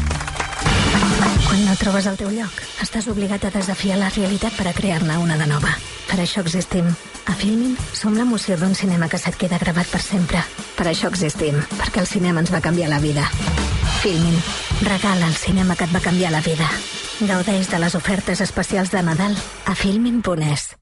No 1.73 1.79
trobes 1.79 2.05
el 2.05 2.19
teu 2.19 2.29
lloc? 2.29 2.59
Estàs 2.83 3.07
obligat 3.09 3.47
a 3.47 3.49
desafiar 3.49 3.95
la 3.97 4.11
realitat 4.13 4.53
per 4.53 4.67
a 4.69 4.73
crear-ne 4.77 5.15
una 5.17 5.39
de 5.39 5.47
nova. 5.49 5.71
Per 6.05 6.19
això 6.21 6.43
existim. 6.43 6.85
A 7.25 7.33
Filmin 7.39 7.73
som 7.97 8.13
l'emoció 8.13 8.59
d'un 8.61 8.75
cinema 8.77 9.07
que 9.09 9.17
se't 9.17 9.39
queda 9.41 9.57
gravat 9.57 9.89
per 9.89 10.03
sempre. 10.05 10.43
Per 10.77 10.85
això 10.85 11.09
existim, 11.09 11.57
perquè 11.79 12.03
el 12.03 12.11
cinema 12.11 12.45
ens 12.45 12.53
va 12.53 12.61
canviar 12.61 12.91
la 12.93 13.01
vida. 13.01 13.25
Filmin. 14.03 14.37
Regala 14.85 15.25
el 15.25 15.33
cinema 15.33 15.73
que 15.73 15.89
et 15.89 15.97
va 15.97 16.05
canviar 16.11 16.29
la 16.37 16.45
vida. 16.45 16.69
Gaudeix 17.25 17.73
de 17.73 17.81
les 17.81 17.97
ofertes 17.97 18.45
especials 18.45 18.93
de 18.93 19.01
Nadal 19.09 19.33
a 19.65 19.73
filmin.es. 19.73 20.75